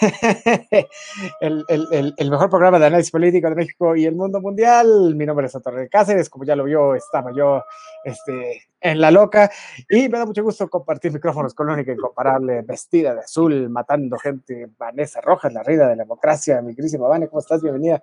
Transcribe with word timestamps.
el, 1.40 2.30
mejor 2.30 2.50
programa 2.50 2.78
de 2.78 2.86
análisis 2.86 3.10
político 3.10 3.48
de 3.48 3.54
México 3.54 3.96
y 3.96 4.06
el 4.06 4.14
mundo 4.14 4.40
mundial. 4.40 5.14
Mi 5.14 5.26
nombre 5.26 5.46
es 5.46 5.52
Torre 5.52 5.88
Cáceres, 5.88 6.28
como 6.28 6.44
ya 6.44 6.56
lo 6.56 6.64
vio, 6.64 6.94
estaba 6.94 7.32
yo 7.34 7.62
este, 8.04 8.62
en 8.80 9.00
la 9.00 9.10
loca 9.10 9.50
y 9.88 10.08
me 10.08 10.18
da 10.18 10.26
mucho 10.26 10.42
gusto 10.42 10.68
compartir 10.68 11.12
micrófonos 11.12 11.54
con 11.54 11.66
la 11.66 11.74
única 11.74 11.92
incomparable 11.92 12.62
vestida 12.62 13.14
de 13.14 13.20
azul, 13.20 13.68
matando 13.68 14.18
gente, 14.18 14.68
Vanessa 14.78 15.20
Rojas, 15.20 15.52
la 15.52 15.62
reina 15.62 15.84
de 15.84 15.96
la 15.96 16.02
democracia. 16.02 16.60
Mi 16.62 16.74
querísima 16.74 17.08
Vane, 17.08 17.28
¿cómo 17.28 17.40
estás? 17.40 17.62
Bienvenida. 17.62 18.02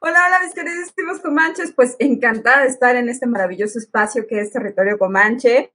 Hola, 0.00 0.18
hola, 0.26 0.40
mis 0.42 0.52
queridísimos 0.52 1.20
comanches. 1.20 1.72
Pues 1.72 1.94
encantada 2.00 2.62
de 2.62 2.68
estar 2.68 2.96
en 2.96 3.08
este 3.08 3.26
maravilloso 3.26 3.78
espacio 3.78 4.26
que 4.26 4.40
es 4.40 4.50
Territorio 4.50 4.98
Comanche. 4.98 5.72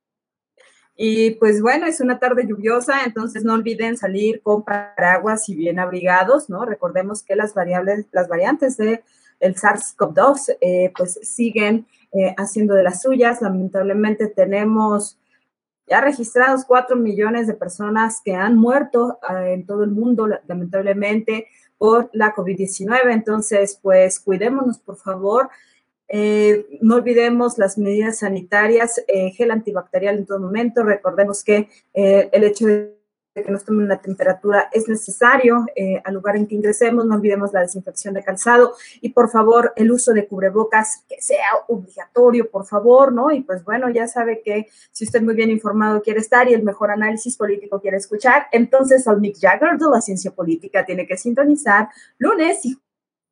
Y 1.00 1.32
pues 1.32 1.62
bueno, 1.62 1.86
es 1.86 2.02
una 2.02 2.18
tarde 2.18 2.48
lluviosa, 2.48 3.04
entonces 3.06 3.44
no 3.44 3.54
olviden 3.54 3.98
salir 3.98 4.42
con 4.42 4.64
paraguas 4.64 5.48
y 5.48 5.56
bien 5.56 5.78
abrigados, 5.80 6.50
¿no? 6.50 6.66
Recordemos 6.66 7.22
que 7.22 7.36
las 7.36 7.54
variables, 7.54 8.08
las 8.12 8.28
variantes 8.28 8.78
de 8.78 9.04
el 9.40 9.54
SARS-CoV-2 9.56 10.58
eh, 10.60 10.92
pues 10.98 11.20
siguen 11.22 11.86
eh, 12.14 12.34
haciendo 12.38 12.74
de 12.74 12.82
las 12.82 13.04
suyas. 13.04 13.44
Lamentablemente 13.44 14.26
tenemos 14.28 15.20
ya 15.86 16.02
registrados 16.02 16.66
4 16.66 16.96
millones 16.96 17.46
de 17.46 17.54
personas 17.54 18.20
que 18.26 18.34
han 18.34 18.58
muerto 18.58 19.20
eh, 19.30 19.54
en 19.54 19.68
todo 19.68 19.84
el 19.84 19.92
mundo, 19.92 20.26
la- 20.26 20.42
lamentablemente, 20.48 21.46
por 21.78 22.10
la 22.14 22.34
COVID-19. 22.34 23.12
Entonces, 23.12 23.80
pues 23.82 24.20
cuidémonos, 24.20 24.80
por 24.80 24.98
favor. 24.98 25.50
Eh, 26.10 26.66
no 26.82 26.96
olvidemos 26.96 27.58
las 27.58 27.78
medidas 27.78 28.20
sanitarias, 28.20 29.04
eh, 29.08 29.32
gel 29.32 29.52
antibacterial 29.52 30.18
en 30.18 30.26
todo 30.26 30.40
momento. 30.40 30.84
Recordemos 30.84 31.44
que 31.44 31.70
eh, 31.94 32.30
el 32.32 32.44
hecho 32.44 32.66
de 32.68 32.98
que 33.44 33.52
nos 33.52 33.64
tomen 33.64 33.88
la 33.88 34.02
temperatura 34.02 34.70
es 34.72 34.88
necesario 34.88 35.66
eh, 35.76 36.02
al 36.04 36.14
lugar 36.14 36.36
en 36.36 36.48
que 36.48 36.56
ingresemos. 36.56 37.06
No 37.06 37.16
olvidemos 37.16 37.54
la 37.54 37.62
desinfección 37.62 38.14
de 38.14 38.24
calzado 38.24 38.74
y 39.02 39.10
por 39.10 39.30
favor 39.30 39.74
el 39.76 39.92
uso 39.92 40.14
de 40.14 40.28
cubrebocas 40.28 41.04
que 41.08 41.22
sea 41.22 41.48
obligatorio, 41.68 42.50
por 42.50 42.66
favor, 42.66 43.12
¿no? 43.12 43.32
Y 43.32 43.42
pues 43.42 43.64
bueno, 43.64 43.90
ya 43.90 44.08
sabe 44.08 44.42
que 44.44 44.68
si 44.92 45.06
usted 45.06 45.22
muy 45.22 45.36
bien 45.36 45.50
informado 45.50 46.02
quiere 46.02 46.20
estar 46.20 46.50
y 46.50 46.54
el 46.54 46.64
mejor 46.64 46.92
análisis 46.92 47.38
político 47.38 47.80
quiere 47.80 47.98
escuchar, 47.98 48.48
entonces 48.52 49.08
al 49.08 49.20
Mick 49.20 49.38
Jagger 49.40 49.78
de 49.78 49.86
la 49.92 50.02
ciencia 50.02 50.32
política 50.32 50.86
tiene 50.86 51.06
que 51.06 51.18
sintonizar 51.18 51.90
lunes 52.18 52.66
y 52.66 52.78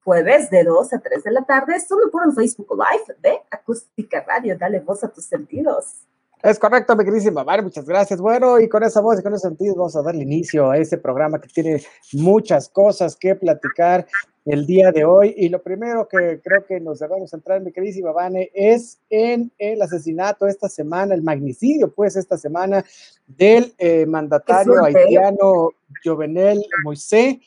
jueves 0.06 0.52
de 0.52 0.64
2 0.64 0.94
a 0.94 1.00
3 1.00 1.24
de 1.24 1.32
la 1.32 1.42
tarde, 1.42 1.80
solo 1.80 2.12
por 2.12 2.28
el 2.28 2.34
Facebook 2.34 2.70
Live 2.72 3.18
de 3.22 3.40
Acústica 3.50 4.24
Radio. 4.26 4.56
Dale 4.56 4.80
voz 4.80 5.04
a 5.04 5.10
tus 5.10 5.26
sentidos. 5.26 6.06
Es 6.44 6.60
correcto, 6.60 6.96
mi 6.96 7.04
queridísima 7.04 7.44
Vane, 7.44 7.64
muchas 7.64 7.88
gracias. 7.88 8.22
Bueno, 8.22 8.60
y 8.60 8.70
con 8.70 8.84
esa 8.84 9.02
voz 9.02 9.20
y 9.20 9.24
con 9.24 9.34
ese 9.34 9.48
sentido 9.48 9.74
vamos 9.74 9.96
a 9.96 10.04
darle 10.04 10.22
inicio 10.22 10.70
a 10.70 10.78
este 10.78 11.00
programa 11.00 11.42
que 11.42 11.48
tiene 11.48 11.82
muchas 12.14 12.70
cosas 12.70 13.16
que 13.16 13.34
platicar 13.34 14.06
el 14.46 14.68
día 14.68 14.92
de 14.92 15.06
hoy. 15.06 15.34
Y 15.36 15.50
lo 15.50 15.64
primero 15.64 16.08
que 16.08 16.40
creo 16.44 16.64
que 16.68 16.80
nos 16.80 17.00
debemos 17.00 17.32
centrar, 17.32 17.62
mi 17.62 17.72
queridísima 17.72 18.12
Vane, 18.12 18.52
es 18.54 19.00
en 19.10 19.52
el 19.58 19.82
asesinato 19.82 20.46
esta 20.46 20.70
semana, 20.70 21.16
el 21.16 21.24
magnicidio, 21.24 21.92
pues, 21.92 22.16
esta 22.16 22.38
semana 22.38 22.86
del 23.26 23.74
eh, 23.80 24.06
mandatario 24.06 24.84
haitiano 24.84 25.72
Jovenel 26.04 26.64
Moisés, 26.84 27.38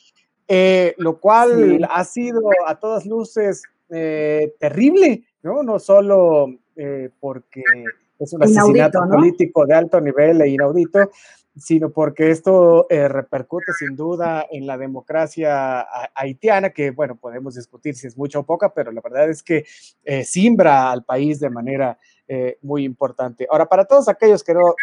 eh, 0.48 0.94
lo 0.98 1.18
cual 1.20 1.78
Sí. 1.78 1.84
ha 1.90 2.04
sido 2.04 2.40
a 2.66 2.78
todas 2.80 3.06
luces 3.06 3.62
eh, 3.90 4.54
terrible, 4.58 5.24
¿no? 5.42 5.62
No 5.62 5.78
solo 5.78 6.48
eh, 6.76 7.10
porque 7.20 7.62
es 8.18 8.32
un 8.32 8.42
Inaudito, 8.42 8.60
asesinato 8.62 9.04
¿no? 9.06 9.16
político 9.16 9.66
de 9.66 9.74
alto 9.74 10.00
nivel 10.00 10.40
e 10.40 10.48
inaudito, 10.48 11.10
sino 11.56 11.90
porque 11.90 12.30
esto 12.30 12.86
eh, 12.88 13.08
repercute 13.08 13.72
sin 13.78 13.96
duda 13.96 14.46
en 14.50 14.66
la 14.66 14.78
democracia 14.78 15.80
ha- 15.80 16.10
haitiana, 16.14 16.70
que 16.70 16.90
bueno, 16.92 17.16
podemos 17.16 17.54
discutir 17.56 17.94
si 17.96 18.06
es 18.06 18.16
mucha 18.16 18.38
o 18.38 18.44
poca, 18.44 18.72
pero 18.72 18.92
la 18.92 19.00
verdad 19.00 19.28
es 19.28 19.42
que 19.42 19.64
eh, 20.04 20.24
simbra 20.24 20.90
al 20.92 21.04
país 21.04 21.40
de 21.40 21.50
manera 21.50 21.98
eh, 22.28 22.58
muy 22.62 22.84
importante. 22.84 23.46
Ahora, 23.50 23.66
para 23.66 23.84
todos 23.86 24.08
aquellos 24.08 24.44
que 24.44 24.54
no 24.54 24.74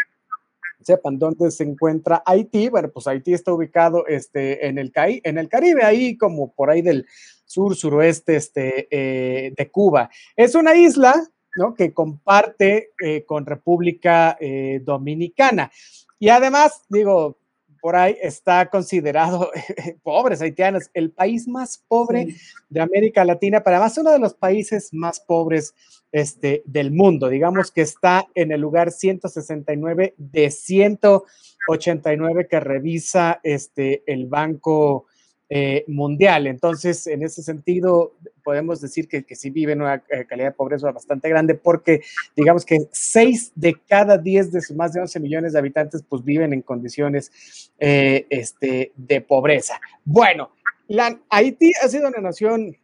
sepan 0.81 1.17
dónde 1.17 1.51
se 1.51 1.63
encuentra 1.63 2.23
Haití, 2.25 2.69
bueno, 2.69 2.89
pues 2.91 3.07
Haití 3.07 3.33
está 3.33 3.53
ubicado 3.53 4.05
este, 4.07 4.67
en, 4.67 4.77
el 4.77 4.91
en 4.95 5.37
el 5.37 5.49
Caribe, 5.49 5.83
ahí 5.83 6.17
como 6.17 6.53
por 6.53 6.69
ahí 6.69 6.81
del 6.81 7.05
sur, 7.45 7.75
suroeste 7.75 8.35
este, 8.35 8.87
eh, 8.91 9.53
de 9.55 9.71
Cuba. 9.71 10.09
Es 10.35 10.55
una 10.55 10.75
isla, 10.75 11.13
¿no? 11.55 11.73
Que 11.73 11.93
comparte 11.93 12.91
eh, 13.03 13.23
con 13.25 13.45
República 13.45 14.37
eh, 14.39 14.81
Dominicana. 14.83 15.71
Y 16.19 16.29
además, 16.29 16.81
digo, 16.89 17.37
por 17.85 17.95
ahí 17.95 18.17
está 18.19 18.67
considerado, 18.71 19.51
pobres 20.01 20.41
haitianos, 20.41 20.89
el 20.95 21.11
país 21.11 21.47
más 21.47 21.83
pobre 21.87 22.25
Sí. 22.25 22.35
de 22.67 22.81
América 22.81 23.23
Latina, 23.23 23.61
pero 23.63 23.75
además 23.75 23.95
uno 23.99 24.11
de 24.11 24.17
los 24.17 24.33
países 24.33 24.91
más 24.91 25.19
pobres 25.19 25.75
este, 26.11 26.63
del 26.65 26.91
mundo. 26.91 27.29
Digamos 27.29 27.69
que 27.69 27.81
está 27.81 28.25
en 28.33 28.51
el 28.51 28.61
lugar 28.61 28.91
169 28.91 30.15
de 30.17 30.49
189 30.49 32.47
que 32.49 32.59
revisa 32.59 33.39
este, 33.43 34.01
el 34.11 34.25
Banco 34.25 35.05
eh, 35.49 35.83
Mundial. 35.87 36.47
Entonces, 36.47 37.05
en 37.07 37.23
ese 37.23 37.43
sentido, 37.43 38.13
podemos 38.43 38.81
decir 38.81 39.07
que, 39.07 39.23
que 39.23 39.35
sí 39.35 39.49
vive 39.49 39.73
en 39.73 39.81
una 39.81 40.03
eh, 40.09 40.25
calidad 40.25 40.47
de 40.47 40.53
pobreza 40.53 40.91
bastante 40.91 41.29
grande 41.29 41.55
porque 41.55 42.01
digamos 42.35 42.65
que 42.65 42.87
6 42.91 43.53
de 43.55 43.75
cada 43.87 44.17
10 44.17 44.51
de 44.51 44.61
sus 44.61 44.75
más 44.75 44.93
de 44.93 45.01
11 45.01 45.19
millones 45.19 45.53
de 45.53 45.59
habitantes 45.59 46.03
pues 46.07 46.23
viven 46.23 46.53
en 46.53 46.61
condiciones 46.61 47.71
eh, 47.79 48.25
este, 48.29 48.91
de 48.95 49.21
pobreza. 49.21 49.79
Bueno, 50.03 50.51
la, 50.87 51.19
Haití 51.29 51.71
ha 51.83 51.87
sido 51.87 52.07
una 52.07 52.21
nación 52.21 52.75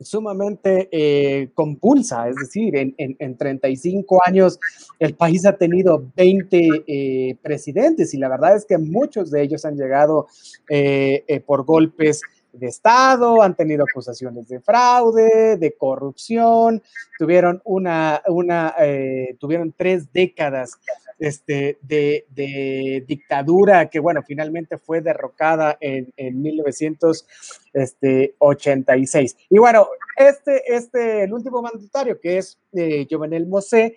sumamente 0.00 0.88
eh, 0.90 1.50
compulsa, 1.54 2.28
es 2.28 2.36
decir, 2.36 2.76
en, 2.76 2.94
en, 2.96 3.16
en, 3.18 3.36
35 3.36 4.20
años 4.24 4.58
el 4.98 5.14
país 5.14 5.44
ha 5.46 5.56
tenido 5.56 6.10
20 6.16 6.84
eh, 6.86 7.36
presidentes 7.42 8.14
y 8.14 8.18
la 8.18 8.28
verdad 8.28 8.56
es 8.56 8.64
que 8.64 8.78
muchos 8.78 9.30
de 9.30 9.42
ellos 9.42 9.64
han 9.64 9.76
llegado 9.76 10.26
eh, 10.68 11.24
eh, 11.28 11.40
por 11.40 11.64
golpes 11.64 12.22
de 12.52 12.66
Estado, 12.66 13.42
han 13.42 13.54
tenido 13.54 13.84
acusaciones 13.88 14.48
de 14.48 14.60
fraude, 14.60 15.56
de 15.56 15.76
corrupción, 15.76 16.82
tuvieron 17.18 17.60
una, 17.64 18.22
una 18.26 18.74
eh, 18.80 19.36
tuvieron 19.38 19.72
tres 19.76 20.12
décadas 20.12 20.72
este, 21.20 21.78
de, 21.82 23.04
dictadura 23.06 23.88
que, 23.88 24.00
bueno, 24.00 24.24
finalmente 24.26 24.78
fue 24.78 25.00
derrocada 25.00 25.78
en, 25.80 26.12
en 26.16 26.42
1986. 26.42 29.36
Y 29.50 29.58
bueno, 29.58 29.86
este, 30.16 30.74
este, 30.74 31.22
el 31.24 31.32
último 31.32 31.62
mandatario, 31.62 32.20
que 32.20 32.38
es 32.38 32.58
eh, 32.72 33.06
Jovenel 33.08 33.46
Mosé, 33.46 33.96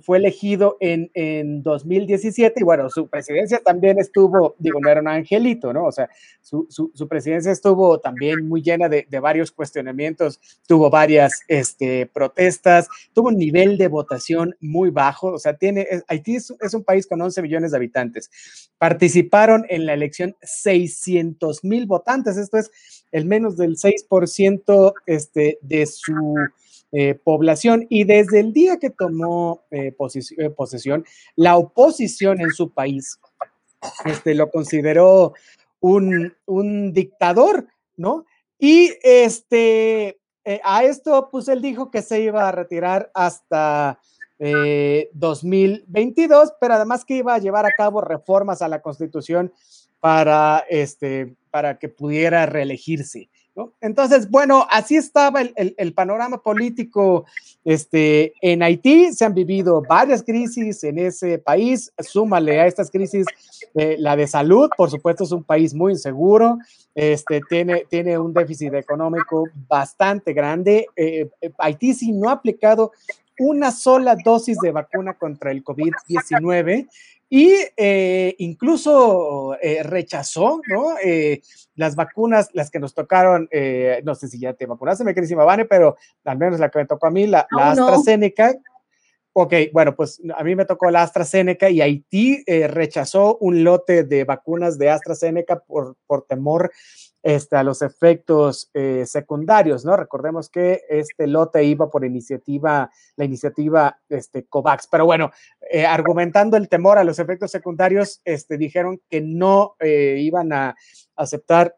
fue 0.00 0.18
elegido 0.18 0.76
en, 0.80 1.10
en 1.14 1.62
2017, 1.62 2.60
y 2.60 2.64
bueno, 2.64 2.88
su 2.88 3.08
presidencia 3.08 3.60
también 3.64 3.98
estuvo, 3.98 4.54
digo, 4.58 4.80
no 4.80 4.88
era 4.88 5.00
un 5.00 5.08
angelito, 5.08 5.72
¿no? 5.72 5.84
O 5.84 5.92
sea, 5.92 6.08
su, 6.40 6.66
su, 6.68 7.08
presidencia 7.08 7.52
estuvo 7.52 8.00
también 8.00 8.48
muy 8.48 8.62
llena 8.62 8.88
de, 8.88 9.06
de, 9.08 9.20
varios 9.20 9.52
cuestionamientos, 9.52 10.40
tuvo 10.66 10.88
varias 10.88 11.42
este, 11.48 12.06
protestas, 12.06 12.88
tuvo 13.12 13.28
un 13.28 13.36
nivel 13.36 13.76
de 13.76 13.88
votación 13.88 14.56
muy 14.60 14.90
bajo, 14.90 15.32
o 15.32 15.38
sea, 15.38 15.56
tiene, 15.56 15.86
Haití 16.08 16.36
es, 16.36 16.54
es 16.60 16.74
un 16.74 16.84
país 16.84 17.06
con 17.06 17.20
11 17.20 17.42
millones 17.42 17.70
de 17.72 17.76
habitantes, 17.76 18.70
participaron 18.78 19.66
en 19.68 19.84
la 19.86 19.92
elección 19.92 20.36
600 20.42 21.64
mil 21.64 21.86
votantes, 21.86 22.36
esto 22.36 22.56
es 22.56 22.70
el 23.12 23.26
menos 23.26 23.56
del 23.56 23.76
6% 23.76 24.94
este, 25.06 25.58
de 25.60 25.86
su 25.86 26.34
eh, 26.92 27.14
población 27.14 27.86
y 27.88 28.04
desde 28.04 28.40
el 28.40 28.52
día 28.52 28.78
que 28.78 28.90
tomó 28.90 29.64
eh, 29.70 29.94
eh, 30.36 30.50
posesión, 30.50 31.06
la 31.36 31.56
oposición 31.56 32.38
en 32.42 32.50
su 32.50 32.70
país 32.70 33.18
este, 34.04 34.34
lo 34.34 34.50
consideró 34.50 35.32
un, 35.80 36.34
un 36.44 36.92
dictador, 36.92 37.66
¿no? 37.96 38.26
Y 38.58 38.92
este, 39.02 40.20
eh, 40.44 40.60
a 40.62 40.84
esto, 40.84 41.30
pues 41.32 41.48
él 41.48 41.62
dijo 41.62 41.90
que 41.90 42.02
se 42.02 42.20
iba 42.20 42.46
a 42.46 42.52
retirar 42.52 43.10
hasta 43.14 43.98
2022, 45.12 46.54
pero 46.60 46.74
además 46.74 47.04
que 47.04 47.14
iba 47.14 47.32
a 47.32 47.38
llevar 47.38 47.64
a 47.64 47.76
cabo 47.76 48.00
reformas 48.00 48.60
a 48.60 48.66
la 48.66 48.82
constitución 48.82 49.52
para, 50.00 50.64
este, 50.68 51.36
para 51.52 51.78
que 51.78 51.88
pudiera 51.88 52.44
reelegirse 52.46 53.30
Entonces, 53.80 54.30
bueno, 54.30 54.66
así 54.70 54.96
estaba 54.96 55.42
el, 55.42 55.92
panorama 55.94 56.42
político 56.42 57.26
este, 57.64 58.32
en 58.40 58.62
Haití. 58.62 59.12
Se 59.12 59.26
han 59.26 59.34
vivido 59.34 59.82
varias 59.86 60.22
crisis 60.22 60.82
en 60.84 60.98
ese 60.98 61.38
país. 61.38 61.92
Súmale 61.98 62.60
a 62.60 62.66
estas 62.66 62.90
crisis 62.90 63.26
eh, 63.74 63.96
la 63.98 64.16
de 64.16 64.26
salud. 64.26 64.70
Por 64.76 64.90
supuesto, 64.90 65.24
es 65.24 65.32
un 65.32 65.44
país 65.44 65.74
muy 65.74 65.92
inseguro. 65.92 66.58
Este, 66.94 67.42
tiene, 67.48 67.84
tiene 67.90 68.18
un 68.18 68.32
déficit 68.32 68.72
económico 68.72 69.44
bastante 69.68 70.32
grande. 70.32 70.86
Eh, 70.96 71.28
eh, 71.40 71.52
Haití 71.58 71.92
sí 71.92 72.12
no 72.12 72.30
ha 72.30 72.32
aplicado 72.32 72.92
una 73.38 73.70
sola 73.70 74.16
dosis 74.24 74.58
de 74.58 74.72
vacuna 74.72 75.14
contra 75.14 75.50
el 75.50 75.64
COVID-19 75.64 76.88
y 77.34 77.54
eh, 77.78 78.34
incluso 78.40 79.56
eh, 79.62 79.82
rechazó 79.82 80.60
¿no? 80.68 80.96
Eh, 81.02 81.40
las 81.76 81.96
vacunas, 81.96 82.50
las 82.52 82.70
que 82.70 82.78
nos 82.78 82.92
tocaron, 82.92 83.48
no 84.04 84.14
sé 84.14 84.28
si 84.28 84.38
ya 84.38 84.52
te 84.52 84.66
vacunaste, 84.66 85.02
me 85.02 85.14
querísima 85.14 85.42
Vane, 85.42 85.64
pero 85.64 85.96
al 86.26 86.36
menos 86.36 86.60
la 86.60 86.68
que 86.68 86.80
me 86.80 86.84
tocó 86.84 87.06
a 87.06 87.10
mí, 87.10 87.26
la, 87.26 87.46
AstraZeneca. 87.50 88.54
Ok, 89.32 89.54
bueno, 89.72 89.96
pues 89.96 90.20
a 90.36 90.44
mí 90.44 90.54
me 90.54 90.66
tocó 90.66 90.90
la 90.90 91.04
AstraZeneca 91.04 91.70
y 91.70 91.80
Haití 91.80 92.44
rechazó 92.68 93.38
un 93.38 93.64
lote 93.64 94.04
de 94.04 94.24
vacunas 94.24 94.76
de 94.76 94.90
AstraZeneca 94.90 95.60
por, 95.60 95.96
por 96.06 96.26
temor 96.26 96.70
este, 97.22 97.56
a 97.56 97.62
los 97.62 97.82
efectos 97.82 98.70
eh, 98.74 99.04
secundarios, 99.06 99.84
¿no? 99.84 99.96
Recordemos 99.96 100.48
que 100.48 100.82
este 100.88 101.26
lote 101.26 101.64
iba 101.64 101.90
por 101.90 102.04
iniciativa, 102.04 102.90
la 103.16 103.24
iniciativa 103.24 104.00
este, 104.08 104.44
COVAX, 104.44 104.88
pero 104.88 105.04
bueno, 105.04 105.30
eh, 105.70 105.86
argumentando 105.86 106.56
el 106.56 106.68
temor 106.68 106.98
a 106.98 107.04
los 107.04 107.18
efectos 107.18 107.50
secundarios, 107.50 108.20
este, 108.24 108.58
dijeron 108.58 109.00
que 109.08 109.20
no 109.20 109.76
eh, 109.78 110.16
iban 110.20 110.52
a 110.52 110.74
aceptar 111.16 111.76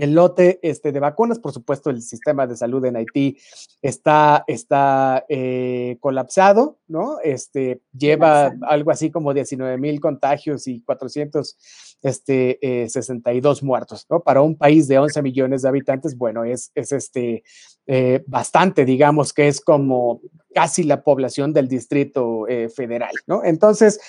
el 0.00 0.14
lote 0.14 0.58
este, 0.62 0.92
de 0.92 1.00
vacunas. 1.00 1.38
Por 1.38 1.52
supuesto, 1.52 1.90
el 1.90 2.02
sistema 2.02 2.46
de 2.46 2.56
salud 2.56 2.84
en 2.84 2.96
Haití 2.96 3.38
está, 3.82 4.44
está 4.46 5.24
eh, 5.28 5.98
colapsado, 6.00 6.78
¿no? 6.90 7.20
Este, 7.22 7.80
lleva 7.96 8.52
algo 8.62 8.90
así 8.90 9.10
como 9.10 9.32
19 9.32 9.78
mil 9.78 10.00
contagios 10.00 10.66
y 10.66 10.82
462 10.82 11.56
este, 12.02 12.58
eh, 12.60 13.62
muertos, 13.62 14.06
¿no? 14.10 14.20
Para 14.20 14.42
un 14.42 14.56
país 14.56 14.88
de 14.88 14.98
11 14.98 15.22
millones 15.22 15.62
de 15.62 15.68
habitantes, 15.68 16.16
bueno, 16.16 16.44
es, 16.44 16.72
es 16.74 16.92
este, 16.92 17.44
eh, 17.86 18.22
bastante, 18.26 18.84
digamos 18.84 19.32
que 19.32 19.48
es 19.48 19.60
como 19.60 20.20
casi 20.54 20.82
la 20.82 21.02
población 21.02 21.52
del 21.52 21.68
distrito 21.68 22.46
federal, 22.74 23.12
¿no? 23.26 23.44
Entonces, 23.44 24.00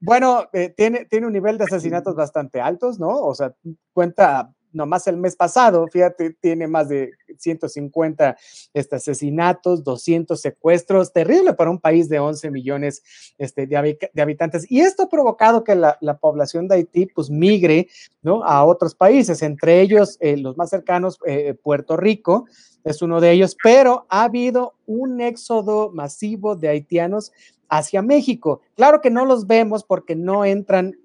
bueno, 0.00 0.48
tiene, 0.76 1.04
tiene 1.04 1.26
un 1.26 1.32
nivel 1.32 1.56
de 1.56 1.64
asesinatos 1.64 2.16
bastante 2.16 2.60
altos, 2.60 2.98
¿no? 2.98 3.20
O 3.20 3.34
sea, 3.34 3.54
cuenta 3.92 4.52
nomás 4.74 5.06
el 5.06 5.16
mes 5.16 5.36
pasado, 5.36 5.86
fíjate, 5.90 6.36
tiene 6.40 6.66
más 6.66 6.88
de 6.88 7.12
150 7.38 8.36
este, 8.74 8.96
asesinatos, 8.96 9.84
200 9.84 10.40
secuestros, 10.40 11.12
terrible 11.12 11.54
para 11.54 11.70
un 11.70 11.78
país 11.78 12.08
de 12.08 12.18
11 12.18 12.50
millones 12.50 13.02
este, 13.38 13.66
de, 13.66 13.98
habitantes. 14.20 14.70
Y 14.70 14.80
esto 14.80 15.04
ha 15.04 15.08
provocado 15.08 15.64
que 15.64 15.74
la, 15.74 15.98
población 16.20 16.68
de 16.68 16.76
Haití 16.76 17.06
pues 17.06 17.30
migre 17.30 17.88
¿no? 18.22 18.44
a 18.44 18.64
otros 18.64 18.94
países, 18.94 19.42
entre 19.42 19.80
ellos 19.80 20.16
eh, 20.20 20.36
los 20.36 20.56
más 20.56 20.70
cercanos, 20.70 21.18
eh, 21.26 21.54
Puerto 21.54 21.96
Rico 21.96 22.46
es 22.84 23.02
uno 23.02 23.20
de 23.20 23.32
ellos, 23.32 23.56
pero 23.62 24.06
ha 24.08 24.24
habido 24.24 24.74
un 24.86 25.20
éxodo 25.20 25.90
masivo 25.90 26.54
de 26.54 26.68
haitianos 26.68 27.32
hacia 27.68 28.02
México. 28.02 28.60
Claro 28.76 29.00
que 29.00 29.10
no 29.10 29.24
los 29.24 29.46
vemos 29.46 29.84
porque 29.84 30.14
no 30.14 30.44
entran 30.44 30.96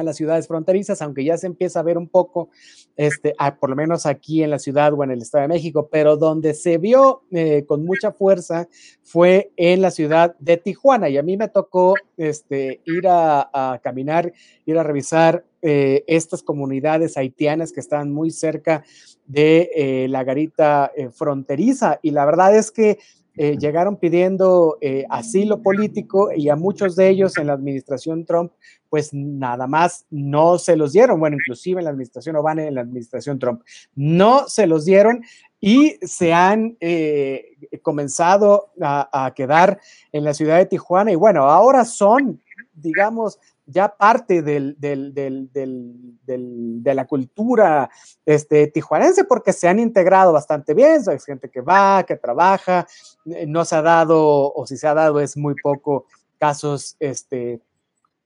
a 0.00 0.02
las 0.02 0.16
ciudades 0.16 0.46
fronterizas, 0.48 1.02
aunque 1.02 1.24
ya 1.24 1.36
se 1.36 1.46
empieza 1.46 1.80
a 1.80 1.82
ver 1.82 1.98
un 1.98 2.08
poco, 2.08 2.48
este, 2.96 3.34
por 3.60 3.70
lo 3.70 3.76
menos 3.76 4.06
aquí 4.06 4.42
en 4.42 4.50
la 4.50 4.58
ciudad 4.58 4.92
o 4.94 5.04
en 5.04 5.10
el 5.10 5.22
Estado 5.22 5.42
de 5.42 5.48
México, 5.48 5.88
pero 5.90 6.16
donde 6.16 6.54
se 6.54 6.78
vio 6.78 7.22
eh, 7.30 7.64
con 7.66 7.84
mucha 7.84 8.12
fuerza 8.12 8.68
fue 9.02 9.52
en 9.56 9.82
la 9.82 9.90
ciudad 9.90 10.34
de 10.38 10.56
Tijuana. 10.56 11.08
Y 11.08 11.18
a 11.18 11.22
mí 11.22 11.36
me 11.36 11.48
tocó 11.48 11.94
este, 12.16 12.80
ir 12.84 13.06
a, 13.08 13.80
caminar, 13.82 14.32
ir 14.64 14.78
a 14.78 14.82
revisar 14.82 15.44
eh, 15.60 16.04
estas 16.06 16.42
comunidades 16.42 17.16
haitianas 17.16 17.72
que 17.72 17.80
están 17.80 18.12
muy 18.12 18.30
cerca 18.30 18.84
de 19.26 19.70
eh, 19.74 20.06
la 20.08 20.24
garita 20.24 20.90
fronteriza. 21.12 21.98
Y 22.02 22.10
la 22.10 22.24
verdad 22.24 22.56
es 22.56 22.70
que 22.70 22.98
eh, 23.36 23.56
llegaron 23.58 23.96
pidiendo 23.96 24.76
eh, 24.80 25.06
asilo 25.08 25.62
político 25.62 26.30
y 26.36 26.50
a 26.50 26.56
muchos 26.56 26.96
de 26.96 27.08
ellos 27.08 27.38
en 27.38 27.46
la 27.46 27.54
administración 27.54 28.26
Trump, 28.26 28.52
pues 28.90 29.14
nada 29.14 29.66
más 29.66 30.04
no 30.10 30.58
se 30.58 30.76
los 30.76 30.92
dieron. 30.92 31.18
Bueno, 31.18 31.36
inclusive 31.36 31.80
en 31.80 31.84
la 31.84 31.90
administración 31.90 32.36
Obama, 32.36 32.64
en 32.64 32.74
la 32.74 32.82
administración 32.82 33.38
Trump, 33.38 33.62
no 33.94 34.48
se 34.48 34.66
los 34.66 34.84
dieron 34.84 35.22
y 35.60 35.96
se 36.02 36.34
han 36.34 36.76
eh, 36.80 37.56
comenzado 37.80 38.72
a, 38.80 39.26
a, 39.26 39.32
quedar 39.32 39.80
en 40.12 40.24
la 40.24 40.34
ciudad 40.34 40.58
de 40.58 40.66
Tijuana. 40.66 41.12
Y 41.12 41.16
bueno, 41.16 41.44
ahora 41.44 41.84
son, 41.86 42.42
digamos, 42.74 43.38
ya 43.66 43.96
parte 43.96 44.42
del, 44.42 44.76
de 44.78 46.94
la 46.94 47.06
cultura 47.06 47.90
este, 48.26 48.66
tijuanense 48.66 49.24
porque 49.24 49.52
se 49.52 49.68
han 49.68 49.78
integrado 49.78 50.32
bastante 50.32 50.74
bien, 50.74 51.00
hay 51.06 51.18
gente 51.20 51.48
que 51.48 51.60
va, 51.60 52.04
que 52.04 52.16
trabaja, 52.16 52.86
eh, 53.26 53.46
no 53.46 53.64
se 53.64 53.76
ha 53.76 53.82
dado, 53.82 54.52
o 54.52 54.66
si 54.66 54.76
se 54.76 54.86
ha 54.86 54.94
dado 54.94 55.20
es 55.20 55.36
muy 55.36 55.54
poco 55.62 56.06
casos, 56.38 56.96
este, 56.98 57.60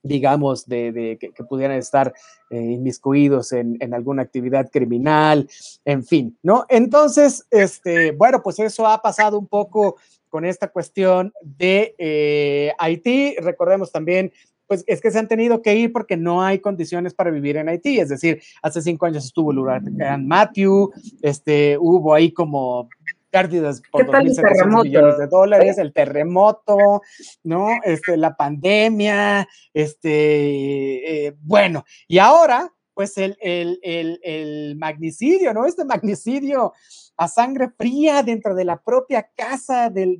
digamos, 0.02 0.66
de, 0.66 1.18
que, 1.20 1.44
pudieran 1.44 1.76
estar 1.76 2.14
eh, 2.50 2.58
inmiscuidos 2.58 3.52
en, 3.52 3.92
alguna 3.92 4.22
actividad 4.22 4.70
criminal, 4.70 5.48
en 5.84 6.04
fin, 6.04 6.38
¿no? 6.42 6.64
Entonces, 6.68 7.46
este, 7.50 8.12
bueno, 8.12 8.42
pues 8.42 8.58
eso 8.58 8.86
ha 8.86 9.02
pasado 9.02 9.38
un 9.38 9.46
poco 9.46 9.96
con 10.28 10.44
esta 10.44 10.68
cuestión 10.68 11.32
de 11.42 11.94
eh, 11.98 12.72
Haití. 12.78 13.36
Recordemos 13.38 13.92
también 13.92 14.32
pues 14.66 14.84
es 14.86 15.00
que 15.00 15.10
se 15.10 15.18
han 15.18 15.28
tenido 15.28 15.62
que 15.62 15.74
ir 15.74 15.92
porque 15.92 16.16
no 16.16 16.42
hay 16.42 16.58
condiciones 16.58 17.14
para 17.14 17.30
vivir 17.30 17.56
en 17.56 17.68
Haití. 17.68 17.98
Es 17.98 18.08
decir, 18.08 18.42
hace 18.62 18.82
cinco 18.82 19.06
años 19.06 19.24
estuvo 19.24 19.52
el 19.52 19.58
huracán 19.58 20.26
Matthew, 20.26 20.92
este, 21.22 21.76
hubo 21.78 22.14
ahí 22.14 22.32
como 22.32 22.88
pérdidas 23.30 23.82
por 23.90 24.06
2.700 24.06 24.84
millones 24.84 25.18
de 25.18 25.26
dólares, 25.26 25.78
el 25.78 25.92
terremoto, 25.92 27.02
¿no? 27.42 27.68
Este, 27.84 28.16
la 28.16 28.34
pandemia, 28.36 29.46
este, 29.74 31.26
eh, 31.26 31.36
bueno, 31.40 31.84
y 32.08 32.18
ahora, 32.18 32.72
pues 32.96 33.18
el, 33.18 33.36
el, 33.42 33.78
el, 33.82 34.18
el 34.22 34.76
magnicidio, 34.76 35.52
¿no? 35.52 35.66
Este 35.66 35.84
magnicidio 35.84 36.72
a 37.18 37.28
sangre 37.28 37.68
fría 37.76 38.22
dentro 38.22 38.54
de 38.54 38.64
la 38.64 38.82
propia 38.82 39.28
casa 39.36 39.90
del, 39.90 40.18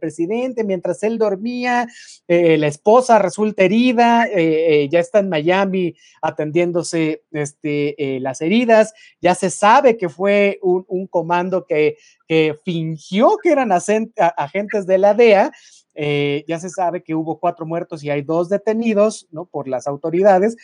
presidente 0.00 0.64
mientras 0.64 1.02
él 1.04 1.16
dormía. 1.16 1.86
Eh, 2.26 2.56
la 2.58 2.66
esposa 2.66 3.20
resulta 3.20 3.62
herida, 3.62 4.26
eh, 4.26 4.82
eh, 4.82 4.88
ya 4.90 4.98
está 4.98 5.18
en 5.20 5.28
Miami 5.28 5.94
atendiéndose 6.20 7.22
este, 7.30 8.18
las 8.20 8.40
heridas. 8.40 8.94
Ya 9.20 9.36
se 9.36 9.50
sabe 9.50 9.96
que 9.96 10.08
fue 10.08 10.58
un, 10.62 11.06
comando 11.06 11.66
que, 11.66 11.96
que, 12.26 12.56
fingió 12.64 13.36
que 13.40 13.50
eran 13.50 13.70
agentes 13.72 14.86
de 14.86 14.98
la 14.98 15.14
DEA. 15.14 15.52
Ya 15.94 16.58
se 16.58 16.70
sabe 16.70 17.02
que 17.02 17.14
hubo 17.14 17.38
cuatro 17.38 17.66
muertos 17.66 18.02
y 18.02 18.10
hay 18.10 18.22
dos 18.22 18.48
detenidos, 18.48 19.28
¿no? 19.30 19.44
Por 19.44 19.68
las 19.68 19.86
autoridades. 19.86 20.56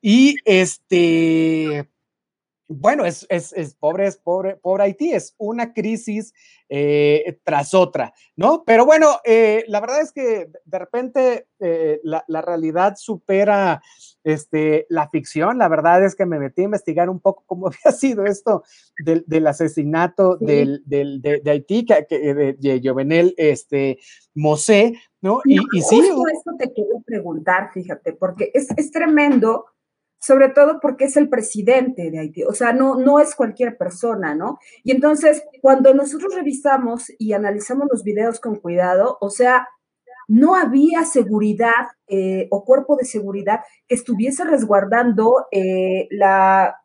Y 0.00 0.36
este, 0.44 1.88
bueno, 2.72 3.04
es, 3.04 3.26
es, 3.28 3.52
es, 3.52 3.74
pobre, 3.74 4.06
es 4.06 4.16
pobre, 4.16 4.56
pobre 4.56 4.84
Haití, 4.84 5.12
es 5.12 5.34
una 5.38 5.72
crisis 5.72 6.32
eh, 6.68 7.38
tras 7.44 7.74
otra, 7.74 8.14
¿no? 8.34 8.64
Pero 8.64 8.86
bueno, 8.86 9.18
eh, 9.24 9.64
la 9.68 9.80
verdad 9.80 10.00
es 10.00 10.12
que 10.12 10.48
de 10.64 10.78
repente 10.78 11.46
eh, 11.60 12.00
la, 12.02 12.24
la, 12.28 12.40
realidad 12.40 12.94
supera 12.96 13.82
este, 14.24 14.86
la 14.88 15.08
ficción. 15.08 15.58
La 15.58 15.68
verdad 15.68 16.04
es 16.04 16.14
que 16.14 16.24
me 16.24 16.38
metí 16.38 16.62
a 16.62 16.64
investigar 16.64 17.10
un 17.10 17.20
poco 17.20 17.44
cómo 17.46 17.66
había 17.84 17.96
sido 17.96 18.24
esto 18.24 18.62
del, 19.04 19.24
del 19.26 19.46
asesinato 19.46 20.36
del, 20.36 20.82
del, 20.86 21.20
de, 21.20 21.42
Haití, 21.50 21.84
que, 21.84 22.06
de, 22.08 22.54
de 22.54 22.80
Jovenel 22.82 23.34
este, 23.36 23.98
Mosé, 24.34 24.94
¿no? 25.20 25.40
Y, 25.44 25.58
y 25.72 25.82
sí. 25.82 26.00
Esto 26.00 26.52
te 26.58 26.72
quiero 26.72 27.02
preguntar, 27.04 27.70
fíjate, 27.72 28.14
porque 28.14 28.50
es, 28.54 28.68
es 28.76 28.90
tremendo 28.90 29.66
sobre 30.22 30.50
todo 30.50 30.78
porque 30.80 31.06
es 31.06 31.16
el 31.16 31.28
presidente 31.28 32.12
de 32.12 32.20
Haití, 32.20 32.44
o 32.44 32.54
sea, 32.54 32.72
no, 32.72 32.94
no 32.94 33.18
es 33.18 33.34
cualquier 33.34 33.76
persona, 33.76 34.36
¿no? 34.36 34.60
Y 34.84 34.92
entonces, 34.92 35.42
cuando 35.60 35.92
nosotros 35.94 36.32
revisamos 36.32 37.10
y 37.18 37.32
analizamos 37.32 37.88
los 37.90 38.04
videos 38.04 38.38
con 38.38 38.54
cuidado, 38.54 39.18
o 39.20 39.30
sea, 39.30 39.66
no 40.28 40.54
había 40.54 41.04
seguridad 41.04 41.88
eh, 42.06 42.46
o 42.52 42.64
cuerpo 42.64 42.94
de 42.94 43.04
seguridad 43.04 43.62
que 43.88 43.96
estuviese 43.96 44.44
resguardando 44.44 45.46
eh, 45.50 46.06
la, 46.12 46.76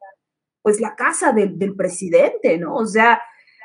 pues 0.64 0.82
la 0.82 0.96
casa 0.96 1.32
del, 1.32 1.60
del 1.60 1.76
presidente, 1.76 2.58
¿no? 2.58 2.74
O 2.74 2.88
sea, 2.88 3.22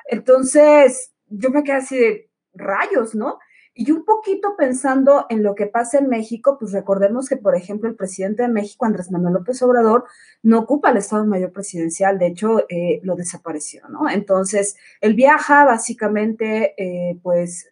entonces 0.07 1.14
yo 1.29 1.49
me 1.49 1.64
quedé 1.64 1.76
así 1.76 1.97
de 1.97 2.31
rayos, 2.52 3.14
¿no? 3.14 3.38
Y 3.75 3.91
un 3.91 4.05
poquito 4.05 4.55
pensando 4.57 5.25
en 5.31 5.43
lo 5.43 5.55
que 5.55 5.67
pasa 5.67 5.99
en 5.99 6.09
México, 6.09 6.59
pues 6.59 6.73
recordemos 6.73 7.29
que, 7.29 7.38
por 7.38 7.57
ejemplo, 7.57 7.88
el 7.88 7.97
presidente 7.97 8.43
de 8.43 8.49
México, 8.49 8.85
Andrés 8.85 9.11
Manuel 9.11 9.35
López 9.35 9.62
Obrador, 9.62 10.05
no 10.43 10.59
ocupa 10.59 10.91
el 10.91 10.99
Estado 10.99 11.25
Mayor 11.25 11.52
Presidencial, 11.52 12.19
de 12.19 12.26
hecho, 12.26 12.67
eh, 12.69 13.00
lo 13.02 13.17
desapareció, 13.17 13.88
¿no? 13.88 14.11
Entonces, 14.11 14.76
él 15.00 15.14
viaja 15.14 15.64
básicamente, 15.64 16.75
eh, 16.76 17.19
pues, 17.23 17.71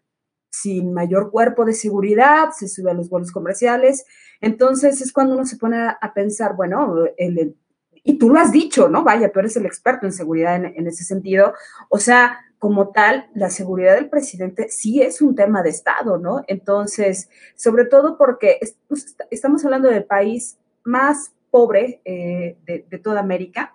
sin 0.50 0.94
mayor 0.94 1.30
cuerpo 1.30 1.66
de 1.66 1.74
seguridad, 1.74 2.50
se 2.58 2.68
sube 2.68 2.90
a 2.90 2.94
los 2.94 3.10
vuelos 3.10 3.30
comerciales. 3.30 4.06
Entonces, 4.40 5.02
es 5.02 5.12
cuando 5.12 5.34
uno 5.34 5.44
se 5.44 5.58
pone 5.58 5.76
a, 5.78 6.12
pensar, 6.14 6.56
bueno, 6.56 6.94
el, 7.18 7.56
y 7.92 8.18
tú 8.18 8.30
lo 8.30 8.40
has 8.40 8.52
dicho, 8.52 8.88
¿no? 8.88 9.04
Vaya, 9.04 9.30
tú 9.30 9.40
eres 9.40 9.56
el 9.56 9.66
experto 9.66 10.06
en 10.06 10.12
seguridad 10.12 10.56
en, 10.56 10.64
en 10.64 10.86
ese 10.86 11.04
sentido. 11.04 11.52
O 11.90 11.98
sea, 11.98 12.38
como 12.60 12.90
tal, 12.90 13.26
la 13.34 13.48
seguridad 13.48 13.94
del 13.94 14.10
presidente 14.10 14.68
sí 14.68 15.00
es 15.00 15.22
un 15.22 15.34
tema 15.34 15.62
de 15.62 15.70
Estado, 15.70 16.18
¿no? 16.18 16.44
Entonces, 16.46 17.30
sobre 17.56 17.86
todo 17.86 18.18
porque 18.18 18.60
pues, 18.86 19.16
estamos 19.30 19.64
hablando 19.64 19.88
del 19.88 20.04
país 20.04 20.58
más 20.84 21.32
pobre 21.50 22.02
eh, 22.04 22.58
de, 22.66 22.98
toda 22.98 23.20
América. 23.20 23.74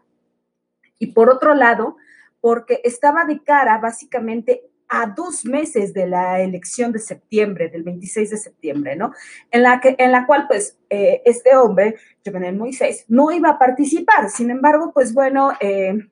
Y 1.00 1.08
por 1.08 1.32
otro 1.32 1.56
lado, 1.56 1.98
porque 2.40 2.80
estaba 2.84 3.26
de 3.26 3.42
cara 3.42 3.80
básicamente 3.80 4.62
a 4.88 5.08
dos 5.08 5.46
meses 5.46 5.92
de 5.96 6.06
la 6.06 6.42
elección 6.42 6.92
de 6.92 7.00
septiembre, 7.00 7.70
del 7.70 7.82
26 7.82 8.30
de 8.30 8.38
septiembre, 8.38 8.96
¿no? 8.96 9.14
En 9.50 9.64
la, 9.64 9.82
que, 9.82 9.96
en 9.98 10.12
la 10.12 10.28
cual, 10.28 10.46
pues, 10.48 10.78
eh, 10.92 11.24
este 11.26 11.56
hombre, 11.56 11.96
Jovenel 12.24 12.56
Moisés, 12.56 13.04
no 13.08 13.32
iba 13.32 13.50
a 13.50 13.58
participar. 13.58 14.30
Sin 14.30 14.52
embargo, 14.52 14.92
pues, 14.94 15.12
bueno, 15.12 15.54
eh, 15.60 16.08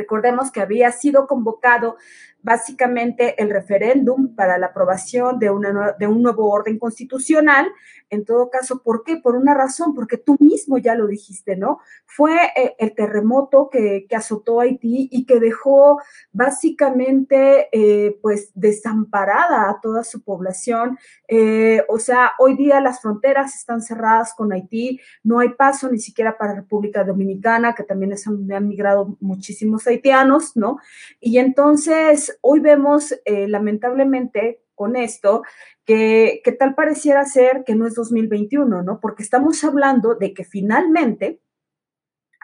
Recordemos 0.00 0.50
que 0.50 0.62
había 0.62 0.90
sido 0.92 1.26
convocado 1.26 1.96
básicamente 2.42 3.40
el 3.42 3.50
referéndum 3.50 4.34
para 4.34 4.58
la 4.58 4.66
aprobación 4.66 5.38
de, 5.38 5.50
una, 5.50 5.92
de 5.98 6.06
un 6.06 6.22
nuevo 6.22 6.50
orden 6.50 6.78
constitucional. 6.78 7.66
En 8.08 8.24
todo 8.24 8.50
caso, 8.50 8.82
¿por 8.82 9.04
qué? 9.04 9.18
Por 9.18 9.36
una 9.36 9.54
razón, 9.54 9.94
porque 9.94 10.16
tú 10.16 10.36
mismo 10.40 10.78
ya 10.78 10.94
lo 10.94 11.06
dijiste, 11.06 11.54
¿no? 11.56 11.78
Fue 12.06 12.34
eh, 12.56 12.74
el 12.78 12.94
terremoto 12.94 13.68
que, 13.70 14.06
azotó 14.16 14.60
Haití 14.60 15.08
y 15.12 15.26
que 15.26 15.38
dejó 15.38 16.00
básicamente, 16.32 17.68
eh, 17.72 18.18
pues, 18.20 18.50
desamparada 18.54 19.70
a 19.70 19.80
toda 19.80 20.02
su 20.02 20.22
población. 20.22 20.98
Eh, 21.28 21.84
o 21.88 21.98
sea, 21.98 22.32
hoy 22.38 22.56
día 22.56 22.80
las 22.80 23.00
fronteras 23.00 23.54
están 23.54 23.80
cerradas 23.80 24.34
con 24.34 24.52
Haití, 24.52 25.00
no 25.22 25.38
hay 25.38 25.50
paso 25.50 25.88
ni 25.90 25.98
siquiera 25.98 26.36
para 26.36 26.54
República 26.54 27.04
Dominicana, 27.04 27.74
que 27.74 27.84
también 27.84 28.12
es 28.12 28.24
donde 28.24 28.56
han 28.56 28.66
migrado 28.66 29.16
muchísimos 29.20 29.86
haitianos, 29.90 30.56
¿no? 30.56 30.78
Y 31.20 31.38
entonces, 31.38 32.38
hoy 32.40 32.60
vemos 32.60 33.12
eh, 33.24 33.48
lamentablemente 33.48 34.62
con 34.74 34.96
esto 34.96 35.42
que, 35.84 36.42
tal 36.58 36.74
pareciera 36.74 37.24
ser 37.26 37.64
que 37.66 37.74
no 37.74 37.86
es 37.86 37.94
2021, 37.94 38.82
¿no? 38.82 38.98
Porque 38.98 39.22
estamos 39.22 39.62
hablando 39.62 40.14
de 40.14 40.32
que 40.32 40.44
finalmente 40.44 41.42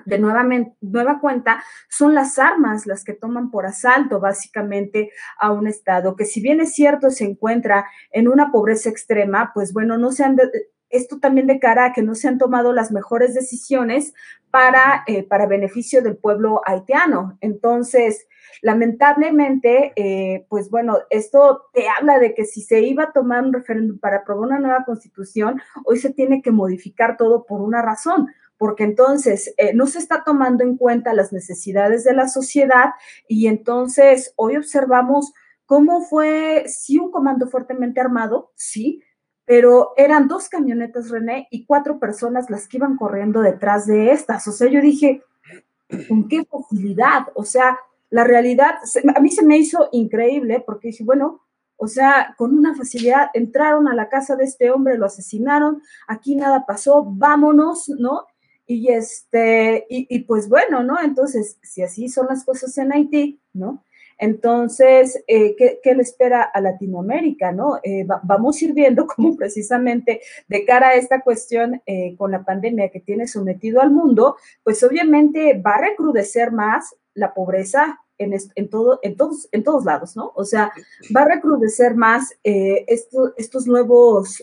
de 0.04 0.18
nuevamente, 0.18 0.76
nueva 0.82 1.18
cuenta, 1.20 1.64
son 1.88 2.14
las 2.14 2.38
armas 2.38 2.86
las 2.86 3.02
que 3.02 3.14
toman 3.14 3.50
por 3.50 3.64
asalto 3.64 4.20
básicamente 4.20 5.10
a 5.38 5.50
un 5.50 5.66
Estado, 5.66 6.14
que 6.14 6.26
si 6.26 6.42
bien 6.42 6.60
es 6.60 6.74
cierto 6.74 7.08
se 7.08 7.24
encuentra 7.24 7.86
en 8.10 8.28
una 8.28 8.52
pobreza 8.52 8.90
extrema, 8.90 9.52
pues 9.54 9.72
bueno, 9.72 9.96
no 9.96 10.12
se 10.12 10.22
han, 10.22 10.36
esto 10.96 11.18
también 11.18 11.46
de 11.46 11.60
cara 11.60 11.86
a 11.86 11.92
que 11.92 12.02
no 12.02 12.14
se 12.14 12.28
han 12.28 12.38
tomado 12.38 12.72
las 12.72 12.90
mejores 12.90 13.34
decisiones 13.34 14.14
para, 14.50 15.04
eh, 15.06 15.22
para 15.22 15.46
beneficio 15.46 16.02
del 16.02 16.16
pueblo 16.16 16.62
haitiano. 16.64 17.36
Entonces, 17.40 18.26
lamentablemente, 18.62 19.92
eh, 19.96 20.46
pues 20.48 20.70
bueno, 20.70 20.98
esto 21.10 21.66
te 21.72 21.86
habla 21.88 22.18
de 22.18 22.34
que 22.34 22.44
si 22.44 22.62
se 22.62 22.80
iba 22.80 23.04
a 23.04 23.12
tomar 23.12 23.44
un 23.44 23.52
referéndum 23.52 23.98
para 23.98 24.18
aprobar 24.18 24.48
una 24.48 24.58
nueva 24.58 24.84
constitución, 24.84 25.60
hoy 25.84 25.98
se 25.98 26.12
tiene 26.12 26.42
que 26.42 26.50
modificar 26.50 27.16
todo 27.16 27.44
por 27.44 27.60
una 27.60 27.82
razón, 27.82 28.28
porque 28.58 28.84
entonces 28.84 29.54
eh, 29.58 29.74
no 29.74 29.86
se 29.86 29.98
está 29.98 30.24
tomando 30.24 30.64
en 30.64 30.76
cuenta 30.76 31.12
las 31.12 31.32
necesidades 31.32 32.04
de 32.04 32.14
la 32.14 32.28
sociedad 32.28 32.90
y 33.28 33.48
entonces 33.48 34.32
hoy 34.36 34.56
observamos 34.56 35.32
cómo 35.66 36.00
fue, 36.00 36.64
sí, 36.68 36.98
un 36.98 37.10
comando 37.10 37.48
fuertemente 37.48 38.00
armado, 38.00 38.52
sí, 38.54 39.02
pero 39.46 39.92
eran 39.96 40.28
dos 40.28 40.48
camionetas, 40.48 41.08
René, 41.08 41.46
y 41.50 41.64
cuatro 41.64 41.98
personas 41.98 42.50
las 42.50 42.68
que 42.68 42.78
iban 42.78 42.96
corriendo 42.96 43.40
detrás 43.40 43.86
de 43.86 44.10
estas. 44.10 44.46
O 44.48 44.52
sea, 44.52 44.68
yo 44.68 44.80
dije, 44.80 45.22
¿con 46.08 46.28
qué 46.28 46.44
facilidad? 46.44 47.28
O 47.34 47.44
sea, 47.44 47.78
la 48.10 48.24
realidad, 48.24 48.74
a 49.14 49.20
mí 49.20 49.30
se 49.30 49.44
me 49.44 49.56
hizo 49.56 49.88
increíble 49.92 50.62
porque 50.66 50.88
dije, 50.88 51.04
bueno, 51.04 51.42
o 51.76 51.86
sea, 51.86 52.34
con 52.36 52.58
una 52.58 52.74
facilidad 52.74 53.28
entraron 53.34 53.86
a 53.86 53.94
la 53.94 54.08
casa 54.08 54.34
de 54.34 54.44
este 54.44 54.70
hombre, 54.70 54.98
lo 54.98 55.06
asesinaron, 55.06 55.82
aquí 56.08 56.34
nada 56.34 56.66
pasó, 56.66 57.04
vámonos, 57.04 57.88
¿no? 57.88 58.26
Y 58.66 58.88
este, 58.88 59.86
y, 59.88 60.06
y 60.08 60.20
pues 60.20 60.48
bueno, 60.48 60.82
¿no? 60.82 61.00
Entonces, 61.00 61.58
si 61.62 61.82
así 61.82 62.08
son 62.08 62.26
las 62.26 62.44
cosas 62.44 62.76
en 62.78 62.92
Haití, 62.92 63.40
¿no? 63.52 63.84
Entonces, 64.18 65.22
eh, 65.26 65.54
¿qué, 65.56 65.94
le 65.94 66.02
espera 66.02 66.42
a 66.42 66.60
Latinoamérica? 66.60 67.52
¿no? 67.52 67.78
Eh, 67.82 68.06
vamos 68.22 68.60
ir 68.62 68.72
viendo 68.72 69.06
cómo 69.16 69.36
precisamente 69.36 70.20
de 70.48 70.64
cara 70.64 70.88
a 70.88 70.94
esta 70.94 71.20
cuestión 71.20 71.82
eh, 71.86 72.16
con 72.16 72.30
la 72.30 72.44
pandemia 72.44 72.90
que 72.90 73.00
tiene 73.00 73.26
sometido 73.26 73.80
al 73.80 73.90
mundo, 73.90 74.36
pues 74.62 74.82
obviamente 74.82 75.60
va 75.60 75.72
a 75.72 75.82
recrudecer 75.82 76.52
más 76.52 76.94
la 77.14 77.34
pobreza 77.34 78.00
en, 78.18 78.34
en, 78.54 78.70
todo, 78.70 78.98
en, 79.02 79.16
todos, 79.16 79.48
en 79.52 79.62
todos 79.62 79.84
lados, 79.84 80.16
¿no? 80.16 80.32
O 80.34 80.44
sea, 80.44 80.72
va 81.14 81.22
a 81.22 81.28
recrudecer 81.28 81.94
más 81.94 82.34
estos, 82.42 83.66
nuevos, 83.66 84.42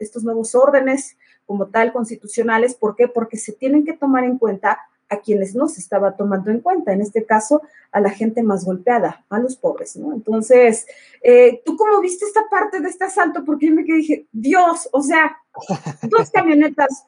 estos 0.00 0.24
nuevos 0.24 0.56
órdenes 0.56 1.16
como 1.44 1.68
tal 1.68 1.92
constitucionales. 1.92 2.74
¿Por 2.74 2.96
qué? 2.96 3.06
Porque 3.06 3.36
se 3.36 3.52
tienen 3.52 3.84
que 3.84 3.92
tomar 3.92 4.24
en 4.24 4.38
cuenta 4.38 4.80
a 5.08 5.20
quienes 5.20 5.54
no 5.54 5.68
se 5.68 5.80
estaba 5.80 6.16
tomando 6.16 6.50
en 6.50 6.60
cuenta, 6.60 6.92
en 6.92 7.00
este 7.00 7.24
caso 7.24 7.62
a 7.92 8.00
la 8.00 8.10
gente 8.10 8.42
más 8.42 8.64
golpeada, 8.64 9.24
a 9.28 9.38
los 9.38 9.56
pobres, 9.56 9.96
¿no? 9.96 10.12
Entonces, 10.12 10.86
eh, 11.22 11.62
¿tú 11.64 11.76
cómo 11.76 12.00
viste 12.00 12.24
esta 12.24 12.48
parte 12.50 12.80
de 12.80 12.88
este 12.88 13.04
asalto? 13.04 13.44
Porque 13.44 13.66
yo 13.66 13.74
me 13.74 13.84
quedé 13.84 13.96
dije, 13.96 14.28
Dios, 14.32 14.88
o 14.92 15.02
sea, 15.02 15.36
dos 16.02 16.30
camionetas 16.30 17.06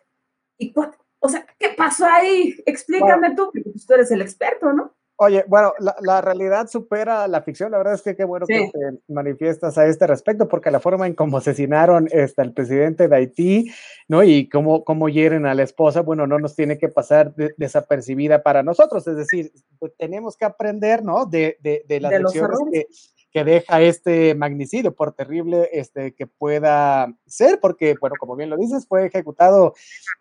y 0.56 0.72
cuatro, 0.72 0.98
o 1.20 1.28
sea, 1.28 1.46
¿qué 1.58 1.70
pasó 1.76 2.06
ahí? 2.06 2.56
Explícame 2.64 3.34
tú, 3.34 3.50
porque 3.52 3.70
tú 3.86 3.94
eres 3.94 4.10
el 4.10 4.22
experto, 4.22 4.72
¿no? 4.72 4.94
Oye, 5.20 5.44
bueno, 5.48 5.72
la, 6.00 6.20
realidad 6.20 6.68
supera 6.68 7.26
la 7.26 7.42
ficción. 7.42 7.72
La 7.72 7.78
verdad 7.78 7.94
es 7.94 8.02
que 8.02 8.14
qué 8.14 8.22
bueno 8.22 8.46
que 8.46 8.70
te 8.72 9.12
manifiestas 9.12 9.76
a 9.76 9.86
este 9.86 10.06
respecto, 10.06 10.46
porque 10.46 10.70
la 10.70 10.78
forma 10.78 11.08
en 11.08 11.14
cómo 11.14 11.38
asesinaron 11.38 12.08
este, 12.12 12.40
al 12.40 12.52
presidente 12.52 13.08
de 13.08 13.16
Haití, 13.16 13.72
¿no? 14.06 14.22
Y 14.22 14.48
cómo, 14.48 14.84
cómo 14.84 15.08
hieren 15.08 15.44
a 15.46 15.54
la 15.54 15.64
esposa, 15.64 16.02
bueno, 16.02 16.28
no 16.28 16.38
nos 16.38 16.54
tiene 16.54 16.78
que 16.78 16.88
pasar 16.88 17.34
desapercibida 17.56 18.44
para 18.44 18.62
nosotros. 18.62 19.08
Es 19.08 19.16
decir, 19.16 19.50
pues, 19.80 19.92
tenemos 19.98 20.36
que 20.36 20.44
aprender, 20.44 21.02
¿no? 21.02 21.26
De, 21.26 21.58
de, 21.62 21.84
de 21.88 22.00
las 22.00 22.12
lecciones 22.12 22.58
que, 22.70 22.86
que 23.30 23.44
deja 23.44 23.80
este 23.82 24.34
magnicidio, 24.34 24.94
por 24.94 25.12
terrible 25.12 25.68
este, 25.72 26.14
que 26.14 26.26
pueda 26.26 27.14
ser, 27.26 27.60
porque, 27.60 27.94
bueno, 28.00 28.16
como 28.18 28.36
bien 28.36 28.50
lo 28.50 28.56
dices, 28.56 28.86
fue 28.86 29.06
ejecutado 29.06 29.74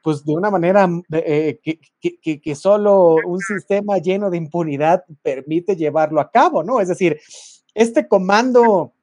pues 0.04 0.26
de 0.26 0.34
una 0.34 0.52
manera 0.52 0.90
eh, 1.12 1.60
que, 1.64 1.80
que, 2.22 2.42
que, 2.42 2.56
solo 2.56 3.16
un 3.26 3.40
sistema 3.40 3.98
lleno 3.98 4.30
de 4.30 4.38
impunidad 4.38 5.06
permite 5.22 5.76
llevarlo 5.76 6.20
a 6.20 6.32
cabo, 6.32 6.64
¿no? 6.64 6.82
Es 6.82 6.90
decir, 6.90 7.20
este 7.74 8.08
comando 8.08 8.94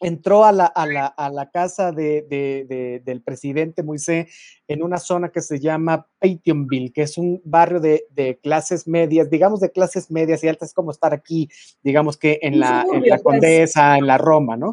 entró 0.00 0.44
a 0.44 0.52
la, 0.52 0.66
a 0.66 0.86
la, 0.86 1.06
a 1.06 1.30
la 1.30 1.50
casa 1.50 1.92
de, 1.92 2.22
de, 2.28 3.02
del 3.04 3.22
presidente 3.22 3.82
Moisés 3.82 4.26
en 4.68 4.82
una 4.82 4.98
zona 4.98 5.30
que 5.30 5.40
se 5.40 5.60
llama 5.60 6.06
Paytonville, 6.18 6.92
que 6.92 7.02
es 7.02 7.16
un 7.18 7.40
barrio 7.44 7.80
de, 7.80 8.38
clases 8.42 8.86
medias, 8.86 9.30
digamos 9.30 9.60
de 9.60 9.70
clases 9.70 10.10
medias 10.10 10.42
y 10.44 10.48
altas, 10.48 10.74
como 10.74 10.90
estar 10.90 11.14
aquí, 11.14 11.48
digamos 11.82 12.16
que 12.16 12.38
en 12.42 12.60
la, 12.60 12.84
en 12.92 13.02
la 13.08 13.18
Condesa, 13.18 13.96
en 13.96 14.06
la 14.06 14.18
Roma, 14.18 14.56
¿no? 14.56 14.72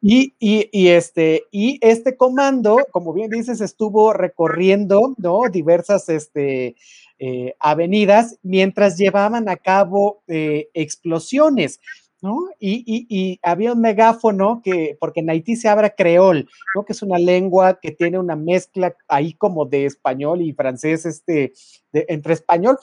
Y, 0.00 0.34
y, 0.38 0.68
y, 0.72 0.88
este, 0.88 1.44
y 1.50 1.78
este 1.80 2.16
comando, 2.16 2.78
como 2.90 3.12
bien 3.12 3.30
dices, 3.30 3.60
estuvo 3.60 4.12
recorriendo, 4.12 5.14
¿no? 5.18 5.42
Diversas, 5.50 6.08
este, 6.08 6.76
eh, 7.20 7.54
avenidas 7.60 8.38
mientras 8.42 8.98
llevaban 8.98 9.48
a 9.48 9.56
cabo 9.56 10.22
eh, 10.26 10.68
explosiones. 10.74 11.80
¿No? 12.24 12.48
Y, 12.58 13.38
había 13.42 13.74
un 13.74 13.82
megáfono 13.82 14.62
que, 14.64 14.96
porque 14.98 15.20
en 15.20 15.28
Haití 15.28 15.56
se 15.56 15.68
habla 15.68 15.90
creol, 15.90 16.48
¿no? 16.74 16.82
Que 16.86 16.94
es 16.94 17.02
una 17.02 17.18
lengua 17.18 17.78
que 17.82 17.90
tiene 17.90 18.18
una 18.18 18.34
mezcla 18.34 18.96
ahí 19.08 19.34
como 19.34 19.66
de 19.66 19.84
español 19.84 20.40
y 20.40 20.54
francés, 20.54 21.04
este, 21.04 21.52
entre 21.92 22.32
español, 22.32 22.78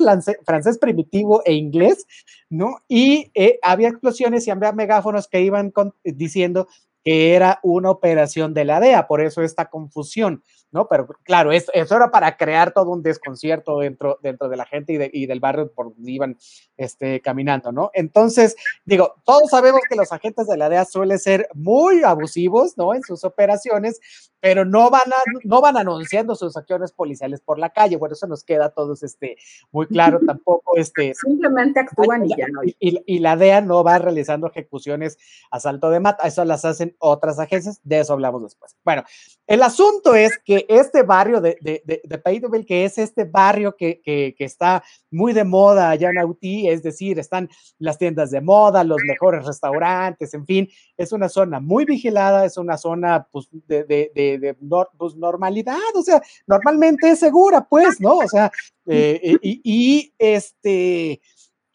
francés, 0.45 0.77
primitivo 0.77 1.41
e 1.43 1.53
inglés, 1.53 2.05
¿no? 2.51 2.83
Y 2.87 3.31
eh, 3.33 3.57
había 3.63 3.89
explosiones 3.89 4.45
y 4.45 4.51
había 4.51 4.73
megáfonos 4.73 5.27
que 5.27 5.41
iban 5.41 5.73
diciendo 6.03 6.67
que 7.03 7.35
era 7.35 7.59
una 7.63 7.89
operación 7.89 8.53
de 8.53 8.65
la 8.65 8.79
DEA, 8.79 9.07
por 9.07 9.21
eso 9.21 9.41
esta 9.41 9.69
confusión. 9.69 10.43
¿no? 10.71 10.87
Pero 10.87 11.07
claro, 11.23 11.51
eso, 11.51 11.71
eso, 11.73 11.95
era 11.95 12.11
para 12.11 12.37
crear 12.37 12.71
todo 12.71 12.91
un 12.91 13.03
desconcierto 13.03 13.79
dentro, 13.79 14.19
dentro 14.21 14.49
de 14.49 14.57
la 14.57 14.65
gente 14.65 14.93
y, 14.93 14.97
de, 14.97 15.09
y, 15.11 15.25
del 15.25 15.39
barrio 15.39 15.71
por 15.71 15.93
donde 15.93 16.11
iban 16.11 16.37
este, 16.77 17.21
caminando, 17.21 17.71
¿no? 17.71 17.91
Entonces, 17.93 18.55
digo, 18.85 19.15
todos 19.25 19.49
sabemos 19.49 19.81
que 19.89 19.95
los 19.95 20.11
agentes 20.11 20.47
de 20.47 20.57
la 20.57 20.69
DEA 20.69 20.85
suelen 20.85 21.19
ser 21.19 21.49
muy 21.53 22.03
abusivos, 22.03 22.77
¿no? 22.77 22.93
En 22.93 23.03
sus 23.03 23.23
operaciones, 23.23 23.99
pero 24.41 24.65
no 24.65 24.89
van, 24.89 25.13
a, 25.13 25.39
no 25.43 25.61
van 25.61 25.77
anunciando 25.77 26.35
sus 26.35 26.57
acciones 26.57 26.91
policiales 26.91 27.41
por 27.41 27.59
la 27.59 27.69
calle. 27.69 27.95
Bueno, 27.95 28.13
eso 28.13 28.27
nos 28.27 28.43
queda 28.43 28.65
a 28.65 28.69
todos 28.69 29.03
este, 29.03 29.37
muy 29.71 29.87
claro 29.87 30.19
tampoco. 30.27 30.75
Este, 30.75 31.13
Simplemente 31.13 31.79
actúan 31.79 32.25
y 32.25 32.35
ya 32.35 32.47
no. 32.47 32.63
Y, 32.63 32.75
y, 33.05 33.19
la 33.19 33.37
DEA 33.37 33.61
no 33.61 33.83
va 33.83 33.99
realizando 33.99 34.47
ejecuciones 34.47 35.19
a 35.51 35.59
salto 35.59 35.91
de 35.91 35.99
mata, 35.99 36.27
eso 36.27 36.43
las 36.43 36.65
hacen 36.65 36.95
otras 36.97 37.37
agencias, 37.39 37.79
de 37.83 37.99
eso 37.99 38.13
hablamos 38.13 38.41
después. 38.41 38.75
Bueno, 38.83 39.03
el 39.45 39.61
asunto 39.61 40.15
es 40.15 40.39
que 40.43 40.65
este 40.67 41.03
barrio 41.03 41.39
de, 41.39 41.57
de, 41.61 41.83
de, 41.85 42.01
de 42.03 42.65
que 42.65 42.85
es 42.85 42.97
este 42.97 43.25
barrio 43.25 43.75
que, 43.75 44.01
que, 44.01 44.33
que, 44.35 44.45
está 44.45 44.83
muy 45.11 45.33
de 45.33 45.43
moda 45.43 45.89
allá 45.89 46.09
en 46.09 46.17
Autí, 46.17 46.67
es 46.67 46.81
decir, 46.81 47.19
están 47.19 47.49
las 47.77 47.97
tiendas 47.97 48.31
de 48.31 48.41
moda, 48.41 48.83
los 48.83 49.01
mejores 49.05 49.45
restaurantes, 49.45 50.33
en 50.33 50.45
fin, 50.45 50.69
es 50.97 51.11
una 51.11 51.29
zona 51.29 51.59
muy 51.59 51.85
vigilada, 51.85 52.45
es 52.45 52.57
una 52.57 52.77
zona 52.77 53.27
pues, 53.31 53.49
de, 53.51 53.83
de, 53.83 54.30
de, 54.37 54.55
pues, 54.97 55.15
normalidad, 55.15 55.77
o 55.95 56.01
sea, 56.01 56.21
normalmente 56.47 57.09
es 57.09 57.19
segura, 57.19 57.67
pues, 57.69 57.99
¿no? 57.99 58.17
O 58.17 58.27
sea, 58.27 58.51
eh, 58.87 59.37
y, 59.41 59.61
y, 59.63 60.13
este, 60.17 61.21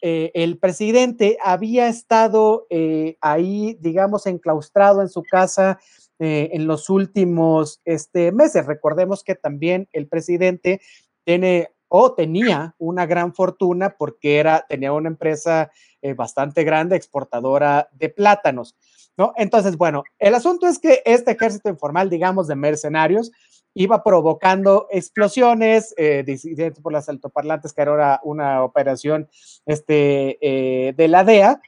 eh, 0.01 0.31
el 0.33 0.57
presidente 0.59 1.37
había 1.43 1.87
estado 1.87 2.67
eh, 2.69 3.17
ahí, 3.21 3.77
digamos, 3.81 4.27
enclaustrado 4.27 5.01
en 5.01 5.09
su 5.09 5.23
casa 5.23 5.79
eh, 6.19 6.49
en 6.53 6.65
los 6.65 6.89
últimos 6.89 7.79
este, 7.85 8.31
meses. 8.31 8.65
Recordemos 8.65 9.23
que 9.23 9.35
también 9.35 9.87
el 9.91 10.07
presidente 10.07 10.81
tiene 11.23 11.69
o 11.89 12.13
tenía 12.13 12.75
una 12.79 13.05
gran 13.05 13.33
fortuna 13.33 13.95
porque 13.97 14.37
era, 14.37 14.65
tenía 14.67 14.93
una 14.93 15.09
empresa 15.09 15.71
eh, 16.01 16.13
bastante 16.13 16.63
grande, 16.63 16.95
exportadora 16.95 17.89
de 17.93 18.09
plátanos, 18.09 18.75
¿no? 19.17 19.33
Entonces, 19.35 19.77
bueno, 19.77 20.03
el 20.19 20.35
asunto 20.35 20.67
es 20.67 20.79
que 20.79 21.01
este 21.05 21.31
ejército 21.31 21.69
informal, 21.69 22.09
digamos, 22.09 22.47
de 22.47 22.55
mercenarios, 22.55 23.31
iba 23.73 24.03
provocando 24.03 24.87
explosiones, 24.89 25.93
eh, 25.97 26.25
por 26.81 26.91
las 26.91 27.09
altoparlantes, 27.09 27.73
que 27.73 27.81
era 27.81 28.19
una, 28.23 28.63
operación 28.63 29.29
este, 29.65 30.37
eh, 30.41 30.93
de 30.93 31.07
la 31.07 31.23
DEA, 31.23 31.61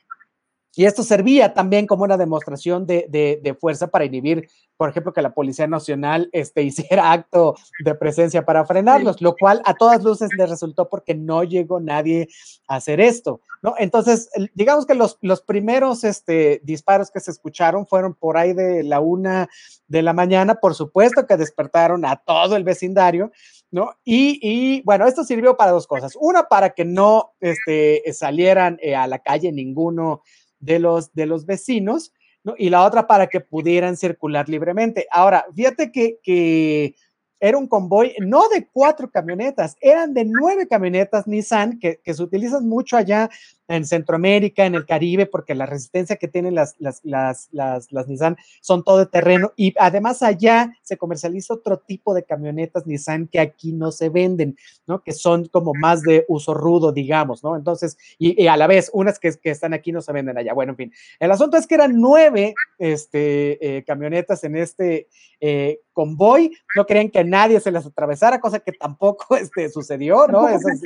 y 0.76 0.86
esto 0.86 1.04
servía 1.04 1.54
también 1.54 1.88
como 1.88 2.04
una 2.04 2.18
demostración 2.18 2.86
de, 2.86 3.08
de, 3.10 3.40
de, 3.44 3.54
fuerza 3.56 3.88
para 3.88 4.06
inhibir, 4.06 4.48
por 4.78 4.90
ejemplo, 4.90 5.12
que 5.14 5.22
la 5.22 5.34
Policía 5.34 5.68
Nacional 5.68 6.30
este, 6.32 6.62
hiciera 6.64 7.12
acto 7.12 7.56
de 7.84 7.96
presencia 7.96 8.46
para 8.46 8.66
frenarlos, 8.66 9.22
lo 9.22 9.36
cual 9.36 9.62
a 9.66 9.74
todas 9.74 10.04
luces 10.04 10.30
le 10.38 10.46
resultó 10.46 10.88
porque 10.88 11.16
no 11.16 11.44
llegó 11.44 11.80
nadie 11.80 12.30
a 12.68 12.76
hacer 12.76 13.02
esto, 13.02 13.42
¿no? 13.62 13.74
Entonces, 13.78 14.30
digamos 14.54 14.86
que 14.86 14.94
los, 14.94 15.18
los 15.22 15.42
primeros 15.42 16.04
este, 16.04 16.62
disparos 16.64 17.10
que 17.12 17.20
se 17.20 17.32
escucharon 17.32 17.88
fueron 17.88 18.14
por 18.14 18.38
ahí 18.38 18.54
de 18.54 18.84
la 18.84 19.00
una 19.00 19.50
de 19.88 20.02
la 20.04 20.14
mañana, 20.14 20.56
por 20.56 20.76
supuesto 20.76 21.26
que 21.26 21.36
despertaron 21.36 22.06
a 22.06 22.18
todo 22.18 22.56
el 22.56 22.64
vecindario, 22.64 23.32
¿no? 23.72 23.92
Y, 24.04 24.40
y, 24.42 24.82
bueno, 24.84 25.08
esto 25.08 25.24
sirvió 25.24 25.58
para 25.58 25.72
dos 25.72 25.88
cosas. 25.88 26.16
Una, 26.20 26.44
para 26.44 26.72
que 26.72 26.86
no 26.86 27.34
este, 27.40 28.04
salieran 28.14 28.78
eh, 28.82 28.96
a 28.96 29.08
la 29.08 29.20
calle 29.20 29.52
ninguno 29.52 30.22
de 30.60 30.80
los, 30.80 31.14
de 31.14 31.26
los 31.26 31.46
vecinos, 31.46 32.14
¿no? 32.44 32.56
Y 32.58 32.70
la 32.70 32.84
otra 32.84 33.08
para 33.08 33.28
que 33.28 33.42
pudieran 33.42 33.98
circular 33.98 34.48
libremente. 34.50 35.08
Ahora, 35.12 35.46
fíjate 35.56 35.92
que, 35.92 36.20
que 36.24 36.96
era 37.40 37.58
un 37.58 37.68
convoy 37.68 38.16
no 38.20 38.50
de 38.50 38.68
cuatro 38.68 39.10
camionetas, 39.10 39.76
eran 39.82 40.14
de 40.14 40.26
nueve 40.26 40.68
camionetas 40.68 41.28
Nissan 41.28 41.80
que, 41.80 42.00
que, 42.04 42.14
se 42.14 42.24
utilizan 42.24 42.68
mucho 42.68 42.98
allá 42.98 43.30
en 43.70 43.86
Centroamérica, 43.86 44.66
en 44.66 44.76
el 44.76 44.86
Caribe, 44.86 45.28
porque 45.28 45.56
la 45.56 45.68
resistencia 45.68 46.16
que 46.16 46.28
tienen 46.28 46.56
las, 46.56 46.76
las, 46.80 47.02
las, 47.04 47.50
las, 47.52 47.92
las 47.92 48.08
Nissan 48.08 48.36
son 48.62 48.84
todo 48.84 48.98
de 48.98 49.06
terreno 49.06 49.54
y 49.56 49.74
además 49.78 50.24
allá 50.24 50.74
se 50.82 50.98
comercializa 50.98 51.54
otro 51.54 51.78
tipo 51.78 52.14
de 52.14 52.24
camionetas 52.24 52.88
Nissan 52.88 53.28
que 53.28 53.40
aquí 53.40 53.72
no 53.72 53.92
se 53.92 54.10
venden, 54.10 54.58
¿no? 54.88 55.04
Que 55.04 55.12
son 55.12 55.46
como 55.46 55.74
más 55.74 56.02
de 56.02 56.26
uso 56.28 56.54
rudo, 56.54 56.92
digamos, 56.92 57.44
¿no? 57.44 57.56
Entonces, 57.56 57.98
y, 58.18 58.42
y 58.42 58.48
a 58.48 58.58
la 58.58 58.68
vez, 58.68 58.90
unas 58.92 59.20
que, 59.20 59.32
que, 59.38 59.52
están 59.52 59.74
aquí 59.74 59.92
no 59.92 60.02
se 60.02 60.14
venden 60.14 60.38
allá. 60.38 60.54
Bueno, 60.54 60.72
en 60.72 60.78
fin, 60.78 60.94
el 61.20 61.32
asunto 61.32 61.56
es 61.56 61.68
que 61.68 61.76
eran 61.76 61.94
nueve 62.00 62.56
este, 62.80 63.78
eh, 63.78 63.84
camionetas 63.84 64.44
en 64.44 64.56
este 64.56 65.08
eh, 65.42 65.82
convoy, 65.94 66.58
no 66.76 66.86
creen 66.86 67.12
que 67.12 67.24
nadie 67.24 67.60
se 67.60 67.72
les 67.72 67.86
atravesara, 67.86 68.40
cosa 68.40 68.60
que 68.60 68.72
tampoco 68.72 69.36
este, 69.36 69.70
sucedió, 69.70 70.28
¿no? 70.28 70.48
Esa 70.48 70.72
es, 70.72 70.82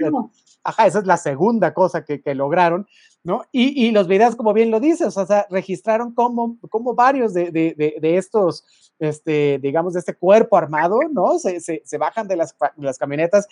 ajá, 0.63 0.88
esa 0.88 0.99
es 0.99 1.05
la 1.05 1.17
segunda 1.17 1.73
cosa 1.73 2.03
que, 2.03 2.21
que 2.21 2.36
lograron. 2.36 2.72
¿No? 3.23 3.45
Y, 3.51 3.88
y, 3.88 3.91
los 3.91 4.07
videos, 4.07 4.36
como 4.36 4.53
bien 4.53 4.69
lo 4.69 4.79
dices, 4.79 5.15
o 5.15 5.25
sea, 5.25 5.47
registraron 5.49 6.13
como, 6.13 6.57
como 6.69 6.93
varios 6.93 7.33
de, 7.33 7.51
de, 7.51 7.73
de, 7.99 8.17
estos, 8.17 8.65
este, 8.99 9.59
digamos, 9.59 9.93
de 9.93 9.99
este 9.99 10.13
cuerpo 10.13 10.57
armado, 10.57 10.99
¿no? 11.12 11.39
Se, 11.39 11.59
se, 11.62 11.97
bajan 11.97 12.27
de 12.27 12.36
las, 12.36 12.55
de 12.75 12.86
las, 12.86 12.97
camionetas, 12.97 13.47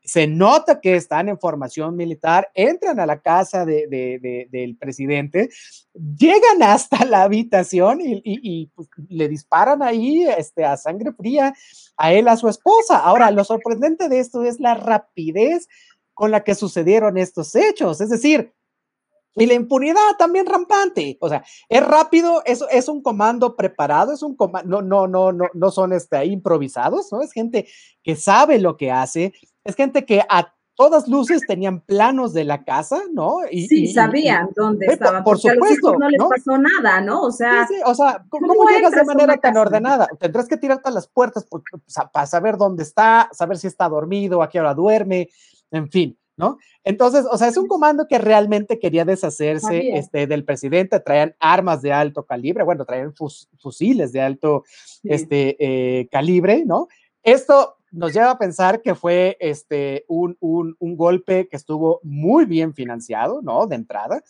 se 0.00 0.28
nota 0.28 0.80
que 0.80 0.94
están 0.94 1.28
en 1.28 1.40
formación 1.40 1.96
militar, 1.96 2.48
entran 2.54 3.00
a 3.00 3.06
la 3.06 3.20
casa 3.20 3.64
de, 3.64 4.46
del 4.48 4.76
presidente, 4.76 5.48
llegan 5.92 6.62
hasta 6.62 7.04
la 7.04 7.24
habitación 7.24 8.00
y, 8.00 8.14
y, 8.18 8.22
y 8.24 8.66
pues, 8.76 8.88
le 9.08 9.28
disparan 9.28 9.82
ahí 9.82 10.24
este, 10.38 10.64
a 10.64 10.76
sangre 10.76 11.12
fría 11.12 11.52
a 11.96 12.12
él, 12.12 12.28
a 12.28 12.36
su 12.36 12.48
esposa. 12.48 12.98
Ahora, 12.98 13.32
lo 13.32 13.42
sorprendente 13.42 14.08
de 14.08 14.20
esto 14.20 14.44
es 14.44 14.60
la 14.60 14.74
rapidez 14.74 15.66
con 16.14 16.30
la 16.30 16.44
que 16.44 16.54
sucedieron 16.54 17.18
estos 17.18 17.54
hechos, 17.54 18.00
es 18.00 18.08
decir, 18.08 18.54
y 19.36 19.46
la 19.46 19.54
impunidad 19.54 20.16
también 20.18 20.46
rampante. 20.46 21.18
O 21.20 21.28
sea, 21.28 21.44
es 21.68 21.86
rápido, 21.86 22.42
es, 22.44 22.64
es 22.70 22.88
un 22.88 23.02
comando 23.02 23.54
preparado, 23.54 24.12
es 24.12 24.22
un 24.22 24.34
comando, 24.34 24.82
no, 24.82 25.06
no, 25.06 25.06
no, 25.06 25.32
no, 25.32 25.46
no 25.52 25.70
son 25.70 25.92
este, 25.92 26.24
improvisados, 26.24 27.12
¿no? 27.12 27.22
Es 27.22 27.32
gente 27.32 27.68
que 28.02 28.16
sabe 28.16 28.58
lo 28.58 28.76
que 28.76 28.90
hace, 28.90 29.32
es 29.64 29.74
gente 29.76 30.04
que 30.04 30.22
a 30.28 30.54
todas 30.76 31.08
luces 31.08 31.42
tenían 31.46 31.80
planos 31.80 32.34
de 32.34 32.44
la 32.44 32.62
casa, 32.64 33.00
¿no? 33.12 33.38
Y, 33.50 33.66
sí, 33.66 33.84
y, 33.84 33.92
sabían 33.92 34.48
y, 34.50 34.54
dónde 34.54 34.86
estaban. 34.86 35.24
Por 35.24 35.38
supuesto. 35.38 35.98
no 35.98 36.08
les 36.08 36.18
¿no? 36.18 36.28
pasó 36.28 36.58
nada, 36.58 37.00
¿no? 37.00 37.22
O 37.22 37.32
sea, 37.32 37.66
sí, 37.66 37.74
sí, 37.74 37.80
o 37.84 37.94
sea 37.94 38.24
¿cómo, 38.28 38.48
¿cómo 38.48 38.68
llegas 38.68 38.92
de 38.92 39.04
manera 39.04 39.36
tan 39.38 39.56
ordenada? 39.56 40.06
Tendrás 40.20 40.46
que 40.46 40.58
tirarte 40.58 40.88
a 40.88 40.92
las 40.92 41.08
puertas 41.08 41.44
por, 41.46 41.62
para 42.12 42.26
saber 42.26 42.58
dónde 42.58 42.82
está, 42.82 43.28
saber 43.32 43.56
si 43.56 43.66
está 43.66 43.88
dormido, 43.88 44.42
a 44.42 44.48
qué 44.48 44.60
hora 44.60 44.74
duerme, 44.74 45.30
en 45.70 45.90
fin. 45.90 46.18
¿No? 46.36 46.58
Entonces, 46.84 47.24
o 47.30 47.38
sea, 47.38 47.48
es 47.48 47.56
un 47.56 47.66
comando 47.66 48.06
que 48.08 48.18
realmente 48.18 48.78
quería 48.78 49.04
deshacerse 49.04 49.96
este, 49.96 50.26
del 50.26 50.44
presidente, 50.44 51.00
traían 51.00 51.34
armas 51.40 51.82
de 51.82 51.92
alto 51.92 52.24
calibre, 52.24 52.64
bueno, 52.64 52.84
traían 52.84 53.14
fus 53.14 53.48
fusiles 53.58 54.12
de 54.12 54.20
alto 54.20 54.64
sí. 54.66 55.08
este, 55.10 55.56
eh, 55.58 56.08
calibre, 56.10 56.64
¿no? 56.66 56.88
Esto 57.22 57.76
nos 57.96 58.12
lleva 58.12 58.32
a 58.32 58.38
pensar 58.38 58.82
que 58.82 58.94
fue 58.94 59.36
este, 59.40 60.04
un, 60.06 60.36
un, 60.40 60.76
un, 60.78 60.96
golpe 60.96 61.48
que 61.48 61.56
estuvo 61.56 62.00
muy 62.02 62.44
bien 62.44 62.74
financiado, 62.74 63.40
¿no? 63.42 63.66
De 63.66 63.76
entrada. 63.76 64.22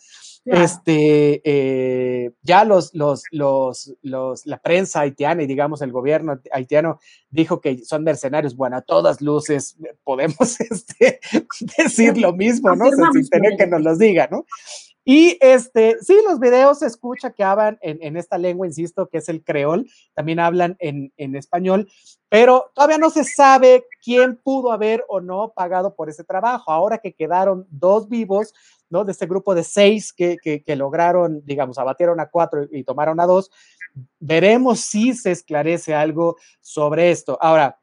Este, 0.45 1.41
eh, 1.43 2.31
ya 2.41 2.63
los, 2.63 2.93
los, 2.93 3.23
los, 3.31 3.93
los, 4.01 4.45
la 4.45 4.59
prensa 4.59 5.01
haitiana 5.01 5.43
y 5.43 5.47
digamos 5.47 5.81
el 5.81 5.91
gobierno 5.91 6.39
haitiano 6.53 6.99
dijo 7.29 7.59
que 7.59 7.83
son 7.83 8.03
mercenarios. 8.03 8.55
Bueno, 8.55 8.77
a 8.77 8.81
todas 8.81 9.21
luces 9.21 9.75
podemos 10.05 10.59
este, 10.61 11.19
decir 11.77 12.17
lo 12.17 12.31
mismo, 12.33 12.73
¿no? 12.75 12.85
Sin 13.11 13.27
tener 13.27 13.57
que 13.57 13.67
nos 13.67 13.81
los 13.81 13.99
diga, 13.99 14.29
¿no? 14.31 14.45
Y 15.09 15.37
este, 15.39 15.95
sí, 16.01 16.17
los 16.27 16.37
videos 16.37 16.79
se 16.79 16.85
escucha 16.85 17.31
que 17.31 17.41
hablan 17.41 17.79
en, 17.81 17.97
en, 18.01 18.17
esta 18.17 18.37
lengua, 18.37 18.67
insisto, 18.67 19.07
que 19.07 19.19
es 19.19 19.29
el 19.29 19.41
creol, 19.41 19.89
también 20.13 20.37
hablan 20.37 20.75
en, 20.79 21.13
en, 21.15 21.37
español, 21.37 21.87
pero 22.27 22.71
todavía 22.75 22.97
no 22.97 23.09
se 23.09 23.23
sabe 23.23 23.85
quién 24.03 24.35
pudo 24.35 24.73
haber 24.73 25.05
o 25.07 25.21
no 25.21 25.53
pagado 25.55 25.95
por 25.95 26.09
ese 26.09 26.25
trabajo. 26.25 26.73
Ahora 26.73 26.97
que 26.97 27.13
quedaron 27.13 27.65
dos 27.69 28.09
vivos, 28.09 28.53
¿no? 28.89 29.05
De 29.05 29.13
este 29.13 29.27
grupo 29.27 29.55
de 29.55 29.63
seis 29.63 30.11
que, 30.11 30.35
que, 30.43 30.61
que 30.61 30.75
lograron, 30.75 31.41
digamos, 31.45 31.77
abatieron 31.77 32.19
a 32.19 32.25
cuatro 32.25 32.67
y 32.69 32.83
tomaron 32.83 33.21
a 33.21 33.25
dos, 33.27 33.49
veremos 34.19 34.81
si 34.81 35.13
se 35.13 35.31
esclarece 35.31 35.95
algo 35.95 36.35
sobre 36.59 37.11
esto. 37.11 37.37
Ahora, 37.39 37.79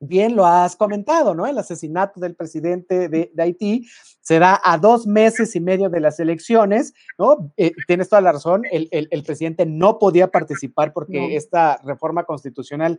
bien 0.00 0.36
lo 0.36 0.46
has 0.46 0.76
comentado, 0.76 1.34
¿no? 1.34 1.46
El 1.46 1.58
asesinato 1.58 2.20
del 2.20 2.34
presidente 2.34 3.08
de, 3.08 3.30
de, 3.32 3.42
Haití 3.42 3.86
se 4.20 4.38
da 4.38 4.60
a 4.62 4.78
dos 4.78 5.06
meses 5.06 5.54
y 5.56 5.60
medio 5.60 5.88
de 5.88 6.00
las 6.00 6.20
elecciones, 6.20 6.92
¿no? 7.18 7.52
Eh, 7.56 7.72
tienes 7.86 8.08
toda 8.08 8.22
la 8.22 8.32
razón, 8.32 8.64
el, 8.70 8.88
el, 8.90 9.08
el, 9.10 9.22
presidente 9.22 9.66
no 9.66 9.98
podía 9.98 10.28
participar 10.28 10.92
porque 10.92 11.20
no. 11.20 11.36
esta 11.36 11.80
reforma 11.84 12.24
constitucional 12.24 12.98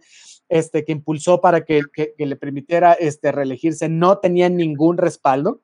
este, 0.50 0.86
que 0.86 0.92
impulsó 0.92 1.42
para 1.42 1.66
que, 1.66 1.82
que, 1.94 2.14
que, 2.18 2.26
le 2.26 2.36
permitiera 2.36 2.94
este, 2.94 3.32
reelegirse 3.32 3.90
no 3.90 4.20
tenía 4.20 4.50
ningún 4.50 4.98
respaldo. 4.98 5.62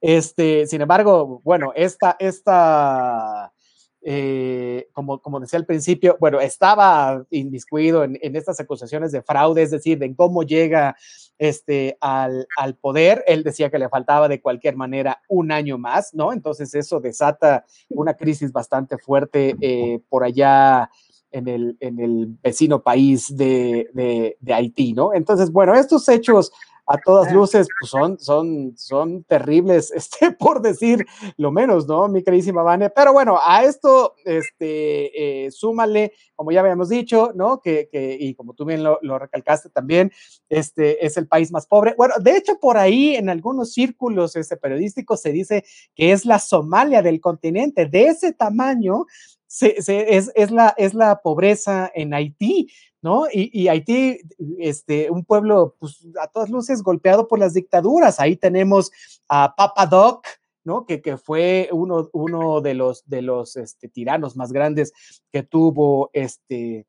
Este, 0.00 0.66
sin 0.66 0.80
embargo, 0.80 1.40
bueno, 1.44 1.72
esta, 1.74 2.16
esta 2.18 3.52
eh, 4.02 4.88
como, 4.92 5.20
como 5.20 5.40
decía 5.40 5.58
al 5.58 5.66
principio, 5.66 6.16
bueno, 6.20 6.40
estaba 6.40 7.24
inmiscuido 7.30 8.04
en, 8.04 8.18
estas 8.36 8.60
acusaciones 8.60 9.12
de 9.12 9.22
fraude, 9.22 9.62
es 9.62 9.70
decir, 9.70 9.98
de 9.98 10.14
cómo 10.14 10.44
llega 10.44 10.96
este, 11.38 11.98
al, 12.00 12.46
al, 12.56 12.76
poder. 12.76 13.24
Él 13.26 13.42
decía 13.42 13.70
que 13.70 13.78
le 13.78 13.88
faltaba 13.88 14.28
de 14.28 14.40
cualquier 14.40 14.76
manera 14.76 15.20
un 15.28 15.50
año 15.50 15.78
más, 15.78 16.14
¿no? 16.14 16.32
Entonces 16.32 16.74
eso 16.74 17.00
desata 17.00 17.64
una 17.88 18.14
crisis 18.14 18.52
bastante 18.52 18.98
fuerte 18.98 19.56
eh, 19.60 20.00
por 20.08 20.24
allá 20.24 20.90
en 21.30 21.48
el, 21.48 21.76
en 21.80 21.98
el 21.98 22.26
vecino 22.42 22.82
país 22.82 23.36
de, 23.36 24.36
de 24.40 24.54
Haití, 24.54 24.92
¿no? 24.92 25.12
Entonces, 25.12 25.50
bueno, 25.50 25.74
estos 25.74 26.08
hechos 26.08 26.52
a 26.88 26.96
todas 26.98 27.32
luces, 27.32 27.68
pues 27.78 27.90
son, 27.90 28.18
son, 28.18 28.72
son 28.76 29.22
terribles, 29.24 29.90
este, 29.94 30.32
por 30.32 30.62
decir 30.62 31.06
lo 31.36 31.52
menos, 31.52 31.86
¿no? 31.86 32.08
Mi 32.08 32.22
queridísima 32.22 32.62
Vane. 32.62 32.90
Pero 32.90 33.12
bueno, 33.12 33.38
a 33.44 33.64
esto, 33.64 34.14
este, 34.24 35.46
eh, 35.46 35.50
súmale, 35.50 36.12
como 36.34 36.50
ya 36.50 36.60
habíamos 36.60 36.88
dicho, 36.88 37.32
¿no? 37.34 37.60
Que, 37.60 37.88
que 37.92 38.16
y 38.18 38.34
como 38.34 38.54
tú 38.54 38.64
bien 38.64 38.82
lo, 38.82 38.98
lo, 39.02 39.18
recalcaste 39.18 39.68
también, 39.68 40.10
este 40.48 41.04
es 41.04 41.16
el 41.18 41.28
país 41.28 41.52
más 41.52 41.66
pobre. 41.66 41.94
Bueno, 41.98 42.14
de 42.20 42.36
hecho, 42.36 42.58
por 42.58 42.78
ahí 42.78 43.16
en 43.16 43.28
algunos 43.28 43.72
círculos 43.72 44.34
este, 44.36 44.56
periodísticos 44.56 45.20
se 45.20 45.32
dice 45.32 45.64
que 45.94 46.12
es 46.12 46.24
la 46.24 46.38
Somalia 46.38 47.02
del 47.02 47.20
continente, 47.20 47.86
de 47.86 48.06
ese 48.06 48.32
tamaño. 48.32 49.04
Se, 49.48 49.82
se, 49.82 50.16
es, 50.16 50.30
es, 50.36 50.52
la, 50.52 50.74
es 50.76 50.94
la 50.94 51.20
pobreza 51.20 51.90
en 51.92 52.14
Haití. 52.14 52.68
¿no? 53.02 53.26
Y, 53.32 53.50
y, 53.52 53.68
Haití, 53.68 54.20
este, 54.58 55.10
un 55.10 55.24
pueblo, 55.24 55.76
pues, 55.78 56.06
a 56.20 56.28
todas 56.28 56.50
luces 56.50 56.82
golpeado 56.82 57.28
por 57.28 57.38
las 57.38 57.54
dictaduras. 57.54 58.20
Ahí 58.20 58.36
tenemos 58.36 58.90
a 59.28 59.54
Papa 59.56 59.86
Doc, 59.86 60.26
¿no? 60.64 60.84
Que, 60.84 61.00
que 61.00 61.16
fue 61.16 61.68
uno, 61.72 62.08
uno 62.12 62.60
de 62.60 62.74
los, 62.74 63.08
de 63.08 63.22
los 63.22 63.56
este, 63.56 63.88
tiranos 63.88 64.36
más 64.36 64.52
grandes 64.52 64.92
que 65.32 65.42
tuvo 65.42 66.10
este, 66.12 66.86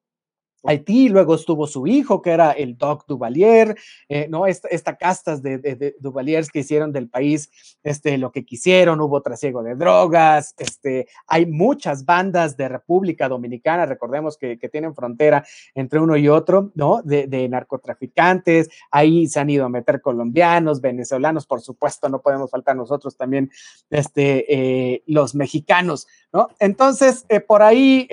Haití, 0.63 1.07
luego 1.07 1.35
estuvo 1.35 1.67
su 1.67 1.87
hijo, 1.87 2.21
que 2.21 2.31
era 2.31 2.51
el 2.51 2.77
Doc 2.77 3.05
Duvalier, 3.07 3.77
eh, 4.09 4.27
¿no? 4.29 4.45
Esta, 4.45 4.67
esta 4.67 4.97
castas 4.97 5.41
de, 5.41 5.57
de, 5.57 5.95
Duvaliers 5.99 6.49
que 6.49 6.59
hicieron 6.59 6.91
del 6.91 7.07
país 7.07 7.49
este, 7.83 8.17
lo 8.17 8.31
que 8.31 8.43
quisieron, 8.43 8.99
hubo 8.99 9.21
trasiego 9.21 9.63
de 9.63 9.75
drogas, 9.75 10.55
este, 10.57 11.07
hay 11.27 11.45
muchas 11.45 12.03
bandas 12.03 12.57
de 12.57 12.67
República 12.67 13.29
Dominicana, 13.29 13.85
recordemos 13.85 14.37
que, 14.37 14.59
que 14.59 14.67
tienen 14.67 14.93
frontera 14.93 15.45
entre 15.75 15.99
uno 15.99 16.17
y 16.17 16.27
otro, 16.27 16.71
¿no? 16.75 17.01
De, 17.03 17.27
de, 17.27 17.47
narcotraficantes, 17.47 18.69
ahí 18.91 19.27
se 19.27 19.39
han 19.39 19.49
ido 19.49 19.65
a 19.65 19.69
meter 19.69 20.01
colombianos, 20.01 20.81
venezolanos, 20.81 21.47
por 21.47 21.61
supuesto, 21.61 22.09
no 22.09 22.21
podemos 22.21 22.51
faltar 22.51 22.75
nosotros 22.75 23.15
también, 23.15 23.49
este, 23.89 24.53
eh, 24.53 25.03
los 25.05 25.35
mexicanos, 25.35 26.07
¿no? 26.33 26.49
Entonces, 26.59 27.25
eh, 27.29 27.39
por 27.39 27.63
ahí 27.63 28.07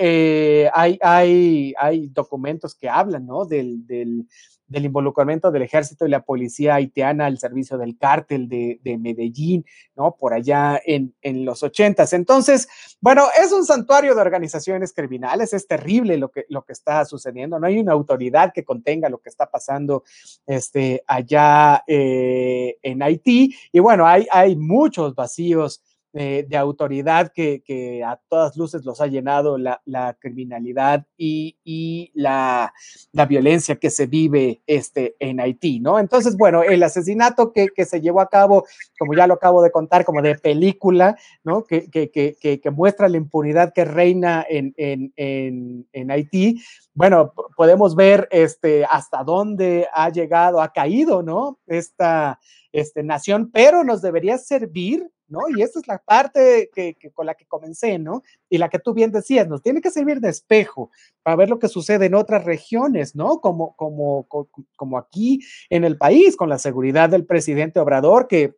hay, 0.73 0.97
hay, 1.01 1.73
hay 1.77 2.07
documentos 2.07 2.36
que 2.75 2.89
hablan, 2.89 3.25
¿no? 3.25 3.45
Del, 3.45 3.85
del, 3.85 4.27
involucramiento 4.69 5.49
del 5.49 5.61
ejército 5.61 6.05
y 6.05 6.09
la 6.09 6.23
policía 6.23 6.75
haitiana 6.75 7.25
al 7.25 7.39
servicio 7.39 7.77
del 7.77 7.97
cártel 7.97 8.49
de, 8.49 8.79
de 8.83 8.97
Medellín, 8.97 9.65
¿no? 9.95 10.15
Por 10.19 10.33
allá 10.33 10.79
en, 10.85 11.15
en, 11.21 11.45
los 11.45 11.63
ochentas. 11.63 12.11
Entonces, 12.13 12.67
bueno, 12.99 13.25
es 13.41 13.51
un 13.53 13.65
santuario 13.65 14.13
de 14.13 14.21
organizaciones 14.21 14.93
criminales, 14.93 15.53
es 15.53 15.67
terrible 15.67 16.17
lo 16.17 16.29
que, 16.29 16.45
lo 16.49 16.63
que 16.63 16.73
está 16.73 17.05
sucediendo, 17.05 17.59
no 17.59 17.67
hay 17.67 17.79
una 17.79 17.93
autoridad 17.93 18.51
que 18.53 18.65
contenga 18.65 19.09
lo 19.09 19.19
que 19.19 19.29
está 19.29 19.49
pasando 19.49 20.03
este, 20.45 21.03
allá 21.07 21.83
eh, 21.87 22.77
en 22.83 23.01
Haití. 23.01 23.55
Y 23.71 23.79
bueno, 23.79 24.05
hay, 24.05 24.27
hay 24.31 24.57
muchos 24.57 25.15
vacíos 25.15 25.81
eh, 26.19 26.45
de 26.47 26.57
autoridad 26.57 27.31
que, 27.31 27.61
que, 27.63 28.03
a 28.03 28.19
todas 28.27 28.57
luces 28.57 28.83
los 28.85 29.01
ha 29.01 29.07
llenado 29.07 29.57
la, 29.57 30.17
criminalidad 30.19 31.05
y, 31.15 31.57
y 31.63 32.11
la, 32.15 32.73
la, 33.11 33.25
violencia 33.25 33.75
que 33.75 33.89
se 33.89 34.07
vive 34.07 34.61
este, 34.65 35.15
en 35.19 35.39
Haití, 35.39 35.79
¿no? 35.79 35.99
Entonces, 35.99 36.35
bueno, 36.35 36.63
el 36.63 36.81
asesinato 36.81 37.53
que, 37.53 37.67
que, 37.67 37.85
se 37.85 38.01
llevó 38.01 38.21
a 38.21 38.29
cabo, 38.29 38.65
como 38.97 39.13
ya 39.13 39.27
lo 39.27 39.35
acabo 39.35 39.61
de 39.61 39.71
contar, 39.71 40.05
como 40.05 40.21
de 40.21 40.35
película, 40.35 41.17
¿no? 41.43 41.65
Que, 41.65 41.89
que 41.89 42.71
muestra 42.71 43.09
la 43.09 43.17
impunidad 43.17 43.73
que 43.73 43.85
reina 43.85 44.45
en, 44.49 44.73
en, 44.77 45.13
en, 45.15 45.87
en 45.93 46.11
Haití, 46.11 46.61
bueno, 46.97 47.31
podemos 47.55 47.95
ver 47.95 48.27
este, 48.31 48.83
hasta 48.85 49.23
dónde 49.23 49.87
ha 49.93 50.09
llegado, 50.09 50.61
ha 50.61 50.73
caído, 50.73 51.21
¿no? 51.21 51.59
Esta 51.67 52.39
este, 52.71 53.03
nación, 53.03 53.51
pero 53.53 53.83
nos 53.83 54.01
debería 54.01 54.39
servir 54.39 55.07
¿no? 55.27 55.41
Y 55.55 55.61
esta 55.61 55.79
es 55.79 55.87
la 55.87 55.97
parte 55.97 56.69
que, 56.73 56.95
con 57.13 57.25
la 57.25 57.35
que 57.35 57.45
comencé, 57.45 57.99
¿no? 57.99 58.23
Y 58.49 58.57
la 58.57 58.69
que 58.69 58.79
tú 58.79 58.93
bien 58.93 59.11
decías, 59.11 59.47
nos 59.47 59.61
tiene 59.61 59.81
que 59.81 59.91
servir 59.91 60.19
de 60.19 60.29
espejo 60.29 60.91
para 61.23 61.35
ver 61.35 61.49
lo 61.49 61.59
que 61.59 61.67
sucede 61.67 62.05
en 62.05 62.15
otras 62.15 62.45
regiones, 62.45 63.15
¿no? 63.15 63.39
Como, 63.41 63.75
como, 63.75 64.23
como, 64.27 64.49
como 64.75 64.97
aquí 64.97 65.41
en 65.69 65.83
el 65.83 65.97
país, 65.97 66.35
con 66.35 66.49
la 66.49 66.57
seguridad 66.57 67.09
del 67.09 67.25
presidente 67.25 67.79
Obrador, 67.79 68.27
que 68.27 68.55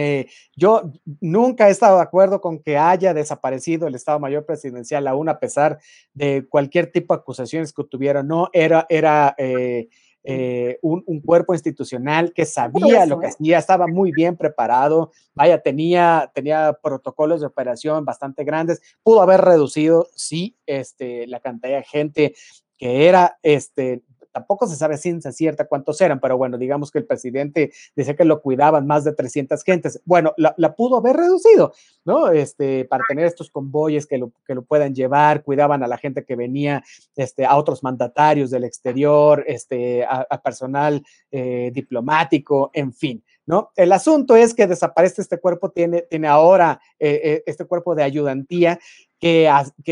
eh, 0.00 0.28
yo 0.54 0.92
nunca 1.20 1.68
he 1.68 1.72
estado 1.72 1.96
de 1.96 2.02
acuerdo 2.02 2.40
con 2.40 2.60
que 2.60 2.78
haya 2.78 3.14
desaparecido 3.14 3.88
el 3.88 3.96
Estado 3.96 4.20
Mayor 4.20 4.46
Presidencial, 4.46 5.08
aún 5.08 5.28
a 5.28 5.40
pesar 5.40 5.80
de 6.14 6.46
cualquier 6.48 6.92
tipo 6.92 7.14
de 7.14 7.20
acusaciones 7.20 7.72
que 7.72 7.82
tuviera, 7.82 8.22
no 8.22 8.48
era, 8.52 8.86
era 8.88 9.34
eh, 9.38 9.88
eh, 10.30 10.78
un, 10.82 11.02
un, 11.06 11.20
cuerpo 11.20 11.54
institucional 11.54 12.34
que 12.34 12.44
sabía 12.44 13.06
lo 13.06 13.18
que 13.18 13.28
hacía, 13.28 13.56
estaba 13.56 13.86
muy 13.86 14.12
bien 14.12 14.36
preparado, 14.36 15.10
vaya, 15.34 15.62
tenía, 15.62 16.30
tenía 16.34 16.78
protocolos 16.82 17.40
de 17.40 17.46
operación 17.46 18.04
bastante 18.04 18.44
grandes, 18.44 18.82
pudo 19.02 19.22
haber 19.22 19.40
reducido, 19.40 20.06
sí, 20.14 20.54
este, 20.66 21.26
la 21.28 21.40
cantidad 21.40 21.78
de 21.78 21.84
gente 21.84 22.34
que 22.76 23.08
era 23.08 23.38
este, 23.42 24.02
tampoco 24.32 24.66
se 24.66 24.76
sabe 24.76 24.96
ciencia 24.96 25.32
cierta 25.32 25.66
cuántos 25.66 26.00
eran, 26.00 26.20
pero 26.20 26.36
bueno, 26.36 26.58
digamos 26.58 26.90
que 26.90 26.98
el 26.98 27.06
presidente 27.06 27.72
decía 27.96 28.16
que 28.16 28.24
lo 28.24 28.40
cuidaban 28.40 28.86
más 28.86 29.04
de 29.04 29.12
300 29.12 29.62
gentes. 29.62 30.00
Bueno, 30.04 30.32
la, 30.36 30.54
la 30.56 30.74
pudo 30.74 30.98
haber 30.98 31.16
reducido, 31.16 31.72
¿no? 32.04 32.30
Este, 32.30 32.84
para 32.84 33.04
tener 33.08 33.26
estos 33.26 33.50
convoyes 33.50 34.06
que 34.06 34.18
lo, 34.18 34.32
que 34.46 34.54
lo 34.54 34.62
puedan 34.62 34.94
llevar, 34.94 35.42
cuidaban 35.42 35.82
a 35.82 35.86
la 35.86 35.98
gente 35.98 36.24
que 36.24 36.36
venía, 36.36 36.82
este, 37.16 37.44
a 37.44 37.56
otros 37.56 37.82
mandatarios 37.82 38.50
del 38.50 38.64
exterior, 38.64 39.44
este, 39.46 40.04
a, 40.04 40.26
a 40.28 40.42
personal 40.42 41.02
eh, 41.30 41.70
diplomático, 41.72 42.70
en 42.72 42.92
fin. 42.92 43.22
¿No? 43.48 43.70
El 43.76 43.92
asunto 43.92 44.36
es 44.36 44.52
que 44.52 44.66
desaparece 44.66 45.22
este 45.22 45.40
cuerpo, 45.40 45.70
tiene, 45.70 46.04
ahora 46.28 46.82
eh, 46.98 47.18
eh, 47.24 47.42
este 47.46 47.64
cuerpo 47.64 47.94
de 47.94 48.02
ayudantía 48.02 48.78
que, 49.18 49.48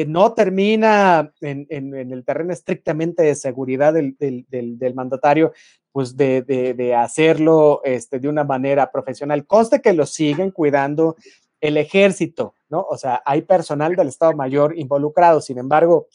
no 0.06 0.34
termina 0.34 1.32
en, 1.40 1.66
el 1.94 2.22
terreno 2.26 2.52
estrictamente 2.52 3.22
de 3.22 3.34
seguridad 3.34 3.94
del, 3.94 4.92
mandatario, 4.94 5.54
pues 5.90 6.18
de, 6.18 6.94
hacerlo 6.94 7.80
este, 7.82 8.18
de 8.18 8.28
una 8.28 8.44
manera 8.44 8.92
profesional. 8.92 9.46
Conste 9.46 9.80
que 9.80 9.94
lo 9.94 10.04
siguen 10.04 10.50
cuidando 10.50 11.16
el 11.62 11.78
ejército, 11.78 12.52
¿no? 12.68 12.82
O 12.82 12.98
sea, 12.98 13.22
hay 13.24 13.40
personal 13.40 13.96
del 13.96 14.08
Estado 14.08 14.34
Mayor 14.34 14.78
involucrado, 14.78 15.40
sin 15.40 15.56
embargo, 15.56 16.08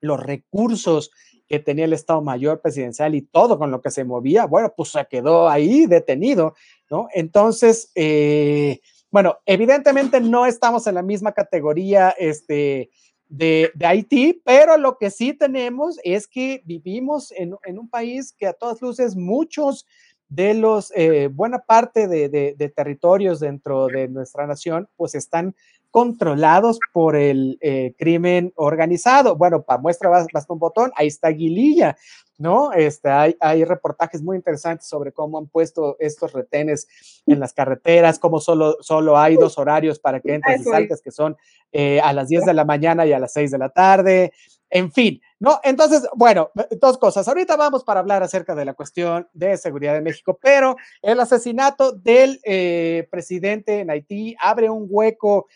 los 0.00 0.20
recursos 0.20 1.10
que 1.48 1.58
tenía 1.58 1.86
el 1.86 1.92
Estado 1.92 2.20
Mayor 2.20 2.60
presidencial 2.60 3.14
y 3.14 3.22
todo 3.22 3.58
con 3.58 3.70
lo 3.70 3.80
que 3.80 3.90
se 3.90 4.04
movía, 4.04 4.46
bueno, 4.46 4.72
pues 4.76 4.90
se 4.90 5.06
quedó 5.06 5.48
ahí 5.48 5.86
detenido, 5.86 6.54
¿no? 6.90 7.08
Entonces, 7.14 7.90
eh, 7.94 8.80
bueno, 9.10 9.38
evidentemente 9.46 10.20
no 10.20 10.46
estamos 10.46 10.86
en 10.86 10.94
la 10.94 11.02
misma 11.02 11.32
categoría 11.32 12.10
este, 12.18 12.90
de, 13.28 13.72
Haití, 13.82 14.42
pero 14.44 14.76
lo 14.76 14.98
que 14.98 15.10
sí 15.10 15.32
tenemos 15.32 15.98
es 16.04 16.26
que 16.26 16.62
vivimos 16.66 17.32
en, 17.32 17.56
en 17.64 17.78
un 17.78 17.88
país 17.88 18.34
que 18.36 18.46
a 18.46 18.52
todas 18.52 18.82
luces 18.82 19.16
muchos 19.16 19.86
de 20.28 20.54
los, 20.54 20.92
eh, 20.94 21.28
buena 21.32 21.60
parte 21.60 22.06
de, 22.06 22.72
territorios 22.74 23.40
dentro 23.40 23.86
de 23.86 24.08
nuestra 24.08 24.46
nación, 24.46 24.88
pues 24.96 25.14
están 25.14 25.54
controlados 25.90 26.78
por 26.92 27.16
el 27.16 27.58
eh, 27.60 27.94
crimen 27.98 28.52
organizado. 28.56 29.36
Bueno, 29.36 29.62
para 29.62 29.80
muestra 29.80 30.10
basta 30.10 30.52
un 30.52 30.58
botón, 30.58 30.92
ahí 30.96 31.06
está 31.06 31.28
Guililla, 31.28 31.96
¿no? 32.36 32.72
Este, 32.72 33.08
hay, 33.10 33.36
hay, 33.40 33.64
reportajes 33.64 34.22
muy 34.22 34.36
interesantes 34.36 34.86
sobre 34.86 35.12
cómo 35.12 35.38
han 35.38 35.46
puesto 35.46 35.96
estos 35.98 36.32
retenes 36.32 36.86
en 37.26 37.40
las 37.40 37.52
carreteras, 37.52 38.18
cómo 38.18 38.40
solo, 38.40 38.76
solo 38.80 39.18
hay 39.18 39.36
dos 39.36 39.58
horarios 39.58 39.98
para 39.98 40.20
que 40.20 40.34
entres 40.34 40.60
y 40.60 40.64
saltes, 40.64 41.02
que 41.02 41.10
son 41.10 41.36
eh, 41.72 42.00
a 42.00 42.12
las 42.12 42.28
10 42.28 42.44
de 42.44 42.54
la 42.54 42.64
mañana 42.64 43.06
y 43.06 43.12
a 43.12 43.18
las 43.18 43.32
6 43.32 43.50
de 43.50 43.58
la 43.58 43.70
tarde, 43.70 44.32
en 44.70 44.92
fin, 44.92 45.20
¿no? 45.40 45.60
Entonces, 45.64 46.06
bueno, 46.14 46.50
dos 46.80 46.98
cosas. 46.98 47.26
Ahorita 47.26 47.56
vamos 47.56 47.84
para 47.84 48.00
hablar 48.00 48.22
acerca 48.22 48.54
de 48.54 48.64
la 48.64 48.74
cuestión 48.74 49.28
de 49.32 49.56
seguridad 49.56 49.94
de 49.94 50.02
México, 50.02 50.38
pero 50.40 50.76
el 51.00 51.18
asesinato 51.20 51.92
del 51.92 52.40
eh, 52.44 53.08
presidente 53.10 53.80
en 53.80 53.90
Haití 53.90 54.36
abre 54.38 54.68
un 54.68 54.86
hueco 54.88 55.46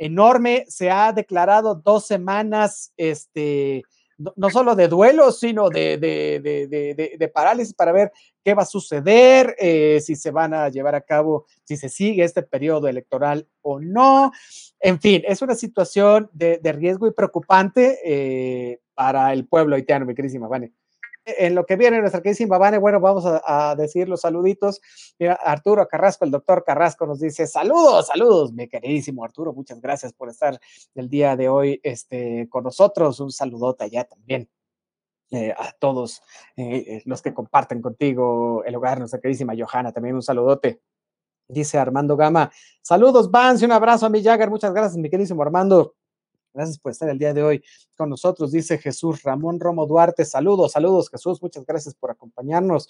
enorme. 0.00 0.64
Se 0.66 0.90
ha 0.90 1.12
declarado 1.12 1.74
dos 1.74 2.06
semanas 2.06 2.92
este, 2.96 3.82
no, 4.36 4.50
solo 4.50 4.74
de 4.74 4.88
duelo, 4.88 5.30
sino 5.30 5.68
de, 5.68 5.98
de, 5.98 7.30
parálisis 7.32 7.74
para 7.74 7.92
ver 7.92 8.12
qué 8.42 8.54
va 8.54 8.62
a 8.62 8.66
suceder, 8.66 9.54
eh, 9.58 10.00
si 10.00 10.16
se 10.16 10.30
van 10.30 10.54
a 10.54 10.68
llevar 10.68 10.94
a 10.94 11.00
cabo, 11.02 11.46
si 11.64 11.76
se 11.76 11.88
sigue 11.88 12.24
este 12.24 12.42
periodo 12.42 12.88
electoral 12.88 13.46
o 13.62 13.80
no. 13.80 14.32
En 14.80 15.00
fin, 15.00 15.22
es 15.26 15.42
una 15.42 15.54
situación 15.54 16.28
de, 16.32 16.58
riesgo 16.72 17.06
y 17.06 17.12
preocupante 17.12 17.98
eh, 18.04 18.80
para 18.94 19.32
el 19.32 19.46
pueblo 19.46 19.76
haitiano, 19.76 20.06
mi 20.06 20.14
queridísima 20.14 20.48
Vane 20.48 20.72
en 21.38 21.54
lo 21.54 21.66
que 21.66 21.76
viene 21.76 22.00
nuestra 22.00 22.20
queridísima 22.20 22.58
Vane, 22.58 22.78
bueno, 22.78 23.00
vamos 23.00 23.24
a, 23.26 23.74
decir 23.76 24.08
los 24.08 24.22
saluditos. 24.22 24.80
Mira, 25.18 25.34
Arturo 25.34 25.86
Carrasco, 25.86 26.24
el 26.24 26.30
doctor 26.30 26.64
Carrasco 26.64 27.06
nos 27.06 27.20
dice, 27.20 27.46
saludos, 27.46 28.06
saludos, 28.06 28.52
mi 28.52 28.68
queridísimo 28.68 29.24
Arturo, 29.24 29.52
muchas 29.52 29.80
gracias 29.80 30.12
por 30.12 30.28
estar 30.28 30.58
el 30.94 31.08
día 31.08 31.36
de 31.36 31.48
hoy 31.48 31.80
este, 31.82 32.48
con 32.48 32.64
nosotros. 32.64 33.20
Un 33.20 33.30
saludote 33.30 33.84
allá 33.84 34.04
también. 34.04 34.48
Eh, 35.32 35.54
a 35.56 35.70
todos 35.78 36.22
eh, 36.56 36.84
eh, 36.88 37.02
los 37.04 37.22
que 37.22 37.32
comparten 37.32 37.80
contigo 37.80 38.64
el 38.64 38.74
hogar, 38.74 38.98
nuestra 38.98 39.20
queridísima 39.20 39.54
Johanna, 39.56 39.92
también 39.92 40.16
un 40.16 40.22
saludote. 40.22 40.80
Dice 41.46 41.78
Armando 41.78 42.16
Gama, 42.16 42.50
saludos, 42.82 43.30
Vance, 43.30 43.64
un 43.64 43.70
abrazo 43.70 44.06
a 44.06 44.08
mi 44.08 44.24
Jagger, 44.24 44.50
muchas 44.50 44.72
gracias, 44.72 44.96
mi 44.96 45.08
queridísimo 45.08 45.42
Armando. 45.42 45.94
Gracias 46.52 46.78
por 46.78 46.92
estar 46.92 47.08
el 47.08 47.18
día 47.18 47.32
de 47.32 47.42
hoy 47.42 47.62
con 47.96 48.10
nosotros, 48.10 48.50
dice 48.50 48.78
Jesús 48.78 49.22
Ramón 49.22 49.60
Romo 49.60 49.86
Duarte. 49.86 50.24
Saludos, 50.24 50.72
saludos, 50.72 51.10
Jesús. 51.10 51.40
Muchas 51.42 51.64
gracias 51.66 51.94
por 51.94 52.10
acompañarnos. 52.10 52.88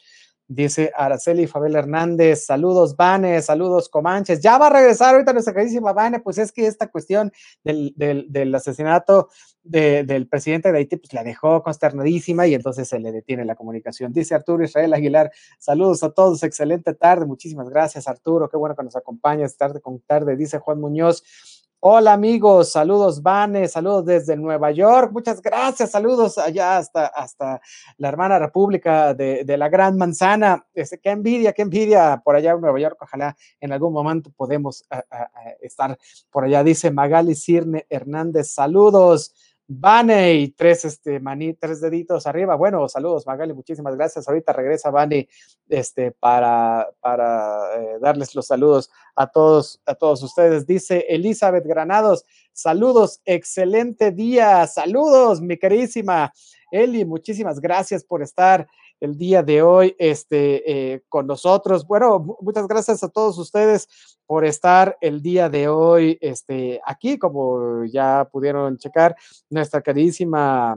Dice 0.53 0.91
Araceli 0.97 1.47
Fabel 1.47 1.77
Hernández. 1.77 2.45
Saludos, 2.45 2.97
Vane. 2.97 3.41
Saludos, 3.41 3.89
Comanches. 3.89 4.41
Ya 4.41 4.59
va 4.59 4.67
a 4.67 4.71
regresar 4.71 5.15
ahorita 5.15 5.33
nuestra 5.33 5.55
queridísima 5.55 5.93
Vane. 5.93 6.19
Pues 6.19 6.39
es 6.39 6.51
que 6.51 6.67
esta 6.67 6.89
cuestión 6.89 7.31
del, 7.63 8.53
asesinato 8.53 9.29
del 9.63 10.27
presidente 10.27 10.73
de 10.73 10.79
Haití, 10.79 10.97
pues 10.97 11.13
la 11.13 11.23
dejó 11.23 11.63
consternadísima 11.63 12.49
y 12.49 12.55
entonces 12.55 12.89
se 12.89 12.99
le 12.99 13.13
detiene 13.13 13.45
la 13.45 13.55
comunicación. 13.55 14.13
Dice 14.13 14.35
Arturo 14.35 14.65
Israel 14.65 14.93
Aguilar. 14.93 15.31
Saludos 15.61 16.03
a 16.03 16.11
todos. 16.11 16.43
Excelente 16.43 16.95
tarde. 16.95 17.27
Muchísimas 17.27 17.69
gracias, 17.69 18.09
Arturo. 18.09 18.49
Qué 18.49 18.57
bueno 18.57 18.75
que 18.75 18.83
nos 18.83 18.97
acompañas 18.97 19.57
tarde 19.57 19.81
con 19.81 20.01
tarde. 20.01 20.35
Dice 20.35 20.59
Juan 20.59 20.81
Muñoz. 20.81 21.23
Hola 21.83 22.13
amigos, 22.13 22.73
saludos 22.73 23.23
Vane, 23.23 23.67
saludos 23.67 24.05
desde 24.05 24.37
Nueva 24.37 24.71
York, 24.71 25.13
muchas 25.13 25.41
gracias, 25.41 25.91
saludos 25.91 26.37
allá 26.37 26.77
hasta, 26.77 27.07
hasta 27.07 27.63
la 27.97 28.09
hermana 28.09 28.39
república 28.39 29.15
de, 29.15 29.57
la 29.57 29.71
Gran 29.71 29.97
Manzana. 29.97 30.67
Este, 30.75 30.99
qué 31.01 31.09
envidia, 31.09 31.55
qué 31.55 31.63
envidia 31.63 32.21
por 32.23 32.37
allá 32.37 32.51
en 32.51 32.61
Nueva 32.61 32.79
York, 32.79 32.99
ojalá 33.01 33.35
en 33.63 33.73
algún 33.73 33.95
momento 33.95 34.31
podemos 34.37 34.85
estar 35.63 35.99
por 36.31 36.45
allá, 36.45 36.63
dice 36.63 36.91
Magali 36.91 37.35
Cirne 37.35 37.87
Hernández, 37.89 38.53
saludos. 38.53 39.33
Vane 39.73 40.35
y 40.35 40.49
tres, 40.49 40.85
este, 40.85 41.21
maní, 41.21 41.55
tres 41.55 41.81
deditos 41.81 42.27
arriba. 42.27 42.57
Bueno, 42.57 42.89
saludos, 42.89 43.25
Magali, 43.25 43.53
muchísimas 43.53 43.95
gracias. 43.95 44.27
Ahorita 44.27 44.53
regresa 44.53 44.91
Vane 44.91 45.29
este, 45.69 46.11
para, 46.11 46.91
para 46.99 47.77
eh, 47.77 47.99
darles 48.01 48.35
los 48.35 48.49
saludos 48.49 48.91
a 49.15 49.29
todos, 49.29 49.81
a 49.87 49.95
todos 49.95 50.25
ustedes. 50.25 50.67
Dice 50.67 51.07
Elizabeth 51.09 51.65
Granados, 51.65 52.25
saludos, 52.53 53.21
excelente 53.25 54.11
día, 54.11 54.67
saludos, 54.67 55.41
mi 55.41 55.57
queridísima 55.57 56.33
Eli, 56.73 57.05
muchísimas 57.05 57.61
gracias 57.61 58.03
por 58.03 58.23
estar 58.23 58.67
el 59.01 59.17
día 59.17 59.43
de 59.43 59.63
hoy 59.63 59.97
este, 59.99 60.93
eh, 60.93 61.03
con 61.09 61.27
nosotros. 61.27 61.87
Bueno, 61.87 62.37
muchas 62.41 62.69
gracias 62.69 63.03
a 63.03 63.09
todos 63.09 63.39
ustedes 63.39 63.89
por 64.27 64.45
estar 64.45 64.97
el 65.01 65.23
día 65.23 65.49
de 65.49 65.69
hoy 65.69 66.19
este, 66.21 66.81
aquí, 66.85 67.19
como 67.19 67.85
ya 67.85 68.29
pudieron 68.31 68.79
checar, 68.79 69.17
nuestra 69.49 69.81
queridísima 69.81 70.77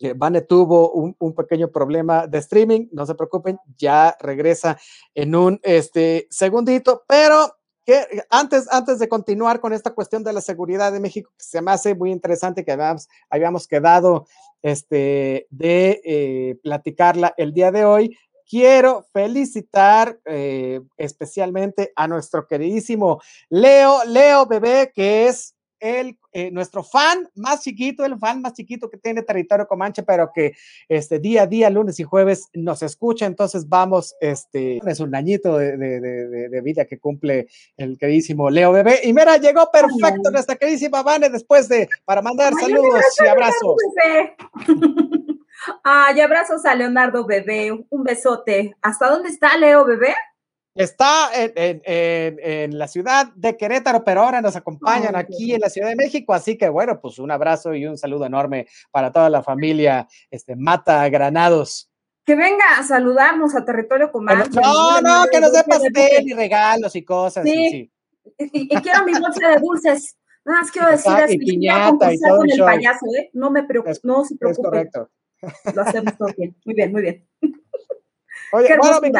eh, 0.00 0.14
Vane 0.14 0.42
tuvo 0.42 0.92
un, 0.92 1.16
un, 1.18 1.34
pequeño 1.34 1.72
problema 1.72 2.26
de 2.26 2.38
streaming, 2.38 2.88
no 2.92 3.04
se 3.04 3.16
preocupen, 3.16 3.58
ya 3.76 4.16
regresa 4.20 4.78
en 5.12 5.34
un 5.34 5.58
este, 5.62 6.28
segundito, 6.30 7.02
pero 7.08 7.57
antes, 8.30 8.66
antes 8.70 8.98
de 8.98 9.08
continuar 9.08 9.60
con 9.60 9.72
esta 9.72 9.94
cuestión 9.94 10.24
de 10.24 10.32
la 10.32 10.40
seguridad 10.40 10.92
de 10.92 11.00
México, 11.00 11.30
que 11.36 11.44
se 11.44 11.62
me 11.62 11.70
hace 11.70 11.94
muy 11.94 12.10
interesante, 12.10 12.64
que 12.64 12.72
habíamos, 12.72 13.08
habíamos 13.30 13.66
quedado 13.66 14.26
este, 14.62 15.46
de 15.50 16.00
eh, 16.04 16.58
platicarla 16.62 17.34
el 17.36 17.52
día 17.52 17.70
de 17.70 17.84
hoy, 17.84 18.16
quiero 18.48 19.06
felicitar 19.12 20.18
eh, 20.24 20.80
especialmente 20.96 21.92
a 21.94 22.08
nuestro 22.08 22.46
queridísimo 22.46 23.20
Leo, 23.50 24.04
Leo 24.06 24.46
Bebé, 24.46 24.90
que 24.94 25.28
es 25.28 25.54
el, 25.80 26.18
eh, 26.38 26.50
nuestro 26.52 26.84
fan 26.84 27.28
más 27.34 27.62
chiquito, 27.62 28.04
el 28.04 28.16
fan 28.16 28.40
más 28.40 28.52
chiquito 28.52 28.88
que 28.88 28.96
tiene 28.96 29.22
territorio 29.22 29.66
Comanche, 29.66 30.04
pero 30.04 30.30
que 30.32 30.54
este 30.88 31.18
día 31.18 31.42
a 31.42 31.46
día, 31.46 31.68
lunes 31.68 31.98
y 31.98 32.04
jueves, 32.04 32.48
nos 32.54 32.82
escucha. 32.82 33.26
Entonces 33.26 33.68
vamos, 33.68 34.14
este, 34.20 34.78
es 34.86 35.00
un 35.00 35.14
añito 35.16 35.58
de, 35.58 35.76
de, 35.76 36.00
de, 36.48 36.60
vida 36.60 36.84
que 36.84 36.98
cumple 36.98 37.48
el 37.76 37.98
queridísimo 37.98 38.50
Leo 38.50 38.70
Bebé. 38.70 39.00
Y 39.02 39.12
mira, 39.12 39.36
llegó 39.36 39.68
perfecto 39.70 40.30
nuestra 40.30 40.54
queridísima 40.54 41.02
Vane 41.02 41.28
después 41.28 41.68
de, 41.68 41.88
para 42.04 42.22
mandar 42.22 42.52
saludos 42.54 43.04
y 43.24 43.26
abrazos. 43.26 43.76
Ay, 45.82 46.20
abrazos 46.20 46.64
a 46.64 46.74
Leonardo 46.74 47.26
Bebé, 47.26 47.72
un 47.72 48.04
besote. 48.04 48.76
¿Hasta 48.80 49.10
dónde 49.10 49.30
está 49.30 49.56
Leo 49.56 49.84
Bebé? 49.84 50.14
Está 50.78 51.30
en, 51.34 52.78
la 52.78 52.86
ciudad 52.86 53.32
de 53.34 53.56
Querétaro, 53.56 54.04
pero 54.04 54.22
ahora 54.22 54.40
nos 54.40 54.54
acompañan 54.54 55.16
aquí 55.16 55.52
en 55.52 55.60
la 55.60 55.70
Ciudad 55.70 55.88
de 55.88 55.96
México, 55.96 56.32
así 56.32 56.56
que 56.56 56.68
bueno, 56.68 57.00
pues 57.00 57.18
un 57.18 57.32
abrazo 57.32 57.74
y 57.74 57.84
un 57.84 57.98
saludo 57.98 58.26
enorme 58.26 58.68
para 58.92 59.10
toda 59.10 59.28
la 59.28 59.42
familia 59.42 60.06
este, 60.30 60.54
Mata 60.54 61.08
Granados. 61.08 61.90
Que 62.24 62.36
venga 62.36 62.78
a 62.78 62.84
saludarnos 62.84 63.56
a 63.56 63.64
Territorio 63.64 64.12
Comanche. 64.12 64.50
No, 64.52 65.00
no, 65.00 65.24
que 65.32 65.40
nos 65.40 65.52
dé 65.52 65.64
pastel 65.64 66.28
y 66.28 66.32
regalos 66.34 66.94
y 66.94 67.04
cosas. 67.04 67.42
Sí, 67.42 67.90
Y, 68.38 68.68
quiero 68.68 69.04
mi 69.04 69.18
bolsa 69.18 69.48
de 69.48 69.56
dulces. 69.56 70.16
Nada 70.44 70.60
más 70.60 70.70
quiero 70.70 70.90
decir 70.92 71.12
y 71.28 71.38
piñata 71.38 72.12
y 72.12 72.20
todo 72.20 72.36
con 72.36 72.50
el 72.50 72.60
payaso, 72.60 73.06
¿eh? 73.18 73.30
No 73.32 73.50
me 73.50 73.64
preocupo, 73.64 73.98
no 74.04 74.24
se 74.24 74.36
preocupe. 74.36 74.60
Es 74.60 74.92
correcto. 74.92 75.10
Lo 75.74 75.82
hacemos 75.82 76.16
todo 76.16 76.28
bien, 76.36 76.56
muy 76.64 76.74
bien, 76.76 76.92
muy 76.92 77.02
bien. 77.02 77.28
Oye, 78.52 78.76
bueno, 78.78 79.00
mi, 79.00 79.10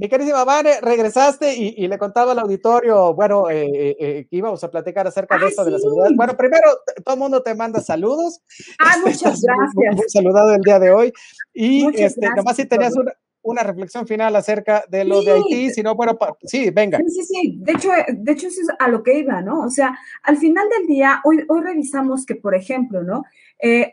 mi 0.00 0.08
queridísima 0.08 0.44
Vane, 0.44 0.80
regresaste 0.80 1.54
y, 1.54 1.86
le 1.86 1.98
contaba 1.98 2.32
al 2.32 2.38
auditorio, 2.38 3.12
bueno, 3.12 3.50
eh, 3.50 3.66
eh, 3.66 3.96
eh, 4.00 4.26
que 4.30 4.36
íbamos 4.36 4.64
a 4.64 4.70
platicar 4.70 5.06
acerca 5.06 5.36
de 5.36 5.48
esto 5.48 5.62
de 5.62 5.72
la 5.72 5.78
seguridad. 5.78 6.08
Bueno, 6.16 6.34
primero, 6.38 6.70
todo 7.04 7.16
el 7.16 7.20
mundo 7.20 7.42
te 7.42 7.54
manda 7.54 7.82
saludos. 7.82 8.40
Ah, 8.78 8.96
muchas 9.04 9.20
gracias. 9.42 9.74
Muy, 9.74 10.08
saludado 10.08 10.54
el 10.54 10.62
día 10.62 10.78
de 10.78 10.90
hoy. 10.90 11.12
Y 11.52 11.86
este, 12.00 12.30
nomás 12.34 12.56
si 12.56 12.64
tenías 12.64 12.94
una, 13.42 13.62
reflexión 13.62 14.06
final 14.06 14.34
acerca 14.36 14.84
de 14.88 15.04
lo 15.04 15.22
de 15.22 15.32
Haití, 15.32 15.70
si 15.70 15.82
no, 15.82 15.94
bueno, 15.94 16.16
sí, 16.44 16.70
venga. 16.70 16.96
Sí, 16.96 17.10
sí, 17.10 17.24
sí. 17.24 17.58
De 17.58 17.72
hecho, 17.72 17.90
de 18.08 18.32
hecho, 18.32 18.46
eso 18.46 18.62
es 18.62 18.68
a 18.78 18.88
lo 18.88 19.02
que 19.02 19.18
iba, 19.18 19.42
¿no? 19.42 19.60
O 19.60 19.70
sea, 19.70 19.98
al 20.22 20.38
final 20.38 20.66
del 20.78 20.86
día, 20.86 21.20
hoy, 21.24 21.44
hoy 21.46 21.60
revisamos 21.60 22.24
que, 22.24 22.36
por 22.36 22.54
ejemplo, 22.54 23.02
¿no? 23.02 23.24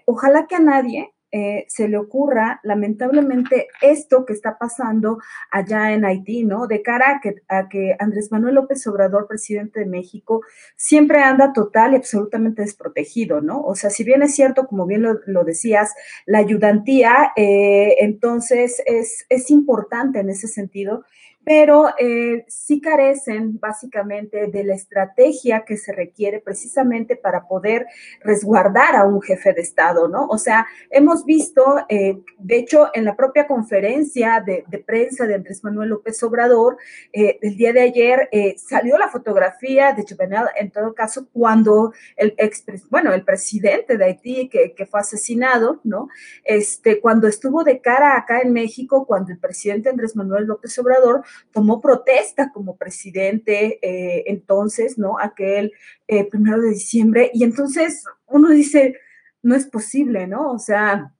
ojalá 0.06 0.48
que 0.48 0.56
a 0.56 0.60
nadie 0.60 1.13
eh, 1.32 1.66
se 1.68 1.88
le 1.88 1.98
ocurra, 1.98 2.60
lamentablemente, 2.63 3.68
esto 3.82 4.26
que 4.26 4.34
está 4.34 4.58
pasando 4.58 5.20
allá 5.52 5.92
en 5.92 6.06
Haití, 6.06 6.46
¿no? 6.46 6.68
De 6.68 6.82
cara 6.82 7.18
a 7.18 7.20
que, 7.22 7.36
a 7.50 7.68
que 7.68 7.96
Andrés 8.00 8.32
Manuel 8.32 8.56
López 8.56 8.86
Obrador, 8.88 9.28
presidente 9.28 9.82
de 9.82 9.86
México, 9.86 10.42
siempre 10.76 11.20
anda 11.20 11.52
total 11.52 11.94
y 11.94 11.98
absolutamente 11.98 12.62
desprotegido, 12.62 13.42
¿no? 13.42 13.62
O 13.62 13.76
sea, 13.76 13.90
si 13.90 14.04
bien 14.04 14.24
es 14.24 14.36
cierto, 14.36 14.68
como 14.68 14.86
bien 14.86 15.06
lo, 15.26 15.44
decías, 15.44 15.94
la 16.26 16.40
ayudantía, 16.40 17.32
eh, 17.36 17.96
entonces 18.00 18.82
es, 18.86 19.26
es 19.30 19.52
importante 19.52 20.20
en 20.20 20.30
ese 20.30 20.48
sentido, 20.48 21.04
pero 21.48 21.94
eh, 21.98 22.44
sí 22.50 22.82
carecen 22.82 23.58
básicamente 23.58 24.48
de 24.48 24.66
la 24.66 24.76
estrategia 24.76 25.64
que 25.64 25.78
se 25.78 25.94
requiere 25.94 26.42
precisamente 26.42 27.16
para 27.16 27.48
poder 27.48 27.86
resguardar 28.20 28.98
a 28.98 29.06
un 29.06 29.22
jefe 29.22 29.54
de 29.54 29.62
Estado, 29.62 30.10
¿no? 30.10 30.28
O 30.28 30.38
sea, 30.40 30.68
hemos 30.90 31.24
visto, 31.24 31.64
eh, 31.88 32.18
de 32.38 32.58
hecho, 32.58 32.90
en 32.94 33.06
la 33.06 33.16
propia 33.16 33.48
conferencia 33.48 34.44
de, 34.46 34.66
prensa 34.86 35.26
de 35.26 35.36
Andrés 35.36 35.64
Manuel 35.64 35.88
López 35.88 36.22
Obrador, 36.22 36.80
eh, 37.14 37.40
el 37.42 37.56
día 37.56 37.72
de 37.72 37.80
ayer 37.80 38.30
salió 38.58 38.98
la 38.98 39.08
fotografía 39.08 39.94
de 39.94 40.04
Juvenal, 40.04 40.50
en 40.60 40.70
todo 40.70 40.94
caso, 40.94 41.30
cuando 41.32 41.94
el 42.18 42.36
ex, 42.38 42.66
bueno, 42.90 43.14
el 43.14 43.24
presidente 43.24 43.98
de 43.98 44.04
Haití 44.04 44.50
que, 44.50 44.74
que 44.74 44.86
fue 44.86 45.00
asesinado, 45.00 45.80
¿no? 45.86 46.10
Este, 46.44 47.00
cuando 47.00 47.30
estuvo 47.30 47.64
de 47.64 47.80
cara 47.80 48.18
acá 48.18 48.42
en 48.42 48.52
México, 48.52 49.06
cuando 49.08 49.32
el 49.32 49.40
presidente 49.40 49.90
Andrés 49.90 50.14
Manuel 50.14 50.44
López 50.44 50.78
Obrador 50.78 51.24
tomó 51.52 51.82
protesta 51.82 52.52
como 52.52 52.78
presidente 52.78 53.80
eh, 53.82 54.23
entonces, 54.28 54.97
¿no? 54.97 55.19
Aquel 55.19 55.73
eh, 56.08 56.26
primero 56.26 56.62
de 56.62 56.69
diciembre. 56.69 57.32
Y 57.34 57.43
entonces 57.43 58.04
uno 58.28 58.50
dice, 58.50 58.97
no 59.41 59.56
es 59.56 59.65
posible, 59.65 60.28
¿no? 60.28 60.52
O 60.52 60.60
sea, 60.60 61.13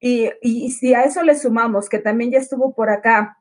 y, 0.00 0.30
y, 0.42 0.70
si 0.72 0.94
a 0.94 1.02
eso 1.02 1.22
le 1.22 1.38
sumamos 1.38 1.88
que 1.88 1.98
también 1.98 2.30
ya 2.30 2.38
estuvo 2.38 2.74
por 2.74 2.90
acá 2.90 3.38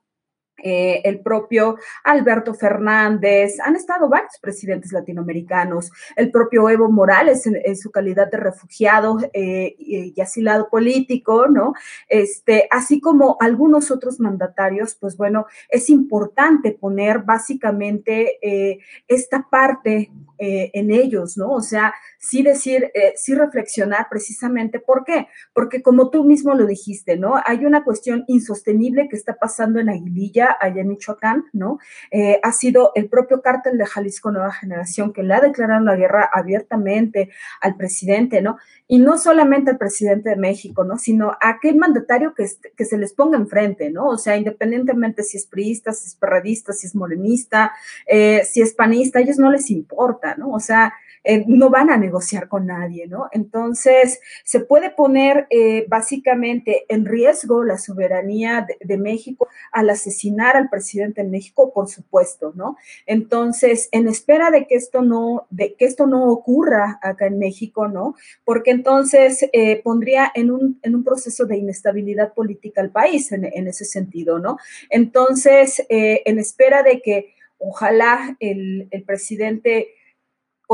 eh, 0.58 1.02
el 1.04 1.20
propio 1.20 1.78
Alberto 2.04 2.54
Fernández, 2.54 3.60
han 3.60 3.76
estado 3.76 4.08
varios 4.08 4.38
presidentes 4.40 4.92
latinoamericanos, 4.92 5.92
el 6.16 6.32
propio 6.32 6.70
Evo 6.70 6.92
Morales 6.92 7.48
en, 7.48 7.76
su 7.76 7.92
calidad 7.92 8.30
de 8.30 8.38
refugiado 8.38 9.18
eh, 9.34 9.76
y, 9.80 10.22
asilado 10.22 10.70
político, 10.70 11.48
¿no? 11.48 11.74
Este, 12.08 12.68
así 12.72 13.02
como 13.02 13.36
algunos 13.40 13.92
otros 13.92 14.20
mandatarios, 14.20 14.96
pues 14.96 15.18
bueno, 15.18 15.48
es 15.70 15.90
importante 15.90 16.72
poner 16.72 17.20
básicamente 17.20 18.38
eh, 18.42 18.80
esta 19.08 19.48
parte 19.50 20.12
en 20.46 20.92
ellos, 20.92 21.38
¿no? 21.38 21.54
O 21.54 21.62
sea, 21.62 21.94
sí 22.24 22.42
decir, 22.42 22.90
eh, 22.94 23.14
sí 23.18 23.36
reflexionar 23.36 24.08
precisamente. 24.10 24.80
¿Por 24.80 25.04
qué? 25.04 25.28
Porque 25.52 25.82
como 25.82 26.10
tú 26.10 26.24
mismo 26.24 26.54
lo 26.54 26.66
dijiste, 26.66 27.18
¿no? 27.18 27.36
Hay 27.46 27.66
una 27.66 27.84
cuestión 27.84 28.24
insostenible 28.28 29.10
que 29.10 29.18
está 29.18 29.36
pasando 29.36 29.82
en 29.82 29.90
Aguililla, 29.90 30.56
allá 30.58 30.82
en 30.82 30.88
Michoacán, 30.88 31.44
¿no? 31.52 31.80
Eh, 32.12 32.40
ha 32.42 32.52
sido 32.54 32.94
el 32.96 33.10
propio 33.10 33.42
cártel 33.42 33.78
de 33.78 33.86
Jalisco 33.86 34.32
Nueva 34.32 34.54
Generación 34.54 35.12
que 35.12 35.22
le 35.22 35.34
ha 35.34 35.42
declarado 35.42 35.84
la 35.84 35.98
guerra 35.98 36.30
abiertamente 36.32 37.30
al 37.60 37.76
presidente, 37.76 38.42
¿no? 38.42 38.58
Y 38.88 39.00
no 39.00 39.18
solamente 39.18 39.72
al 39.72 39.78
presidente 39.78 40.30
de 40.30 40.38
México, 40.38 40.86
¿no? 40.86 40.98
Sino 40.98 41.32
a 41.42 41.50
aquel 41.50 41.76
mandatario 41.76 42.34
que, 42.34 42.48
que 42.78 42.86
se 42.86 42.98
les 42.98 43.12
ponga 43.12 43.38
enfrente, 43.38 43.92
¿no? 43.92 44.06
O 44.06 44.18
sea, 44.18 44.38
independientemente 44.38 45.24
si 45.24 45.36
es 45.36 45.46
priista, 45.46 45.92
si 45.92 46.08
es 46.08 46.16
perradista, 46.16 46.72
si 46.72 46.88
es 46.88 46.96
morenista, 46.96 47.74
eh, 48.08 48.46
si 48.46 48.62
es 48.62 48.74
panista, 48.74 49.20
a 49.20 49.24
ellos 49.24 49.40
no 49.40 49.52
les 49.52 49.70
importa, 49.70 50.36
¿no? 50.36 50.52
O 50.52 50.62
sea, 50.62 50.94
eh, 51.26 51.46
no 51.48 51.70
van 51.70 51.90
a 51.90 51.98
negociar 51.98 52.50
con 52.50 52.66
nadie, 52.66 53.08
¿no? 53.08 53.30
Entonces, 53.32 54.20
se 54.44 54.60
puede 54.60 54.90
poner 54.90 55.48
eh, 55.50 55.86
básicamente 55.88 56.86
en 56.90 57.06
riesgo 57.06 57.64
la 57.64 57.78
soberanía 57.78 58.68
de, 58.82 58.98
México 58.98 59.48
al 59.72 59.90
asesinar 59.90 60.56
al 60.56 60.70
presidente 60.70 61.24
de 61.24 61.30
México, 61.30 61.74
por 61.74 61.88
supuesto, 61.88 62.54
¿no? 62.56 62.78
Entonces, 63.06 63.90
en 63.92 64.08
espera 64.08 64.52
de 64.52 64.68
que 64.68 64.76
esto 64.76 65.02
no, 65.02 65.48
de 65.50 65.76
que 65.76 65.86
esto 65.86 66.08
no 66.08 66.26
ocurra 66.28 67.00
acá 67.02 67.28
en 67.28 67.40
México, 67.40 67.88
¿no? 67.88 68.16
Porque 68.46 68.72
entonces 68.72 69.48
eh, 69.52 69.82
pondría 69.82 70.32
en 70.36 70.52
un, 70.52 70.80
en 70.84 70.96
un 70.96 71.04
proceso 71.04 71.46
de 71.46 71.58
inestabilidad 71.58 72.34
política 72.34 72.82
al 72.82 72.92
país 72.92 73.32
en, 73.32 73.46
en 73.46 73.68
ese 73.68 73.86
sentido, 73.86 74.40
¿no? 74.40 74.58
Entonces, 74.90 75.86
en 75.90 76.40
espera 76.40 76.84
de 76.84 77.02
que 77.02 77.34
ojalá 77.58 78.36
el, 78.40 78.88
el 78.92 79.04
presidente 79.04 79.90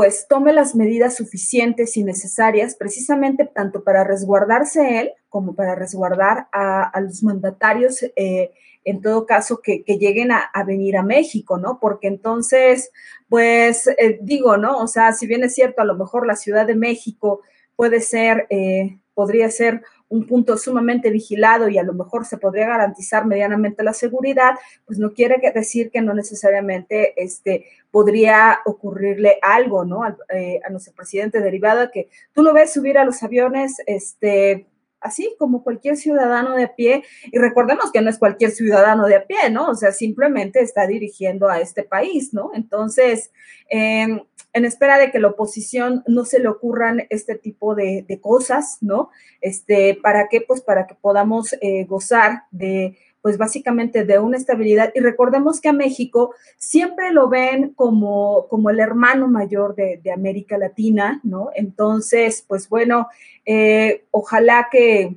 pues 0.00 0.26
tome 0.28 0.54
las 0.54 0.74
medidas 0.74 1.18
suficientes 1.18 1.94
y 1.98 2.04
necesarias 2.04 2.74
precisamente 2.74 3.44
tanto 3.44 3.84
para 3.84 4.02
resguardarse 4.02 4.98
él 4.98 5.12
como 5.28 5.54
para 5.54 5.74
resguardar 5.74 6.48
a, 6.52 6.98
los 7.02 7.22
mandatarios, 7.22 8.02
eh, 8.16 8.50
en 8.82 9.02
todo 9.02 9.26
caso, 9.26 9.60
que, 9.62 9.84
lleguen 9.86 10.32
a, 10.32 10.50
venir 10.66 10.96
a 10.96 11.02
México, 11.02 11.58
¿no? 11.58 11.78
Porque 11.82 12.08
entonces, 12.08 12.90
pues 13.28 13.88
eh, 13.88 14.18
digo, 14.22 14.56
¿no? 14.56 14.78
O 14.78 14.86
sea, 14.86 15.12
si 15.12 15.26
bien 15.26 15.44
es 15.44 15.54
cierto, 15.54 15.82
a 15.82 15.84
lo 15.84 15.96
mejor 15.96 16.26
la 16.26 16.36
Ciudad 16.36 16.66
de 16.66 16.76
México 16.76 17.42
puede 17.76 18.00
ser, 18.00 18.46
eh, 18.48 18.96
podría 19.12 19.50
ser 19.50 19.82
un 20.10 20.26
punto 20.26 20.58
sumamente 20.58 21.10
vigilado 21.10 21.68
y 21.68 21.78
a 21.78 21.82
lo 21.82 21.94
mejor 21.94 22.26
se 22.26 22.36
podría 22.36 22.66
garantizar 22.66 23.26
medianamente 23.26 23.84
la 23.84 23.94
seguridad, 23.94 24.56
pues 24.84 24.98
no 24.98 25.12
quiere 25.12 25.40
decir 25.54 25.90
que 25.90 26.02
no 26.02 26.14
necesariamente 26.14 27.14
este, 27.22 27.64
podría 27.90 28.58
ocurrirle 28.64 29.38
algo, 29.40 29.84
¿no? 29.84 30.02
Eh, 30.28 30.60
a 30.64 30.70
nuestro 30.70 30.92
presidente 30.94 31.40
derivado 31.40 31.80
de 31.80 31.90
que 31.90 32.08
tú 32.32 32.42
lo 32.42 32.52
ves 32.52 32.72
subir 32.72 32.98
a 32.98 33.04
los 33.04 33.22
aviones, 33.22 33.76
este, 33.86 34.66
así 35.00 35.34
como 35.38 35.62
cualquier 35.62 35.96
ciudadano 35.96 36.56
de 36.56 36.64
a 36.64 36.74
pie, 36.74 37.04
y 37.30 37.38
recordemos 37.38 37.92
que 37.92 38.02
no 38.02 38.10
es 38.10 38.18
cualquier 38.18 38.50
ciudadano 38.50 39.06
de 39.06 39.14
a 39.14 39.26
pie, 39.26 39.48
¿no? 39.50 39.68
O 39.70 39.74
sea, 39.76 39.92
simplemente 39.92 40.60
está 40.60 40.88
dirigiendo 40.88 41.48
a 41.48 41.60
este 41.60 41.84
país, 41.84 42.34
¿no? 42.34 42.50
Entonces, 42.54 43.30
eh, 43.70 44.08
en 44.52 44.64
espera 44.64 44.98
de 44.98 45.10
que 45.10 45.18
la 45.18 45.28
oposición 45.28 46.02
no 46.06 46.24
se 46.24 46.40
le 46.40 46.48
ocurran 46.48 47.06
este 47.10 47.36
tipo 47.36 47.74
de, 47.74 48.04
cosas, 48.20 48.78
¿no? 48.80 49.10
Este, 49.40 49.98
¿Para 50.02 50.28
qué? 50.28 50.40
Pues 50.40 50.60
para 50.60 50.86
que 50.86 50.94
podamos 50.94 51.54
eh, 51.60 51.84
gozar 51.84 52.44
de, 52.50 52.96
pues 53.22 53.38
básicamente 53.38 54.04
de 54.04 54.18
una 54.18 54.36
estabilidad. 54.36 54.92
Y 54.94 55.00
recordemos 55.00 55.60
que 55.60 55.68
a 55.68 55.74
México 55.74 56.34
siempre 56.58 57.12
lo 57.12 57.28
ven 57.28 57.70
como, 57.74 58.46
como 58.48 58.70
el 58.70 58.80
hermano 58.80 59.28
mayor 59.28 59.74
de, 59.74 60.00
América 60.12 60.58
Latina, 60.58 61.20
¿no? 61.22 61.50
Entonces, 61.54 62.44
pues 62.46 62.68
bueno, 62.68 63.08
eh, 63.46 64.04
ojalá 64.10 64.68
que 64.70 65.14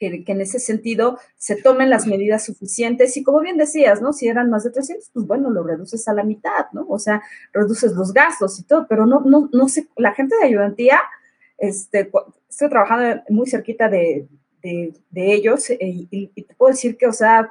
que, 0.00 0.24
en 0.26 0.40
ese 0.40 0.58
sentido 0.58 1.18
se 1.36 1.56
tomen 1.56 1.90
las 1.90 2.06
medidas 2.06 2.44
suficientes 2.44 3.16
y 3.16 3.22
como 3.22 3.40
bien 3.40 3.58
decías, 3.58 4.00
¿no? 4.00 4.12
Si 4.12 4.26
eran 4.26 4.50
más 4.50 4.64
de 4.64 4.70
300, 4.70 5.10
pues 5.12 5.26
bueno, 5.26 5.50
lo 5.50 5.62
reduces 5.62 6.08
a 6.08 6.14
la 6.14 6.24
mitad, 6.24 6.66
¿no? 6.72 6.86
O 6.88 6.98
sea, 6.98 7.22
reduces 7.52 7.92
los 7.92 8.12
gastos 8.12 8.58
y 8.58 8.64
todo, 8.64 8.86
pero 8.88 9.06
no, 9.06 9.20
no, 9.20 9.50
no 9.52 9.68
sé, 9.68 9.88
la 9.96 10.14
gente 10.14 10.34
de 10.40 10.46
ayudantía, 10.46 11.00
este, 11.58 12.10
estoy 12.48 12.68
trabajando 12.70 13.22
muy 13.28 13.46
cerquita 13.46 13.88
de, 13.88 14.26
ellos 15.12 15.70
eh, 15.70 15.78
y, 15.80 16.26
te 16.42 16.54
puedo 16.54 16.72
decir 16.72 16.96
que, 16.96 17.06
o 17.06 17.12
sea, 17.12 17.50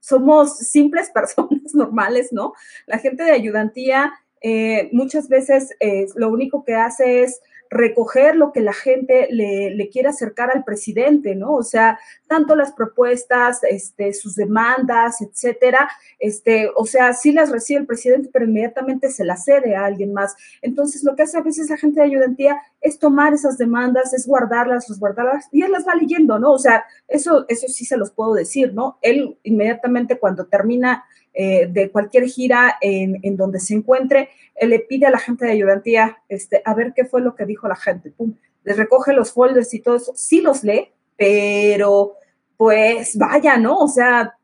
somos 0.00 0.58
simples 0.58 1.10
personas 1.14 1.74
normales, 1.74 2.32
¿no? 2.32 2.52
La 2.86 2.98
gente 2.98 3.24
de 3.24 3.32
ayudantía 3.32 4.12
eh, 4.40 4.88
muchas 4.92 5.28
veces 5.28 5.74
eh, 5.80 6.06
lo 6.14 6.28
único 6.28 6.64
que 6.64 6.74
hace 6.74 7.22
es 7.22 7.40
recoger 7.70 8.36
lo 8.36 8.52
que 8.52 8.60
la 8.60 8.72
gente 8.72 9.28
le, 9.30 9.88
quiere 9.90 10.08
acercar 10.08 10.50
al 10.50 10.64
presidente, 10.64 11.34
¿no? 11.34 11.54
O 11.54 11.62
sea, 11.62 11.98
tanto 12.26 12.56
las 12.56 12.72
propuestas, 12.72 13.60
este, 13.64 14.12
sus 14.12 14.34
demandas, 14.34 15.20
etcétera, 15.20 15.88
este, 16.18 16.70
o 16.76 16.86
sea, 16.86 17.12
sí 17.14 17.32
las 17.32 17.50
recibe 17.50 17.80
el 17.80 17.86
presidente, 17.86 18.30
pero 18.32 18.44
inmediatamente 18.44 19.10
se 19.10 19.24
las 19.24 19.44
cede 19.44 19.76
a 19.76 19.84
alguien 19.84 20.12
más. 20.12 20.36
Entonces, 20.62 21.02
lo 21.04 21.14
que 21.16 21.22
hace 21.22 21.38
a 21.38 21.42
veces 21.42 21.70
la 21.70 21.76
gente 21.76 22.00
de 22.00 22.06
ayudantía 22.06 22.60
es 22.80 22.98
tomar 22.98 23.32
esas 23.34 23.58
demandas, 23.58 24.14
es 24.14 24.26
guardarlas, 24.26 24.88
resguardarlas, 24.88 25.48
y 25.52 25.62
él 25.62 25.72
las 25.72 25.86
va 25.86 25.94
leyendo, 25.94 26.38
¿no? 26.38 26.52
O 26.52 26.58
sea, 26.58 26.84
eso, 27.06 27.44
eso 27.48 27.66
sí 27.68 27.84
se 27.84 27.96
los 27.96 28.10
puedo 28.10 28.34
decir, 28.34 28.72
¿no? 28.74 28.98
Él 29.02 29.38
inmediatamente 29.42 30.18
cuando 30.18 30.46
termina 30.46 31.04
eh, 31.40 31.68
de 31.70 31.88
cualquier 31.92 32.24
gira 32.24 32.78
en, 32.80 33.20
en, 33.22 33.36
donde 33.36 33.60
se 33.60 33.72
encuentre, 33.72 34.28
le 34.60 34.80
pide 34.80 35.06
a 35.06 35.10
la 35.12 35.20
gente 35.20 35.46
de 35.46 35.52
ayudantía 35.52 36.18
este, 36.28 36.62
a 36.64 36.74
ver 36.74 36.94
qué 36.96 37.04
fue 37.04 37.20
lo 37.20 37.36
que 37.36 37.46
dijo 37.46 37.68
la 37.68 37.76
gente. 37.76 38.10
Pum, 38.10 38.34
les 38.64 38.76
recoge 38.76 39.12
los 39.12 39.30
folders 39.30 39.72
y 39.72 39.78
todo 39.78 39.94
eso, 39.94 40.12
sí 40.16 40.40
los 40.40 40.64
lee, 40.64 40.90
pero 41.16 42.14
pues 42.56 43.16
vaya, 43.16 43.56
¿no? 43.56 43.76
O 43.78 43.86
sea, 43.86 44.36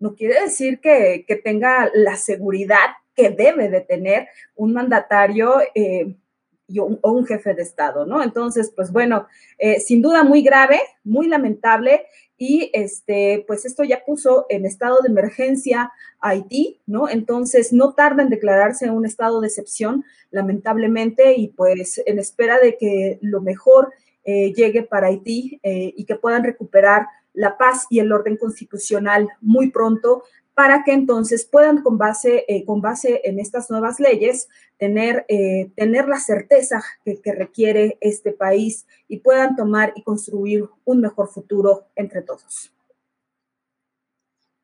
no 0.00 0.16
quiere 0.16 0.40
decir 0.40 0.80
que, 0.80 1.24
que 1.28 1.36
tenga 1.36 1.88
la 1.94 2.16
seguridad 2.16 2.90
que 3.14 3.30
debe 3.30 3.68
de 3.68 3.82
tener 3.82 4.26
un 4.56 4.72
mandatario 4.72 5.60
eh, 5.76 6.16
y 6.72 6.78
un, 6.78 6.98
o 7.02 7.12
un 7.12 7.26
jefe 7.26 7.54
de 7.54 7.62
Estado, 7.62 8.06
¿no? 8.06 8.22
Entonces, 8.22 8.72
pues 8.74 8.90
bueno, 8.90 9.26
eh, 9.58 9.78
sin 9.80 10.00
duda 10.00 10.24
muy 10.24 10.42
grave, 10.42 10.80
muy 11.04 11.28
lamentable 11.28 12.06
y 12.38 12.70
este, 12.72 13.44
pues 13.46 13.64
esto 13.64 13.84
ya 13.84 14.04
puso 14.04 14.46
en 14.48 14.64
estado 14.64 14.98
de 15.02 15.10
emergencia 15.10 15.92
a 16.20 16.30
Haití, 16.30 16.80
¿no? 16.86 17.08
Entonces 17.08 17.72
no 17.72 17.92
tarda 17.92 18.22
en 18.22 18.30
declararse 18.30 18.90
un 18.90 19.04
estado 19.04 19.40
de 19.40 19.48
excepción, 19.48 20.04
lamentablemente, 20.30 21.34
y 21.34 21.48
pues 21.48 22.02
en 22.04 22.18
espera 22.18 22.58
de 22.58 22.76
que 22.78 23.18
lo 23.20 23.42
mejor 23.42 23.92
eh, 24.24 24.52
llegue 24.54 24.82
para 24.82 25.08
Haití 25.08 25.60
eh, 25.62 25.92
y 25.96 26.04
que 26.04 26.16
puedan 26.16 26.42
recuperar 26.42 27.06
la 27.34 27.56
paz 27.56 27.86
y 27.90 27.98
el 27.98 28.12
orden 28.12 28.36
constitucional 28.36 29.28
muy 29.40 29.70
pronto 29.70 30.24
para 30.54 30.84
que 30.84 30.92
entonces 30.92 31.44
puedan 31.44 31.82
con 31.82 31.98
base, 31.98 32.44
eh, 32.48 32.64
con 32.64 32.80
base 32.80 33.20
en 33.24 33.38
estas 33.38 33.70
nuevas 33.70 34.00
leyes 34.00 34.48
tener, 34.78 35.24
eh, 35.28 35.70
tener 35.76 36.08
la 36.08 36.20
certeza 36.20 36.82
que, 37.04 37.20
que, 37.20 37.32
requiere 37.32 37.96
este 38.00 38.32
país 38.32 38.86
y 39.08 39.18
puedan 39.18 39.56
tomar 39.56 39.92
y 39.96 40.02
construir 40.02 40.68
un 40.84 41.00
mejor 41.00 41.28
futuro 41.28 41.86
entre 41.96 42.22
todos. 42.22 42.72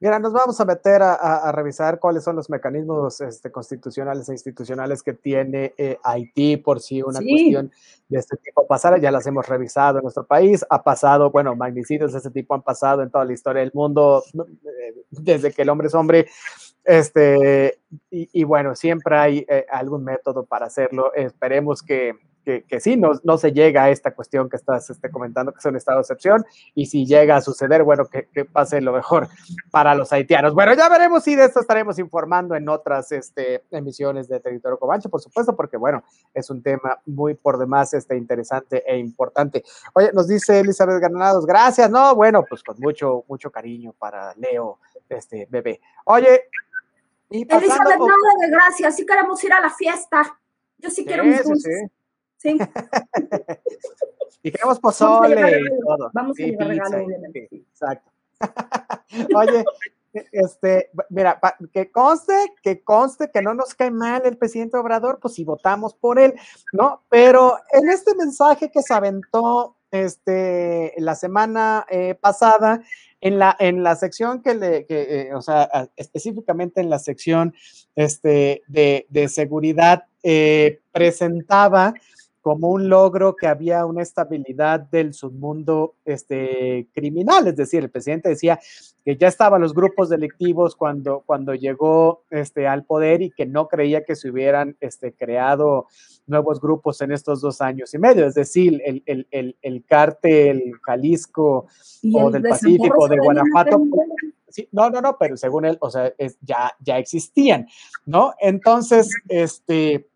Mira, 0.01 0.21
nos 0.21 0.33
vamos 0.33 0.61
a 0.61 0.65
meter 0.65 1.03
a, 1.03 1.51
revisar 1.51 1.99
cuáles 1.99 2.23
son 2.23 2.37
los 2.37 2.49
mecanismos 2.49 3.21
este, 3.21 3.51
constitucionales 3.51 4.29
e 4.29 4.33
institucionales 4.33 5.03
que 5.03 5.13
tiene 5.13 5.75
eh, 5.77 5.99
Haití 6.05 6.57
por 6.57 6.81
si 6.81 7.03
una 7.03 7.19
cuestión 7.19 7.73
de 8.09 8.19
este 8.19 8.37
tipo 8.37 8.65
pasara. 8.65 8.99
Ya 8.99 9.11
las 9.11 9.27
hemos 9.27 9.49
revisado 9.49 9.99
en 9.99 10.05
nuestro 10.05 10.25
país. 10.25 10.65
Ha 10.71 10.85
pasado, 10.85 11.33
bueno, 11.33 11.57
magnicidios 11.57 12.13
de 12.13 12.19
este 12.19 12.31
tipo 12.31 12.55
han 12.55 12.63
pasado 12.63 13.03
en 13.03 13.11
toda 13.11 13.25
la 13.25 13.33
historia 13.33 13.61
del 13.61 13.73
mundo 13.75 14.23
eh, 14.35 14.95
desde 15.11 15.53
que 15.53 15.63
el 15.63 15.69
hombre 15.69 15.89
es 15.89 15.95
hombre. 15.95 16.29
Este, 16.85 17.81
y, 18.11 18.45
bueno, 18.45 18.77
siempre 18.77 19.17
hay 19.17 19.47
eh, 19.49 19.67
algún 19.69 20.05
método 20.05 20.47
para 20.47 20.67
hacerlo. 20.67 21.13
Esperemos 21.13 21.83
que, 21.83 22.15
que, 22.49 22.63
que 22.63 22.81
sí, 22.81 22.97
no, 22.97 23.11
no, 23.25 23.37
se 23.37 23.53
llega 23.53 23.83
a 23.83 23.91
esta 23.91 24.15
cuestión 24.15 24.49
que 24.49 24.57
estás 24.57 24.89
este, 24.89 25.11
comentando, 25.11 25.53
que 25.53 25.59
es 25.59 25.65
un 25.67 25.77
estado 25.77 25.99
de 25.99 26.01
excepción, 26.01 26.47
y 26.75 26.87
si 26.87 27.05
llega 27.05 27.37
a 27.37 27.43
suceder, 27.43 27.83
bueno, 27.83 28.07
que, 28.07 28.27
que, 28.33 28.47
pase 28.47 28.81
lo 28.81 28.95
mejor 28.95 29.29
para 29.71 29.95
los 29.95 30.11
haitianos. 30.15 30.55
Bueno, 30.55 30.73
ya 30.73 30.89
veremos 30.89 31.25
si 31.25 31.37
de 31.37 31.45
esto 31.45 31.61
estaremos 31.61 31.99
informando 31.99 32.55
en 32.55 32.67
otras 32.71 33.13
este, 33.13 33.65
emisiones 33.71 34.29
de 34.29 34.41
Territorio 34.41 34.79
Comanche, 34.79 35.11
por 35.11 35.21
supuesto, 35.21 35.55
porque 35.55 35.77
bueno, 35.77 36.03
es 36.33 36.49
un 36.49 36.63
tema 36.63 36.99
muy 37.05 37.35
por 37.35 37.59
demás 37.59 37.93
este, 37.93 38.17
interesante 38.17 38.83
e 38.91 38.97
importante. 38.97 39.63
Oye, 39.93 40.11
nos 40.15 40.27
dice 40.27 40.61
Elizabeth 40.61 41.03
Granados, 41.03 41.45
gracias, 41.45 41.91
no, 41.91 42.15
bueno, 42.15 42.47
pues 42.49 42.63
con 42.63 42.81
mucho, 42.81 43.25
mucho 43.29 43.51
cariño 43.51 43.93
para 43.99 44.33
Leo, 44.37 44.79
este 45.07 45.47
bebé. 45.51 45.83
Oye, 46.07 46.45
y 47.29 47.45
pasando, 47.45 47.75
Elizabeth, 47.75 47.99
nada 47.99 48.35
de 48.41 48.51
gracias, 48.51 48.97
sí 48.97 49.05
queremos 49.05 49.45
ir 49.45 49.53
a 49.53 49.61
la 49.61 49.69
fiesta. 49.69 50.41
Yo 50.79 50.89
sí 50.89 51.05
quiero 51.05 51.25
mis 51.25 51.45
dulces. 51.45 51.81
Sí. 51.81 51.98
Y 54.43 54.51
queremos 54.51 54.79
pozole. 54.79 55.61
Vamos 56.13 56.39
a 56.39 56.43
llevar 56.43 56.69
regalo, 56.69 57.05
obviamente. 57.05 57.49
exacto. 57.53 58.11
Oye, 59.35 59.65
este, 60.33 60.91
mira, 61.11 61.41
que 61.73 61.91
conste, 61.91 62.35
que 62.63 62.83
conste 62.83 63.31
que 63.31 63.43
no 63.43 63.55
nos 63.55 63.75
cae 63.75 63.91
mal 63.91 64.23
el 64.25 64.37
presidente 64.37 64.77
Obrador, 64.77 65.19
pues 65.21 65.35
si 65.35 65.45
votamos 65.45 65.95
por 65.95 66.19
él, 66.19 66.35
¿no? 66.73 67.03
Pero 67.09 67.59
en 67.73 67.89
este 67.89 68.15
mensaje 68.15 68.71
que 68.71 68.83
se 68.83 68.95
aventó 68.95 69.77
este, 69.91 70.95
la 70.99 71.15
semana 71.15 71.87
eh, 71.91 72.15
pasada, 72.15 72.83
en 73.21 73.39
la, 73.39 73.57
en 73.59 73.83
la 73.83 73.97
sección 73.97 74.43
que 74.43 74.55
le, 74.55 74.87
que, 74.87 75.23
eh, 75.23 75.35
o 75.35 75.43
sea, 75.43 75.91
específicamente 75.97 76.81
en 76.81 76.89
la 76.89 77.01
sección 77.01 77.53
este, 77.97 78.63
de, 78.69 79.07
de 79.09 79.29
seguridad, 79.29 80.05
eh, 80.23 80.81
presentaba 80.93 81.95
como 82.49 82.71
un 82.71 82.89
logro 82.89 83.37
que 83.37 83.47
había 83.47 83.85
una 83.85 84.01
estabilidad 84.01 84.81
del 84.81 85.13
submundo 85.13 85.97
este, 86.07 86.89
criminal. 86.95 87.47
Es 87.47 87.57
decir, 87.57 87.83
el 87.83 87.91
presidente 87.91 88.31
decía 88.31 88.59
que 89.05 89.19
ya 89.19 89.29
estaban 89.29 89.61
los 89.61 89.75
grupos 89.75 90.09
delictivos 90.09 90.75
cuando, 90.75 91.23
cuando 91.27 91.55
llegó 91.55 92.23
este, 92.31 92.67
al 92.67 92.87
poder 92.87 93.21
y 93.21 93.31
que 93.33 93.45
no 93.45 93.69
creía 93.69 94.03
que 94.03 94.17
se 94.17 94.31
hubieran 94.31 94.79
este, 94.81 95.13
creado 95.13 95.89
nuevos 96.27 96.59
grupos 96.59 97.03
en 97.03 97.13
estos 97.13 97.43
dos 97.43 97.61
años 97.61 97.93
y 97.93 97.99
medio. 97.99 98.27
Es 98.27 98.35
decir, 98.35 98.81
el, 98.83 99.03
el, 99.05 99.27
el, 99.31 99.55
el 99.61 99.85
cártel 99.85 100.73
Jalisco 100.81 101.67
o 102.15 102.31
del 102.31 102.45
Pacífico, 102.45 103.09
de 103.09 103.19
Guanajuato. 103.19 103.83
Sí, 104.49 104.67
no, 104.73 104.89
no, 104.89 105.03
no, 105.03 105.19
pero 105.19 105.37
según 105.37 105.67
él, 105.67 105.77
o 105.83 105.91
sea, 105.91 106.15
es, 106.17 106.39
ya, 106.41 106.73
ya 106.81 106.97
existían, 106.97 107.67
¿no? 108.07 108.33
Entonces, 108.41 109.15
este 109.29 110.09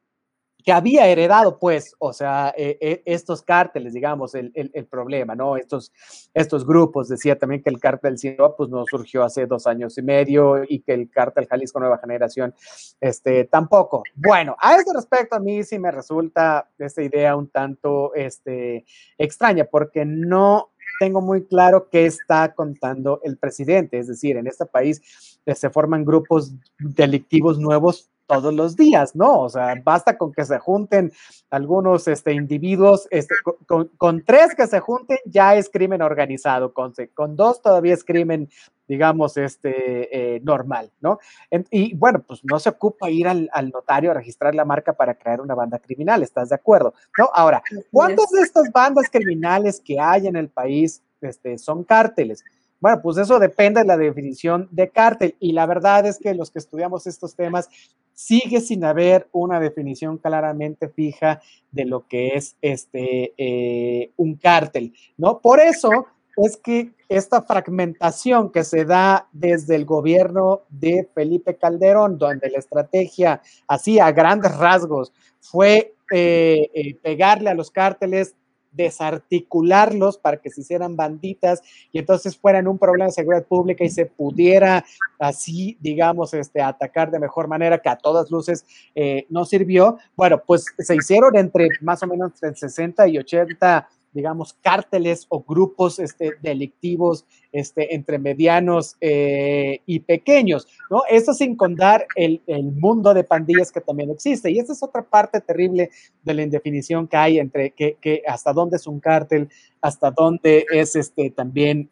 que 0.62 0.72
había 0.72 1.06
heredado, 1.06 1.58
pues, 1.58 1.94
o 1.98 2.12
sea, 2.12 2.54
eh, 2.56 2.78
eh, 2.80 3.02
estos 3.04 3.42
cárteles, 3.42 3.92
digamos, 3.92 4.34
el, 4.34 4.52
el, 4.54 4.86
problema, 4.86 5.34
¿no? 5.34 5.56
Estos, 5.56 5.92
estos 6.34 6.66
grupos, 6.66 7.08
decía 7.08 7.38
también 7.38 7.62
que 7.62 7.70
el 7.70 7.80
cártel 7.80 8.18
Sinaloa, 8.18 8.56
pues, 8.56 8.70
no 8.70 8.84
surgió 8.86 9.24
hace 9.24 9.46
dos 9.46 9.66
años 9.66 9.98
y 9.98 10.02
medio 10.02 10.62
y 10.68 10.80
que 10.80 10.94
el 10.94 11.10
cártel 11.10 11.46
Jalisco 11.46 11.80
Nueva 11.80 11.98
Generación, 11.98 12.54
este, 13.00 13.44
tampoco. 13.44 14.02
Bueno, 14.14 14.56
a 14.60 14.76
este 14.76 14.92
respecto, 14.94 15.36
a 15.36 15.40
mí 15.40 15.64
sí 15.64 15.78
me 15.78 15.90
resulta 15.90 16.68
esta 16.78 17.02
idea 17.02 17.36
un 17.36 17.48
tanto, 17.48 18.14
este, 18.14 18.84
extraña, 19.18 19.64
porque 19.64 20.04
no 20.04 20.72
tengo 21.02 21.20
muy 21.20 21.44
claro 21.44 21.88
qué 21.90 22.06
está 22.06 22.54
contando 22.54 23.20
el 23.24 23.36
presidente, 23.36 23.98
es 23.98 24.06
decir, 24.06 24.36
en 24.36 24.46
este 24.46 24.66
país 24.66 25.40
eh, 25.46 25.54
se 25.56 25.68
forman 25.68 26.04
grupos 26.04 26.52
delictivos 26.78 27.58
nuevos 27.58 28.11
todos 28.26 28.54
los 28.54 28.76
días, 28.76 29.14
¿no? 29.14 29.40
O 29.40 29.48
sea, 29.48 29.74
basta 29.82 30.16
con 30.16 30.32
que 30.32 30.44
se 30.44 30.58
junten 30.58 31.12
algunos 31.50 32.08
este, 32.08 32.32
individuos, 32.32 33.06
este, 33.10 33.34
con, 33.66 33.88
con, 33.96 34.24
tres 34.24 34.54
que 34.54 34.66
se 34.66 34.80
junten 34.80 35.18
ya 35.26 35.54
es 35.54 35.68
crimen 35.68 36.02
organizado, 36.02 36.72
con, 36.72 36.94
con 37.14 37.36
dos 37.36 37.60
todavía 37.60 37.94
es 37.94 38.04
crimen, 38.04 38.48
digamos, 38.88 39.36
este, 39.36 40.36
eh, 40.36 40.40
normal, 40.40 40.90
¿no? 41.00 41.18
En, 41.50 41.66
y 41.70 41.94
bueno, 41.94 42.22
pues 42.26 42.40
no 42.44 42.58
se 42.58 42.68
ocupa 42.68 43.10
ir 43.10 43.28
al, 43.28 43.48
al, 43.52 43.70
notario 43.70 44.10
a 44.10 44.14
registrar 44.14 44.54
la 44.54 44.64
marca 44.64 44.92
para 44.92 45.14
crear 45.14 45.40
una 45.40 45.54
banda 45.54 45.78
criminal, 45.78 46.22
¿estás 46.22 46.48
de 46.48 46.54
acuerdo? 46.54 46.94
¿No? 47.18 47.28
Ahora, 47.34 47.62
¿cuántas 47.90 48.30
de 48.30 48.40
estas 48.40 48.70
bandas 48.72 49.08
criminales 49.10 49.80
que 49.80 49.98
hay 50.00 50.26
en 50.26 50.36
el 50.36 50.48
país 50.48 51.02
este, 51.20 51.58
son 51.58 51.84
cárteles? 51.84 52.44
Bueno, 52.82 53.00
pues 53.00 53.16
eso 53.16 53.38
depende 53.38 53.80
de 53.80 53.86
la 53.86 53.96
definición 53.96 54.66
de 54.72 54.90
cártel 54.90 55.36
y 55.38 55.52
la 55.52 55.66
verdad 55.66 56.04
es 56.04 56.18
que 56.18 56.34
los 56.34 56.50
que 56.50 56.58
estudiamos 56.58 57.06
estos 57.06 57.36
temas 57.36 57.68
sigue 58.14 58.60
sin 58.60 58.84
haber 58.84 59.28
una 59.32 59.60
definición 59.60 60.18
claramente 60.18 60.88
fija 60.88 61.40
de 61.70 61.84
lo 61.84 62.06
que 62.06 62.34
es 62.34 62.56
este 62.62 63.32
eh, 63.36 64.10
un 64.16 64.36
cártel, 64.36 64.92
¿no? 65.16 65.40
Por 65.40 65.60
eso 65.60 66.06
es 66.36 66.56
que 66.56 66.92
esta 67.08 67.42
fragmentación 67.42 68.50
que 68.50 68.64
se 68.64 68.84
da 68.84 69.28
desde 69.32 69.76
el 69.76 69.84
gobierno 69.84 70.62
de 70.70 71.08
Felipe 71.14 71.56
Calderón, 71.56 72.18
donde 72.18 72.50
la 72.50 72.58
estrategia 72.58 73.42
así 73.66 73.98
a 73.98 74.12
grandes 74.12 74.56
rasgos 74.56 75.12
fue 75.40 75.94
eh, 76.10 76.70
eh, 76.74 76.94
pegarle 77.02 77.50
a 77.50 77.54
los 77.54 77.70
cárteles 77.70 78.34
desarticularlos 78.72 80.18
para 80.18 80.38
que 80.38 80.50
se 80.50 80.62
hicieran 80.62 80.96
banditas 80.96 81.62
y 81.92 81.98
entonces 81.98 82.36
fueran 82.36 82.66
un 82.66 82.78
problema 82.78 83.06
de 83.06 83.12
seguridad 83.12 83.44
pública 83.44 83.84
y 83.84 83.90
se 83.90 84.06
pudiera 84.06 84.84
así, 85.18 85.76
digamos, 85.80 86.34
este, 86.34 86.60
atacar 86.60 87.10
de 87.10 87.18
mejor 87.18 87.48
manera, 87.48 87.78
que 87.78 87.88
a 87.88 87.96
todas 87.96 88.30
luces 88.30 88.64
eh, 88.94 89.26
no 89.28 89.44
sirvió. 89.44 89.98
Bueno, 90.16 90.42
pues 90.44 90.66
se 90.78 90.94
hicieron 90.94 91.36
entre 91.36 91.68
más 91.80 92.02
o 92.02 92.06
menos 92.06 92.32
entre 92.42 92.56
60 92.56 93.08
y 93.08 93.18
80 93.18 93.88
digamos, 94.12 94.54
cárteles 94.54 95.26
o 95.28 95.42
grupos 95.42 95.98
este, 95.98 96.32
delictivos 96.42 97.24
este, 97.50 97.94
entre 97.94 98.18
medianos 98.18 98.96
eh, 99.00 99.80
y 99.86 100.00
pequeños, 100.00 100.66
¿no? 100.90 101.02
Esto 101.10 101.32
sin 101.34 101.56
contar 101.56 102.06
el, 102.16 102.42
el, 102.46 102.72
mundo 102.72 103.14
de 103.14 103.24
pandillas 103.24 103.72
que 103.72 103.80
también 103.80 104.10
existe. 104.10 104.50
Y 104.50 104.58
esta 104.58 104.72
es 104.72 104.82
otra 104.82 105.02
parte 105.02 105.40
terrible 105.40 105.90
de 106.22 106.34
la 106.34 106.42
indefinición 106.42 107.08
que 107.08 107.16
hay 107.16 107.38
entre 107.38 107.70
que, 107.70 107.96
que 108.00 108.22
hasta 108.26 108.52
dónde 108.52 108.76
es 108.76 108.86
un 108.86 109.00
cártel, 109.00 109.48
hasta 109.80 110.10
dónde 110.10 110.66
es 110.70 110.96
este, 110.96 111.30
también 111.30 111.90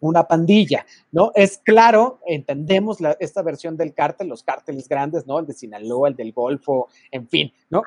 una 0.00 0.24
pandilla, 0.24 0.84
¿no? 1.12 1.32
Es 1.34 1.58
claro, 1.58 2.20
entendemos 2.26 2.98
esta 3.20 3.42
versión 3.42 3.76
del 3.76 3.94
cártel, 3.94 4.28
los 4.28 4.42
cárteles 4.42 4.86
grandes, 4.86 5.26
¿no? 5.26 5.38
El 5.38 5.46
de 5.46 5.54
Sinaloa, 5.54 6.08
el 6.08 6.16
del 6.16 6.32
Golfo, 6.32 6.88
en 7.10 7.26
fin, 7.26 7.52
¿no? 7.70 7.82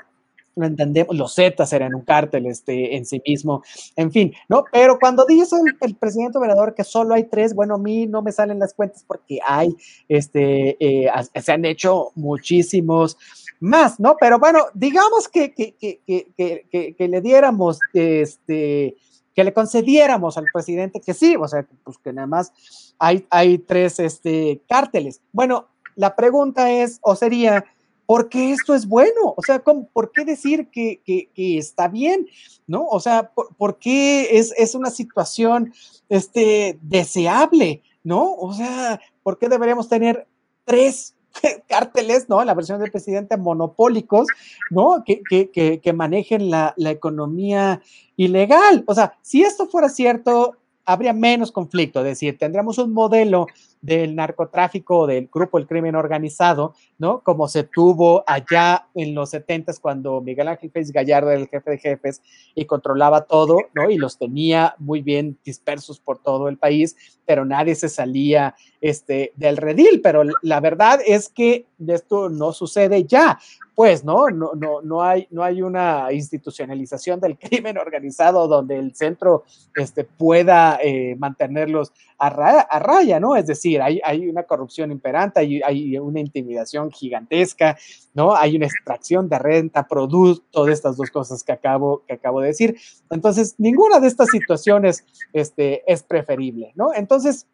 Lo 0.58 0.66
entendemos, 0.66 1.16
los 1.16 1.36
Zetas 1.36 1.72
eran 1.74 1.96
un 1.96 2.02
cártel 2.02 2.46
este, 2.48 2.96
en 2.96 3.06
sí 3.06 3.22
mismo, 3.26 3.64
en 3.96 4.12
fin, 4.12 4.34
¿no? 4.50 4.66
Pero 4.72 5.00
cuando 5.00 5.26
dice 5.26 5.56
el, 5.82 5.96
presidente 5.96 6.38
Obrador 6.38 6.76
que 6.76 6.84
solo 6.84 7.14
hay 7.14 7.26
tres, 7.26 7.54
bueno, 7.54 7.76
a 7.76 7.78
mí 7.78 8.08
no 8.08 8.22
me 8.22 8.32
salen 8.32 8.60
las 8.60 8.74
cuentas 8.74 9.04
porque 9.06 9.40
hay, 9.46 9.76
este, 10.08 10.78
eh, 10.80 11.10
se 11.42 11.52
han 11.52 11.66
hecho 11.66 12.12
muchísimos 12.16 13.18
más, 13.60 14.00
¿no? 14.00 14.16
Pero 14.20 14.40
bueno, 14.40 14.66
digamos 14.74 15.28
que, 15.28 15.54
que, 15.54 15.76
que, 15.76 16.02
que, 16.06 16.96
que 16.96 17.08
le 17.08 17.22
diéramos, 17.22 17.80
este, 17.94 18.96
que 19.36 19.44
le 19.44 19.54
concediéramos 19.54 20.38
al 20.38 20.46
presidente 20.52 21.00
que 21.00 21.14
sí, 21.14 21.36
o 21.36 21.48
sea, 21.48 21.66
pues 21.84 21.98
que 22.00 22.12
nada 22.12 22.28
más 22.28 22.52
hay, 23.00 23.26
hay 23.30 23.60
tres 23.60 24.00
este, 24.00 24.62
cárteles. 24.68 25.22
Bueno, 25.32 25.68
la 25.96 26.16
pregunta 26.16 26.72
es, 26.72 27.00
o 27.02 27.16
sería, 27.16 27.66
porque 28.08 28.54
esto 28.54 28.74
es 28.74 28.88
bueno, 28.88 29.34
o 29.36 29.44
sea, 29.44 29.62
¿por 29.62 30.12
qué 30.14 30.24
decir 30.24 30.70
que, 30.72 31.02
está 31.36 31.90
bien? 31.90 32.26
¿No? 32.66 32.86
O 32.86 33.02
sea, 33.02 33.32
¿por, 33.34 33.78
qué 33.78 34.40
es, 34.40 34.76
una 34.76 34.90
situación 34.90 35.74
este, 36.08 36.80
deseable? 36.82 37.84
¿No? 38.06 38.34
O 38.34 38.54
sea, 38.54 39.02
¿por 39.24 39.38
qué 39.38 39.50
deberíamos 39.50 39.90
tener 39.90 40.26
tres 40.64 41.16
cárteles, 41.68 42.30
¿no? 42.30 42.46
La 42.46 42.54
versión 42.54 42.80
del 42.80 42.92
presidente 42.92 43.36
monopólicos, 43.36 44.28
¿no? 44.72 45.04
Que, 45.06 45.94
manejen 45.94 46.50
la, 46.50 46.74
economía 46.78 47.82
ilegal. 48.16 48.86
O 48.88 48.96
sea, 48.96 49.18
si 49.22 49.44
esto 49.44 49.68
fuera 49.68 49.90
cierto, 49.90 50.56
habría 50.86 51.12
menos 51.12 51.52
conflicto, 51.52 52.00
es 52.00 52.06
decir, 52.06 52.38
tendríamos 52.38 52.78
un 52.78 52.94
modelo 52.94 53.48
del 53.88 54.18
narcotráfico, 54.18 55.08
del 55.08 55.30
grupo 55.34 55.58
del 55.58 55.66
crimen 55.66 55.96
organizado, 55.96 56.74
¿no? 56.98 57.22
Como 57.22 57.48
se 57.48 57.64
tuvo 57.64 58.26
allá 58.28 58.88
en 58.94 59.16
los 59.16 59.30
70 59.30 59.72
cuando 59.80 60.20
Miguel 60.20 60.50
Ángel 60.50 60.72
Félix 60.72 60.92
Gallardo 60.92 61.32
era 61.32 61.40
el 61.40 61.48
jefe 61.48 61.72
de 61.72 61.78
jefes 61.78 62.22
y 62.54 62.66
controlaba 62.66 63.22
todo, 63.22 63.60
¿no? 63.74 63.90
Y 63.90 63.98
los 63.98 64.18
tenía 64.18 64.76
muy 64.78 65.02
bien 65.02 65.38
dispersos 65.46 66.02
por 66.02 66.20
todo 66.20 66.50
el 66.50 66.58
país, 66.58 66.98
pero 67.26 67.46
nadie 67.46 67.76
se 67.76 67.88
salía 67.88 68.56
este, 68.82 69.32
del 69.38 69.56
redil. 69.56 70.02
Pero 70.02 70.24
la 70.42 70.60
verdad 70.60 71.00
es 71.08 71.30
que 71.30 71.66
esto 71.88 72.28
no 72.28 72.52
sucede 72.52 73.06
ya 73.06 73.40
pues, 73.78 74.04
¿no? 74.04 74.32
No, 74.32 74.54
no, 74.56 74.82
no, 74.82 75.04
hay, 75.04 75.28
no 75.30 75.44
hay 75.44 75.62
una 75.62 76.12
institucionalización 76.12 77.20
del 77.20 77.38
crimen 77.38 77.78
organizado 77.78 78.48
donde 78.48 78.76
el 78.80 78.96
centro 78.96 79.44
este, 79.76 80.04
pueda 80.04 80.80
eh, 80.82 81.16
mantenerlos 81.20 81.94
a, 82.18 82.32
raya, 82.32 83.20
¿no? 83.20 83.36
Es 83.36 83.46
decir, 83.46 83.77
hay 83.82 84.28
una 84.30 84.44
corrupción 84.44 84.92
imperante, 84.92 85.40
hay, 85.40 85.62
hay, 85.62 85.98
una 85.98 86.20
intimidación 86.20 86.92
gigantesca, 86.92 87.78
¿no? 88.14 88.36
Hay 88.36 88.56
una 88.56 88.66
extracción 88.66 89.30
de 89.30 89.40
renta, 89.40 89.88
producto 89.88 90.66
de 90.66 90.74
estas 90.74 90.98
dos 90.98 91.10
cosas 91.12 91.44
que 91.44 91.52
acabo, 91.52 92.04
que 92.08 92.14
acabo 92.14 92.42
de 92.42 92.48
decir. 92.48 92.78
Entonces, 93.10 93.56
ninguna 93.58 94.00
de 94.00 94.08
estas 94.08 94.30
situaciones 94.30 95.06
este, 95.34 95.84
es 95.92 96.04
preferible, 96.04 96.72
¿no? 96.76 96.94
Entonces, 96.94 97.48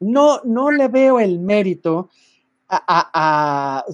no, 0.00 0.40
no 0.44 0.70
le 0.70 0.88
veo 0.88 1.20
el 1.20 1.38
mérito 1.40 2.08
a, 2.70 3.84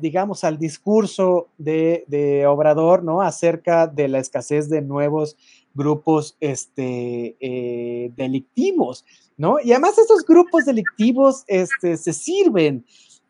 digamos, 0.00 0.44
al 0.44 0.58
discurso 0.58 1.48
de, 1.58 2.44
Obrador, 2.48 3.04
¿no? 3.04 3.22
Acerca 3.22 3.86
de 3.86 4.08
la 4.08 4.18
escasez 4.18 4.68
de 4.68 4.82
nuevos 4.82 5.36
grupos 5.74 6.36
este, 6.40 7.36
eh, 7.40 8.12
delictivos, 8.16 9.04
¿no? 9.36 9.56
Y 9.62 9.72
además 9.72 9.98
estos 9.98 10.24
grupos 10.24 10.64
delictivos 10.64 11.44
este, 11.46 11.96
se 11.96 12.12
sirven 12.12 12.84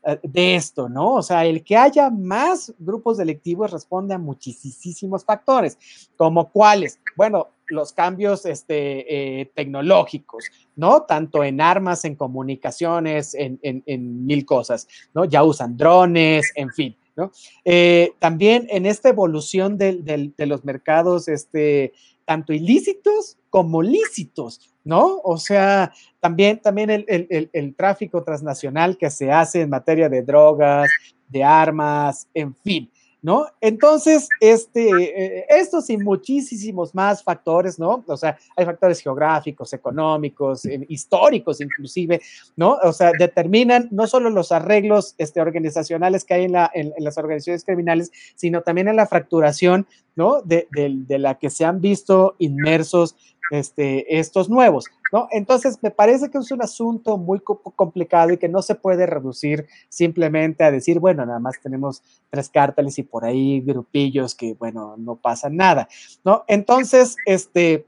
eh, 0.07 0.19
de 0.23 0.57
esto, 0.57 0.89
¿no? 0.89 1.15
O 1.15 1.23
sea, 1.23 1.45
el 1.47 1.65
que 1.65 1.77
haya 1.77 2.11
más 2.11 2.75
grupos 2.79 3.17
delictivos 3.17 3.71
responde 3.71 4.15
a 4.15 4.19
muchísimos 4.19 5.25
factores, 5.25 5.79
como 6.17 6.51
cuáles, 6.51 7.01
bueno, 7.17 7.49
los 7.69 7.93
cambios 7.93 8.45
este, 8.45 9.41
eh, 9.41 9.47
tecnológicos, 9.55 10.45
¿no? 10.77 11.03
Tanto 11.03 11.43
en 11.45 11.61
armas, 11.61 12.05
en 12.05 12.17
comunicaciones, 12.17 13.35
en, 13.35 14.27
mil 14.27 14.45
cosas, 14.45 14.87
¿no? 15.15 15.25
Ya 15.25 15.43
usan 15.43 15.77
drones, 15.77 16.53
en 16.55 16.71
fin, 16.71 16.97
¿no? 17.17 17.31
Eh, 17.65 18.13
también 18.19 18.67
en 18.71 18.87
esta 18.87 19.09
evolución 19.09 19.79
de, 19.79 20.33
los 20.39 20.65
mercados, 20.65 21.29
este, 21.29 21.95
tanto 22.25 22.53
ilícitos 22.53 23.39
como 23.51 23.83
lícitos, 23.83 24.61
¿no? 24.83 25.21
O 25.23 25.39
sea, 25.39 25.93
también, 26.21 26.61
también 26.61 26.91
el, 26.91 27.75
tráfico 27.77 28.23
transnacional 28.23 28.97
que 28.97 29.11
se 29.11 29.31
hace 29.31 29.63
en 29.63 29.71
materia 29.71 30.09
de 30.09 30.23
drogas, 30.23 30.89
de 31.29 31.45
armas, 31.45 32.29
en 32.35 32.55
fin, 32.55 32.91
¿no? 33.25 33.47
Entonces, 33.63 34.29
este, 34.39 34.87
eh, 34.87 35.47
estos 35.49 35.89
y 35.89 35.97
muchísimos 35.97 36.95
más 36.95 37.23
factores, 37.23 37.79
¿no? 37.79 38.05
O 38.07 38.17
sea, 38.19 38.37
hay 38.55 38.67
factores 38.67 39.01
geográficos, 39.01 39.73
económicos, 39.73 40.67
eh, 40.67 40.85
históricos 40.91 41.59
inclusive, 41.63 42.21
¿no? 42.55 42.77
O 42.83 42.93
sea, 42.93 43.13
determinan 43.19 43.89
no 43.93 44.07
solo 44.07 44.29
los 44.29 44.53
arreglos 44.53 45.15
este, 45.17 45.41
organizacionales 45.41 46.23
que 46.23 46.35
hay 46.35 46.45
en, 46.45 46.53
la, 46.53 46.71
en, 46.75 46.93
las 46.99 47.17
organizaciones 47.17 47.65
criminales, 47.65 48.13
sino 48.35 48.61
también 48.61 48.89
en 48.89 48.97
la 48.97 49.07
fracturación, 49.07 49.87
¿no? 50.17 50.43
De, 50.43 50.69
de 50.71 51.19
la 51.19 51.39
que 51.39 51.49
se 51.49 51.65
han 51.65 51.81
visto 51.81 52.37
inmersos 52.39 53.17
este, 53.51 54.19
estos 54.19 54.49
nuevos, 54.49 54.87
¿no? 55.13 55.29
Entonces, 55.31 55.79
me 55.83 55.91
parece 55.91 56.31
que 56.31 56.39
es 56.39 56.51
un 56.51 56.63
asunto 56.63 57.19
muy 57.19 57.41
complicado 57.41 58.33
y 58.33 58.39
que 58.39 58.49
no 58.49 58.63
se 58.63 58.75
puede 58.75 59.07
reducir 59.07 59.67
simplemente 59.89 60.65
a 60.65 60.71
decir, 60.71 60.99
bueno, 60.99 61.25
nada 61.27 61.39
más 61.39 61.61
tenemos 61.63 62.03
tres 62.31 62.49
cárteles 62.49 62.99
y 62.99 63.03
por 63.03 63.25
ahí 63.25 63.61
grupillos 63.61 64.35
que, 64.35 64.55
bueno, 64.55 64.97
no 64.99 65.17
pasa 65.17 65.51
nada, 65.51 65.89
¿no? 66.25 66.45
Entonces, 66.49 67.17
este, 67.27 67.87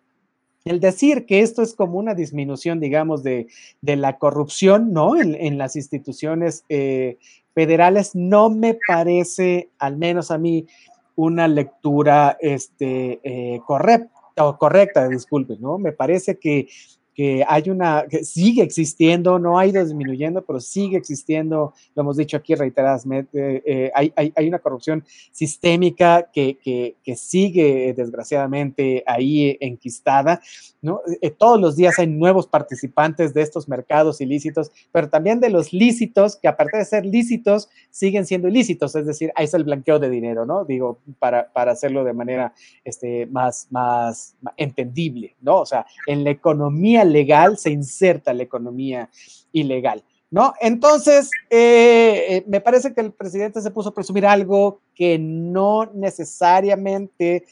el 0.64 0.80
decir 0.80 1.26
que 1.26 1.40
esto 1.40 1.62
es 1.62 1.74
como 1.74 1.98
una 1.98 2.14
disminución, 2.14 2.80
digamos, 2.80 3.22
de, 3.22 3.46
la 3.82 4.18
corrupción, 4.18 4.92
¿no? 4.92 5.16
En, 5.18 5.58
las 5.58 5.76
instituciones 5.76 6.64
eh, 6.68 7.18
federales 7.54 8.14
no 8.14 8.50
me 8.50 8.76
parece, 8.86 9.70
al 9.78 9.96
menos 9.96 10.30
a 10.30 10.38
mí, 10.38 10.66
una 11.14 11.48
lectura 11.48 12.36
este, 12.40 13.20
eh, 13.22 13.60
correcta 13.64 14.15
correcta, 14.58 15.08
disculpe, 15.08 15.56
¿no? 15.58 15.78
Me 15.78 15.92
parece 15.92 16.38
que 16.38 16.68
que 17.16 17.42
hay 17.48 17.70
una, 17.70 18.04
que 18.10 18.24
sigue 18.24 18.62
existiendo, 18.62 19.38
no 19.38 19.58
ha 19.58 19.66
ido 19.66 19.82
disminuyendo, 19.82 20.44
pero 20.44 20.60
sigue 20.60 20.98
existiendo, 20.98 21.72
lo 21.94 22.02
hemos 22.02 22.18
dicho 22.18 22.36
aquí 22.36 22.54
reiteradamente, 22.54 23.62
eh, 23.64 23.90
hay, 23.94 24.12
hay, 24.14 24.34
hay, 24.36 24.46
una 24.46 24.58
corrupción 24.58 25.02
sistémica 25.32 26.28
que, 26.30 26.58
que, 26.62 26.96
que, 27.02 27.16
sigue 27.16 27.94
desgraciadamente 27.96 29.02
ahí 29.06 29.56
enquistada, 29.62 30.42
¿no? 30.82 31.00
Eh, 31.22 31.30
todos 31.30 31.58
los 31.58 31.74
días 31.74 31.98
hay 31.98 32.06
nuevos 32.06 32.46
participantes 32.46 33.32
de 33.32 33.40
estos 33.40 33.66
mercados 33.66 34.20
ilícitos, 34.20 34.70
pero 34.92 35.08
también 35.08 35.40
de 35.40 35.48
los 35.48 35.72
lícitos, 35.72 36.36
que 36.36 36.48
aparte 36.48 36.76
de 36.76 36.84
ser 36.84 37.06
lícitos, 37.06 37.70
siguen 37.90 38.26
siendo 38.26 38.48
ilícitos, 38.48 38.94
es 38.94 39.06
decir, 39.06 39.32
ahí 39.36 39.46
es 39.46 39.54
el 39.54 39.64
blanqueo 39.64 39.98
de 39.98 40.10
dinero, 40.10 40.44
¿no? 40.44 40.66
Digo, 40.66 40.98
para, 41.18 41.50
para 41.50 41.72
hacerlo 41.72 42.04
de 42.04 42.12
manera 42.12 42.52
este, 42.84 43.24
más, 43.24 43.68
más 43.70 44.36
entendible, 44.58 45.34
¿no? 45.40 45.60
O 45.60 45.66
sea, 45.66 45.86
en 46.06 46.22
la 46.22 46.28
economía 46.28 47.05
legal 47.06 47.58
se 47.58 47.70
inserta 47.70 48.34
la 48.34 48.42
economía 48.42 49.10
ilegal. 49.52 50.04
¿No? 50.28 50.54
Entonces, 50.60 51.30
eh, 51.50 52.26
eh, 52.28 52.44
me 52.48 52.60
parece 52.60 52.92
que 52.92 53.00
el 53.00 53.12
presidente 53.12 53.60
se 53.60 53.70
puso 53.70 53.90
a 53.90 53.94
presumir 53.94 54.26
algo 54.26 54.80
que 54.94 55.18
no 55.20 55.86
necesariamente 55.94 57.44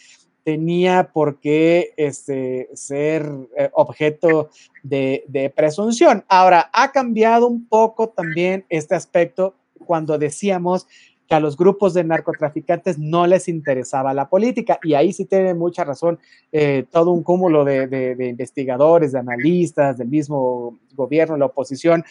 tenía 0.43 1.11
por 1.13 1.39
qué 1.39 1.95
este, 1.97 2.69
ser 2.75 3.31
eh, 3.57 3.71
objeto 3.73 4.51
de, 4.83 5.25
de, 5.29 5.51
presunción. 5.51 6.25
Ahora, 6.29 6.69
ha 6.73 6.91
cambiado 6.91 7.47
un 7.47 7.67
poco 7.67 8.09
también 8.09 8.67
este 8.69 8.97
aspecto 8.97 9.55
cuando 9.87 10.19
decíamos 10.19 10.87
que 11.29 11.35
a 11.35 11.41
los 11.41 11.57
grupos 11.57 11.95
de 11.95 12.05
narcotraficantes 12.05 12.99
no 12.99 13.27
les 13.27 13.49
interesaba 13.49 14.13
la 14.15 14.29
política. 14.29 14.79
Y 14.83 14.95
ahí 14.95 15.13
sí 15.13 15.25
tiene 15.25 15.55
mucha 15.55 15.85
razón 15.85 16.19
eh, 16.53 16.85
todo 16.91 17.13
un 17.13 17.23
cúmulo 17.23 17.65
de, 17.65 18.17
investigadores, 18.29 19.13
de 19.13 19.19
analistas, 19.19 19.99
del 19.99 20.09
mismo 20.09 20.79
gobierno, 20.95 21.37
la 21.37 21.47
oposición, 21.47 22.05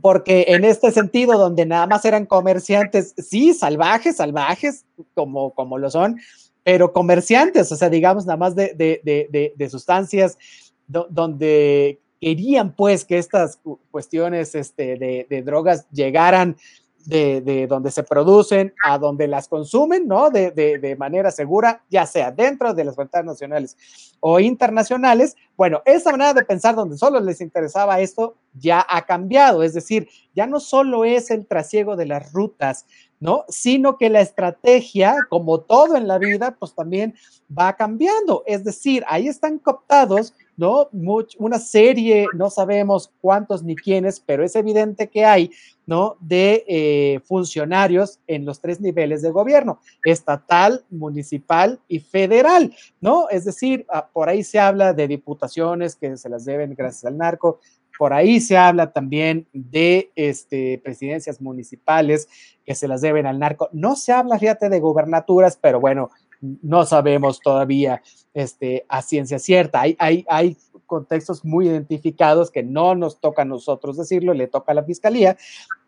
porque 0.00 0.46
en 0.48 0.64
este 0.64 0.90
sentido, 0.92 1.38
donde 1.38 1.66
nada 1.66 1.86
más 1.86 2.04
eran 2.04 2.26
comerciantes, 2.26 3.14
sí, 3.18 3.52
salvajes, 3.52 4.16
salvajes, 4.16 4.84
como, 5.14 5.52
como 5.54 5.78
lo 5.78 5.90
son, 5.90 6.18
pero 6.62 6.92
comerciantes, 6.92 7.72
o 7.72 7.76
sea, 7.76 7.88
digamos, 7.88 8.26
nada 8.26 8.36
más 8.36 8.54
de, 8.54 8.74
de 8.74 9.70
sustancias 9.70 10.38
donde 10.86 12.00
querían 12.20 12.74
pues 12.74 13.04
que 13.04 13.18
estas 13.18 13.60
cuestiones 13.90 14.54
este, 14.54 15.26
de, 15.28 15.42
drogas 15.42 15.86
llegaran 15.90 16.56
de, 17.08 17.66
donde 17.66 17.90
se 17.90 18.02
producen 18.02 18.74
a 18.84 18.98
donde 18.98 19.26
las 19.28 19.48
consumen, 19.48 20.06
¿no? 20.06 20.28
De, 20.30 20.50
de, 20.50 20.96
manera 20.96 21.30
segura, 21.30 21.82
ya 21.88 22.04
sea 22.04 22.30
dentro 22.30 22.74
de 22.74 22.84
las 22.84 22.94
fronteras 22.94 23.24
nacionales 23.24 23.76
o 24.20 24.38
internacionales. 24.40 25.36
Bueno, 25.56 25.80
esa 25.86 26.10
manera 26.10 26.34
de 26.34 26.44
pensar 26.44 26.74
donde 26.74 26.98
solo 26.98 27.18
les 27.20 27.40
interesaba 27.40 28.00
esto 28.00 28.36
ya 28.52 28.84
ha 28.88 29.06
cambiado, 29.06 29.62
es 29.62 29.72
decir, 29.72 30.08
ya 30.34 30.46
no 30.46 30.60
solo 30.60 31.04
es 31.04 31.30
el 31.30 31.46
trasiego 31.46 31.96
de 31.96 32.06
las 32.06 32.32
rutas, 32.32 32.86
¿no? 33.20 33.44
Sino 33.48 33.96
que 33.96 34.10
la 34.10 34.20
estrategia, 34.20 35.16
como 35.28 35.60
todo 35.60 35.96
en 35.96 36.06
la 36.06 36.18
vida, 36.18 36.56
pues 36.58 36.74
también 36.74 37.14
va 37.56 37.74
cambiando. 37.74 38.42
Es 38.46 38.64
decir, 38.64 39.04
ahí 39.08 39.28
están 39.28 39.58
cooptados 39.58 40.34
¿no? 40.58 40.88
una 41.38 41.58
serie, 41.60 42.26
no 42.34 42.50
sabemos 42.50 43.12
cuántos 43.20 43.62
ni 43.62 43.76
quiénes, 43.76 44.18
pero 44.18 44.44
es 44.44 44.56
evidente 44.56 45.08
que 45.08 45.24
hay, 45.24 45.52
¿no? 45.86 46.16
De 46.20 46.64
eh, 46.66 47.20
funcionarios 47.24 48.18
en 48.26 48.44
los 48.44 48.60
tres 48.60 48.80
niveles 48.80 49.22
de 49.22 49.30
gobierno, 49.30 49.78
estatal, 50.04 50.84
municipal 50.90 51.78
y 51.86 52.00
federal, 52.00 52.74
¿no? 53.00 53.28
Es 53.28 53.44
decir, 53.44 53.86
ah, 53.88 54.08
por 54.12 54.28
ahí 54.28 54.42
se 54.42 54.58
habla 54.58 54.92
de 54.92 55.06
diputaciones 55.06 55.94
que 55.94 56.16
se 56.16 56.28
las 56.28 56.44
deben 56.44 56.74
gracias 56.74 57.04
al 57.04 57.16
narco, 57.16 57.60
por 57.98 58.12
ahí 58.12 58.40
se 58.40 58.56
habla 58.56 58.92
también 58.92 59.46
de 59.52 60.10
este, 60.14 60.80
presidencias 60.82 61.40
municipales 61.40 62.28
que 62.64 62.74
se 62.74 62.88
las 62.88 63.00
deben 63.00 63.26
al 63.26 63.38
narco. 63.38 63.68
No 63.72 63.96
se 63.96 64.12
habla, 64.12 64.38
fíjate, 64.38 64.68
de 64.68 64.80
gubernaturas, 64.80 65.58
pero 65.60 65.80
bueno, 65.80 66.10
no 66.40 66.86
sabemos 66.86 67.40
todavía 67.40 68.02
este, 68.32 68.86
a 68.88 69.02
ciencia 69.02 69.38
cierta. 69.38 69.80
Hay, 69.80 69.96
hay, 69.98 70.24
hay 70.28 70.56
contextos 70.86 71.44
muy 71.44 71.68
identificados 71.68 72.50
que 72.50 72.62
no 72.62 72.94
nos 72.94 73.20
toca 73.20 73.42
a 73.42 73.44
nosotros 73.44 73.96
decirlo, 73.96 74.32
le 74.34 74.46
toca 74.46 74.72
a 74.72 74.74
la 74.74 74.84
fiscalía, 74.84 75.36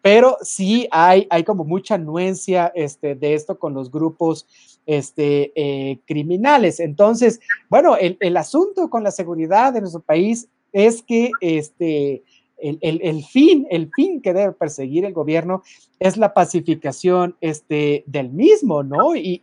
pero 0.02 0.36
sí 0.42 0.88
hay, 0.90 1.26
hay 1.30 1.44
como 1.44 1.64
mucha 1.64 1.94
anuencia 1.94 2.72
este, 2.74 3.14
de 3.14 3.34
esto 3.34 3.58
con 3.58 3.74
los 3.74 3.90
grupos 3.90 4.46
este, 4.86 5.52
eh, 5.54 6.00
criminales. 6.06 6.80
Entonces, 6.80 7.40
bueno, 7.68 7.96
el, 7.96 8.16
el, 8.20 8.36
asunto 8.36 8.90
con 8.90 9.04
la 9.04 9.10
seguridad 9.10 9.72
de 9.72 9.80
nuestro 9.80 10.00
país 10.00 10.48
es 10.72 11.02
que 11.02 11.30
este, 11.40 12.22
el, 12.60 13.24
fin, 13.24 13.66
el 13.70 13.90
fin 13.94 14.20
que 14.20 14.32
debe 14.32 14.52
perseguir 14.52 15.04
el 15.04 15.12
gobierno 15.12 15.62
es 15.98 16.16
la 16.16 16.32
pacificación 16.32 17.36
este, 17.40 18.04
del 18.06 18.30
mismo, 18.30 18.82
¿no? 18.82 19.14
Y, 19.14 19.40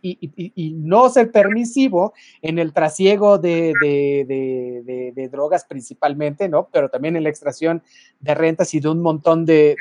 no 0.78 1.08
ser 1.08 1.30
permisivo 1.30 2.12
en 2.42 2.58
el 2.58 2.72
trasiego 2.72 3.38
de, 3.38 3.72
de, 3.80 5.28
drogas 5.30 5.64
principalmente, 5.64 6.48
¿no? 6.48 6.68
Pero 6.72 6.88
también 6.88 7.16
en 7.16 7.24
la 7.24 7.28
extracción 7.28 7.82
de 8.20 8.34
rentas 8.34 8.72
y 8.74 8.80
de 8.80 8.88
un 8.88 9.02
montón 9.02 9.44
de, 9.44 9.76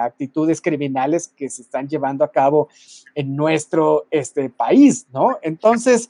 actitudes 0.00 0.60
criminales 0.60 1.28
que 1.28 1.50
se 1.50 1.62
están 1.62 1.88
llevando 1.88 2.24
a 2.24 2.32
cabo 2.32 2.68
en 3.14 3.36
nuestro 3.36 4.06
este, 4.10 4.50
país, 4.50 5.06
¿no? 5.12 5.38
Entonces, 5.42 6.08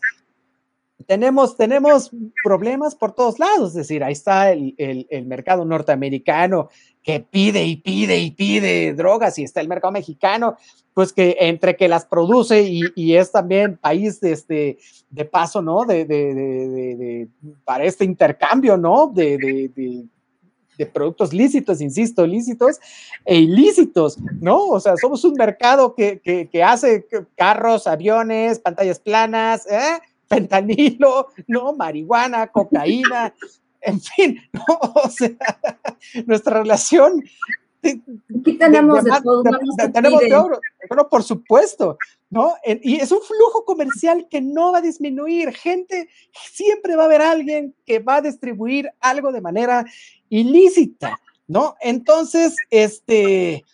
tenemos, 1.07 1.57
tenemos 1.57 2.11
problemas 2.42 2.94
por 2.94 3.12
todos 3.12 3.38
lados, 3.38 3.70
es 3.70 3.74
decir, 3.74 4.03
ahí 4.03 4.12
está 4.12 4.53
el, 4.53 4.74
mercado 5.26 5.64
norteamericano 5.64 6.68
que 7.03 7.20
pide 7.20 7.64
y 7.64 7.76
pide 7.76 8.18
y 8.18 8.30
pide 8.32 8.92
drogas 8.94 9.38
y 9.38 9.44
está 9.44 9.61
el 9.61 9.68
mercado 9.68 9.92
mexicano, 9.92 10.57
pues 10.94 11.12
que 11.12 11.36
entre 11.40 11.76
que 11.76 11.88
las 11.88 12.05
produce 12.05 12.62
y, 12.62 13.14
es 13.14 13.30
también 13.30 13.76
país 13.76 14.20
de, 14.20 14.32
este, 14.32 14.78
de 15.11 15.24
paso, 15.24 15.62
¿no? 15.62 15.84
De, 15.84 16.05
de, 16.05 17.28
para 17.64 17.84
este 17.84 18.05
intercambio, 18.05 18.76
¿no? 18.76 19.07
de, 19.14 19.38
de 20.78 20.86
productos 20.86 21.32
lícitos, 21.34 21.80
insisto, 21.80 22.26
lícitos 22.26 22.78
e 23.24 23.36
ilícitos, 23.36 24.16
¿no? 24.40 24.64
O 24.66 24.80
sea, 24.80 24.96
somos 24.96 25.24
un 25.24 25.34
mercado 25.34 25.94
que, 25.94 26.20
que, 26.20 26.62
hace 26.62 27.07
carros, 27.36 27.86
aviones, 27.86 28.61
pantallas 28.61 29.01
planas, 29.01 29.66
¿eh? 29.66 29.99
Fentanilo, 30.28 31.28
¿no? 31.46 31.74
Marihuana, 31.74 32.48
cocaína, 32.48 33.34
en 33.80 34.00
fin, 34.00 34.40
¿no? 34.52 34.64
O 35.04 35.08
sea, 35.08 35.30
nuestra 36.26 36.60
relación 36.60 37.24
Aquí 37.82 38.58
tenemos 38.58 39.04
de, 39.04 39.10
todo. 39.22 39.42
tenemos 39.92 40.20
de 40.20 40.34
oro, 40.34 40.60
por 41.08 41.22
supuesto, 41.22 41.96
¿no? 42.30 42.54
Y 42.64 42.96
es 42.96 43.12
un 43.12 43.20
flujo 43.20 43.64
comercial 43.64 44.26
que 44.28 44.40
no 44.40 44.72
va 44.72 44.78
a 44.78 44.82
disminuir. 44.82 45.52
Gente, 45.54 46.08
siempre 46.32 46.96
va 46.96 47.04
a 47.04 47.06
haber 47.06 47.22
alguien 47.22 47.74
que 47.86 48.00
va 48.00 48.16
a 48.16 48.22
distribuir 48.22 48.90
algo 49.00 49.32
de 49.32 49.40
manera 49.40 49.84
ilícita, 50.28 51.20
¿no? 51.46 51.76
Entonces, 51.80 52.56
este, 52.70 53.64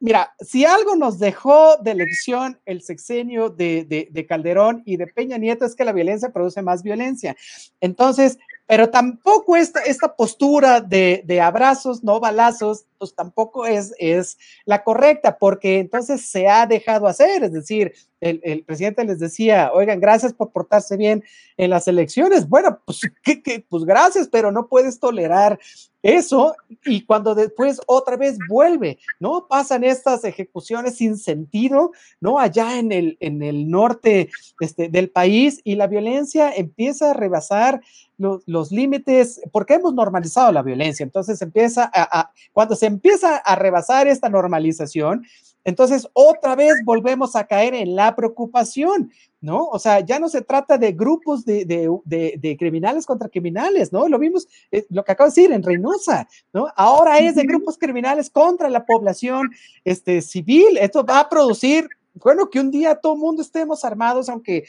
mira, 0.00 0.34
si 0.40 0.64
algo 0.64 0.96
nos 0.96 1.18
dejó 1.18 1.76
de 1.78 1.94
lección 1.94 2.60
el 2.64 2.82
sexenio 2.82 3.50
de, 3.50 4.08
de, 4.10 4.26
Calderón 4.26 4.82
y 4.84 4.96
de 4.96 5.06
Peña 5.06 5.38
Nieto 5.38 5.64
es 5.64 5.74
que 5.74 5.84
la 5.84 5.92
violencia 5.92 6.30
produce 6.30 6.62
más 6.62 6.82
violencia. 6.82 7.36
Entonces, 7.80 8.38
pero 8.66 8.90
tampoco 8.90 9.56
esta, 9.56 9.80
esta 9.80 10.14
postura 10.14 10.80
de, 10.80 11.22
de, 11.24 11.40
abrazos, 11.40 12.04
no 12.04 12.20
balazos, 12.20 12.84
pues 12.98 13.14
tampoco 13.14 13.66
es, 13.66 13.94
es 13.98 14.36
la 14.66 14.84
correcta, 14.84 15.38
porque 15.38 15.78
entonces 15.78 16.22
se 16.26 16.48
ha 16.48 16.66
dejado 16.66 17.06
hacer, 17.06 17.44
es 17.44 17.52
decir, 17.52 17.94
el, 18.20 18.64
presidente 18.64 19.04
les 19.04 19.18
decía, 19.18 19.70
oigan, 19.72 20.00
gracias 20.00 20.32
por 20.32 20.50
portarse 20.50 20.96
bien 20.96 21.22
en 21.56 21.70
las 21.70 21.88
elecciones. 21.88 22.48
Bueno, 22.48 22.80
pues, 22.84 23.00
¿qué, 23.22 23.64
pues 23.68 23.84
gracias, 23.84 24.28
pero 24.28 24.52
no 24.52 24.68
puedes 24.68 24.98
tolerar 24.98 25.58
eso 26.02 26.54
y 26.84 27.04
cuando 27.04 27.34
después 27.34 27.80
otra 27.86 28.16
vez 28.16 28.38
vuelve, 28.48 28.98
¿no? 29.18 29.46
Pasan 29.48 29.82
estas 29.82 30.24
ejecuciones 30.24 30.96
sin 30.96 31.18
sentido, 31.18 31.92
¿no? 32.20 32.38
Allá 32.38 32.78
en 32.78 32.92
el, 32.92 33.16
en 33.20 33.42
el 33.42 33.68
norte 33.68 34.30
este, 34.60 34.88
del 34.88 35.10
país 35.10 35.60
y 35.64 35.74
la 35.74 35.88
violencia 35.88 36.52
empieza 36.54 37.10
a 37.10 37.14
rebasar 37.14 37.80
los, 38.18 38.72
límites, 38.72 39.40
porque 39.52 39.74
hemos 39.74 39.94
normalizado 39.94 40.50
la 40.52 40.62
violencia, 40.62 41.04
entonces 41.04 41.40
empieza 41.40 41.90
a, 41.94 42.32
cuando 42.52 42.74
se 42.74 42.86
empieza 42.86 43.36
a 43.36 43.54
rebasar 43.54 44.08
esta 44.08 44.28
normalización, 44.28 45.24
entonces 45.64 46.08
otra 46.12 46.54
vez 46.54 46.74
volvemos 46.84 47.36
a 47.36 47.46
caer 47.46 47.74
en 47.74 47.94
la 47.94 48.16
preocupación, 48.16 49.12
¿no? 49.40 49.66
O 49.66 49.78
sea, 49.78 50.00
ya 50.00 50.18
no 50.18 50.28
se 50.28 50.42
trata 50.42 50.78
de 50.78 50.92
grupos 50.92 51.44
de, 51.44 51.64
de, 51.64 52.56
criminales 52.58 53.06
contra 53.06 53.28
criminales, 53.28 53.92
¿no? 53.92 54.08
Lo 54.08 54.18
vimos, 54.18 54.48
eh, 54.72 54.86
lo 54.90 55.04
que 55.04 55.12
acabo 55.12 55.30
de 55.30 55.34
decir 55.34 55.52
en 55.52 55.62
Reynosa, 55.62 56.28
¿no? 56.52 56.68
Ahora 56.74 57.18
es 57.18 57.34
de 57.34 57.44
grupos 57.44 57.78
criminales 57.78 58.30
contra 58.30 58.68
la 58.68 58.84
población 58.84 59.50
este, 59.84 60.22
civil. 60.22 60.78
Esto 60.78 61.04
va 61.04 61.20
a 61.20 61.28
producir 61.28 61.88
bueno, 62.14 62.50
que 62.50 62.60
un 62.60 62.70
día 62.70 62.96
todo 62.96 63.14
el 63.14 63.20
mundo 63.20 63.42
estemos 63.42 63.84
armados, 63.84 64.28
aunque 64.28 64.66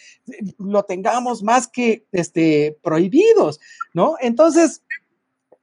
lo 0.59 0.83
tengamos 0.83 1.41
más 1.41 1.67
que 1.67 2.05
este, 2.11 2.77
prohibidos, 2.83 3.59
¿no? 3.93 4.15
Entonces, 4.21 4.83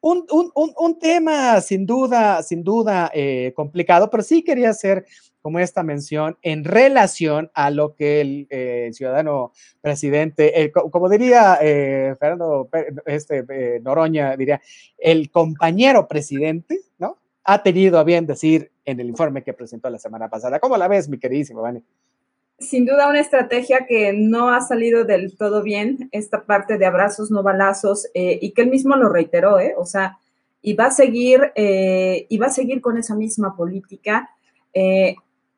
un, 0.00 0.98
tema 0.98 1.60
sin 1.60 1.86
duda, 1.86 2.42
sin 2.42 2.62
duda 2.62 3.10
eh, 3.14 3.52
complicado, 3.54 4.10
pero 4.10 4.22
sí 4.22 4.42
quería 4.42 4.70
hacer 4.70 5.04
como 5.42 5.60
esta 5.60 5.82
mención 5.82 6.36
en 6.42 6.64
relación 6.64 7.50
a 7.54 7.70
lo 7.70 7.94
que 7.94 8.20
el 8.20 8.46
eh, 8.50 8.90
ciudadano 8.92 9.52
presidente, 9.80 10.72
como 10.90 11.08
diría 11.08 11.58
eh, 11.60 12.16
Fernando 12.18 12.68
este, 13.06 13.80
Noroña, 13.80 14.36
diría, 14.36 14.60
el 14.98 15.30
compañero 15.30 16.08
presidente, 16.08 16.80
¿no? 16.98 17.18
ha 17.44 17.62
tenido 17.62 17.98
a 17.98 18.04
bien 18.04 18.26
decir 18.26 18.72
en 18.84 18.98
el 18.98 19.08
informe 19.08 19.44
que 19.44 19.52
presentó 19.52 19.88
la 19.88 19.98
semana 19.98 20.28
pasada. 20.28 20.58
¿Cómo 20.58 20.76
la 20.76 20.88
ves, 20.88 21.08
mi 21.08 21.18
queridísimo 21.18 21.62
Vani? 21.62 21.82
Sin 22.58 22.86
duda 22.86 23.08
una 23.08 23.20
estrategia 23.20 23.86
que 23.86 24.14
no 24.14 24.48
ha 24.48 24.62
salido 24.62 25.04
del 25.04 25.36
todo 25.36 25.62
bien, 25.62 26.08
esta 26.12 26.44
parte 26.44 26.78
de 26.78 26.86
abrazos, 26.86 27.30
no 27.30 27.42
balazos, 27.42 28.08
eh, 28.14 28.38
y 28.40 28.52
que 28.52 28.62
él 28.62 28.70
mismo 28.70 28.96
lo 28.96 29.10
reiteró, 29.10 29.60
¿eh? 29.60 29.74
O 29.76 29.84
sea, 29.84 30.18
y 30.62 30.72
va 30.72 30.86
a 30.86 30.90
seguir, 30.90 31.52
eh, 31.54 32.26
y 32.30 32.38
va 32.38 32.46
a 32.46 32.50
seguir 32.50 32.80
con 32.80 32.96
esa 32.96 33.14
misma 33.14 33.54
política. 33.54 34.30
Eh, 34.72 35.16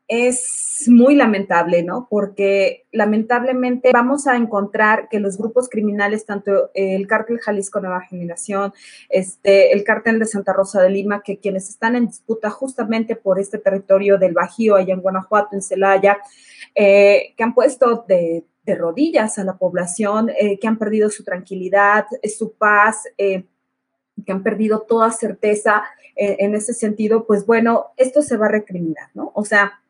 es 0.09 0.85
muy 0.89 1.15
lamentable, 1.15 1.83
¿no? 1.83 2.07
Porque 2.11 2.87
lamentablemente 2.93 3.91
vamos 3.93 4.27
a 4.27 4.37
encontrar 4.37 5.09
que 5.11 5.21
los 5.21 5.37
grupos 5.37 5.69
criminales, 5.69 6.25
tanto 6.25 6.71
el 6.73 7.07
cártel 7.07 7.39
Jalisco 7.41 7.81
Nueva 7.81 8.01
Generación, 8.01 8.73
este, 9.11 9.73
el 9.73 9.85
cártel 9.85 10.19
de 10.19 10.25
Santa 10.25 10.55
Rosa 10.55 10.81
de 10.83 10.89
Lima, 10.89 11.23
que 11.23 11.39
quienes 11.39 11.69
están 11.69 11.95
en 11.95 12.07
disputa 12.07 12.49
justamente 12.49 13.17
por 13.17 13.39
este 13.39 13.59
territorio 13.59 14.17
del 14.17 14.33
Bajío, 14.33 14.77
allá 14.77 14.95
en 14.95 15.03
Guanajuato, 15.03 15.51
en 15.53 15.63
Celaya, 15.63 16.19
eh, 16.75 17.35
que 17.37 17.45
han 17.45 17.55
puesto 17.55 18.05
de, 18.09 18.45
rodillas 18.67 19.39
a 19.39 19.45
la 19.45 19.57
población, 19.57 20.29
eh, 20.39 20.59
que 20.59 20.69
han 20.69 20.77
perdido 20.77 21.09
su 21.09 21.25
tranquilidad, 21.25 22.05
su 22.37 22.53
paz, 22.53 23.05
eh, 23.17 23.45
que 24.27 24.33
han 24.33 24.43
perdido 24.43 24.81
toda 24.83 25.11
certeza 25.11 25.85
en 26.21 26.57
ese 26.57 26.75
sentido, 26.75 27.25
pues 27.27 27.47
bueno, 27.47 27.93
esto 27.97 28.23
se 28.23 28.37
va 28.37 28.47
a 28.47 28.51
recriminar, 28.51 29.09
¿no? 29.15 29.31
O 29.37 29.45
sea, 29.45 29.81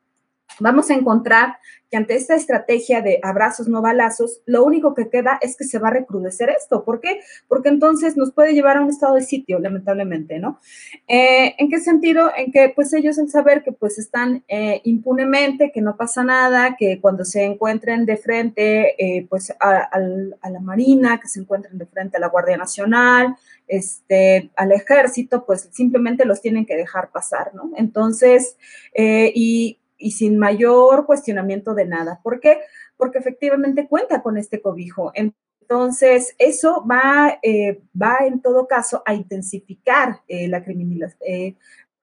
vamos 0.60 0.90
a 0.90 0.94
encontrar 0.94 1.58
que 1.90 1.96
ante 1.96 2.14
esta 2.14 2.34
estrategia 2.34 3.00
de 3.00 3.18
abrazos 3.22 3.68
no 3.68 3.80
balazos, 3.80 4.42
lo 4.44 4.64
único 4.64 4.94
que 4.94 5.08
queda 5.08 5.38
es 5.40 5.56
que 5.56 5.64
se 5.64 5.78
va 5.78 5.88
a 5.88 5.92
recrudecer 5.92 6.50
esto. 6.50 6.84
¿Por 6.84 7.00
qué? 7.00 7.20
Porque 7.48 7.70
entonces 7.70 8.16
nos 8.16 8.32
puede 8.32 8.52
llevar 8.52 8.76
a 8.76 8.82
un 8.82 8.90
estado 8.90 9.14
de 9.14 9.22
sitio, 9.22 9.58
lamentablemente, 9.58 10.38
¿no? 10.38 10.60
Eh, 11.06 11.54
¿En 11.58 11.70
qué 11.70 11.80
sentido? 11.80 12.30
En 12.36 12.52
que 12.52 12.72
pues 12.74 12.92
ellos 12.92 13.18
al 13.18 13.30
saber 13.30 13.62
que 13.62 13.72
pues 13.72 13.98
están 13.98 14.44
eh, 14.48 14.80
impunemente, 14.84 15.72
que 15.72 15.80
no 15.80 15.96
pasa 15.96 16.22
nada, 16.24 16.76
que 16.78 17.00
cuando 17.00 17.24
se 17.24 17.44
encuentren 17.44 18.04
de 18.04 18.16
frente 18.16 18.94
eh, 19.02 19.26
pues 19.28 19.54
a, 19.58 19.88
la 19.98 20.60
Marina, 20.60 21.18
que 21.20 21.28
se 21.28 21.40
encuentren 21.40 21.78
de 21.78 21.86
frente 21.86 22.18
a 22.18 22.20
la 22.20 22.28
Guardia 22.28 22.58
Nacional, 22.58 23.34
este, 23.66 24.50
al 24.56 24.72
ejército, 24.72 25.44
pues 25.46 25.68
simplemente 25.72 26.24
los 26.26 26.40
tienen 26.40 26.66
que 26.66 26.76
dejar 26.76 27.10
pasar, 27.10 27.54
¿no? 27.54 27.70
Entonces, 27.76 28.56
y 28.94 29.78
y 29.98 30.12
sin 30.12 30.38
mayor 30.38 31.06
cuestionamiento 31.06 31.74
de 31.74 31.86
nada. 31.86 32.20
¿Por 32.22 32.40
qué? 32.40 32.60
Porque 32.96 33.18
efectivamente 33.18 33.88
cuenta 33.88 34.22
con 34.22 34.38
este 34.38 34.62
cobijo. 34.62 35.12
Entonces, 35.14 36.34
eso 36.38 36.84
va, 36.90 37.38
eh, 37.42 37.82
va 38.00 38.18
en 38.26 38.40
todo 38.40 38.66
caso 38.66 39.02
a 39.04 39.12
intensificar 39.12 40.22
eh, 40.26 40.48
la 40.48 40.64
criminalidad, 40.64 41.14
eh, 41.20 41.56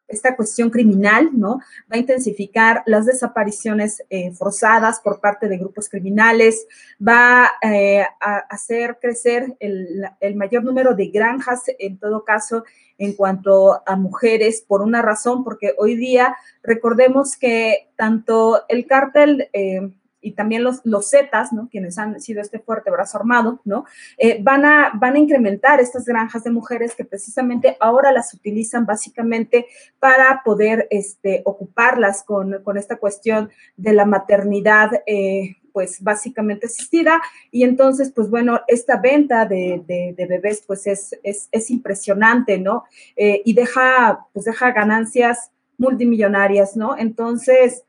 esta 0.07 0.35
cuestión 0.35 0.69
criminal, 0.69 1.29
¿no? 1.33 1.59
Va 1.91 1.95
a 1.95 1.97
intensificar 1.97 2.83
las 2.85 3.05
desapariciones 3.05 4.03
forzadas 4.37 4.99
por 4.99 5.19
parte 5.19 5.47
de 5.47 5.57
grupos 5.57 5.89
criminales, 5.89 6.67
va 7.05 7.51
a 7.61 8.37
hacer 8.49 8.99
crecer 9.01 9.55
el, 9.59 10.05
el, 10.19 10.35
mayor 10.35 10.63
número 10.63 10.93
de 10.93 11.07
granjas, 11.07 11.63
en 11.79 11.97
todo 11.97 12.23
caso, 12.23 12.63
en 12.97 13.13
cuanto 13.13 13.81
a 13.85 13.95
mujeres, 13.95 14.63
por 14.65 14.81
una 14.81 15.01
razón, 15.01 15.43
porque 15.43 15.73
hoy 15.77 15.95
día 15.95 16.35
recordemos 16.63 17.35
que 17.35 17.89
tanto 17.95 18.63
el 18.67 18.85
cártel 18.85 19.49
eh, 19.53 19.91
y 20.25 20.31
también 20.31 20.63
los, 20.63 20.81
los 20.85 21.09
Zetas, 21.11 21.53
¿no? 21.53 21.69
quienes 21.69 21.99
han 21.99 22.19
sido 22.19 22.41
este 22.41 22.57
fuerte 22.57 22.89
brazo 22.89 23.19
armado, 23.19 23.61
¿no? 23.63 23.85
Eh, 24.17 24.39
van, 24.41 24.65
a, 24.65 24.91
van 24.95 25.15
a 25.15 25.19
incrementar 25.19 25.79
estas 25.79 26.05
granjas 26.05 26.43
de 26.43 26.49
mujeres 26.49 26.95
que 26.95 27.05
precisamente 27.05 27.77
ahora 27.79 28.11
las 28.11 28.33
utilizan 28.33 28.87
básicamente 28.87 29.67
para 29.99 30.41
poder 30.43 30.87
este, 30.89 31.43
ocuparlas 31.45 32.23
con, 32.23 32.63
con 32.63 32.77
esta 32.77 32.97
cuestión 32.97 33.51
de 33.77 33.93
la 33.93 34.05
maternidad. 34.05 34.91
Eh, 35.05 35.57
pues 35.75 36.01
básicamente 36.01 36.67
asistida 36.67 37.21
y 37.51 37.65
entonces 37.65 38.09
pues 38.15 38.29
bueno, 38.29 38.61
esta 38.65 38.95
venta 38.95 39.45
de, 39.45 39.83
de, 39.85 40.25
bebés 40.25 40.63
pues 40.65 40.87
es, 40.87 41.19
es, 41.21 41.49
es 41.51 41.69
impresionante, 41.69 42.57
¿no? 42.57 42.85
Eh, 43.17 43.41
y 43.43 43.51
deja 43.51 44.25
pues 44.31 44.45
deja 44.45 44.71
ganancias 44.71 45.51
multimillonarias, 45.77 46.77
¿no? 46.77 46.97
Entonces, 46.97 47.83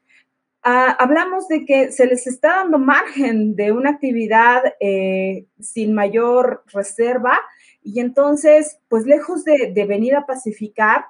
ah, 0.67 0.97
hablamos 0.99 1.49
de 1.49 1.65
que 1.65 1.93
se 1.93 2.07
les 2.07 2.27
está 2.27 2.57
dando 2.57 2.79
margen 2.79 3.57
de 3.57 3.73
una 3.73 3.91
actividad 3.91 4.63
eh, 4.81 5.47
sin 5.61 5.95
mayor 5.95 6.65
reserva 6.73 7.39
y 7.83 8.01
entonces, 8.01 8.81
pues 8.89 9.07
lejos 9.07 9.45
de, 9.45 9.73
venir 9.89 10.17
a 10.17 10.27
pacificar, 10.27 11.05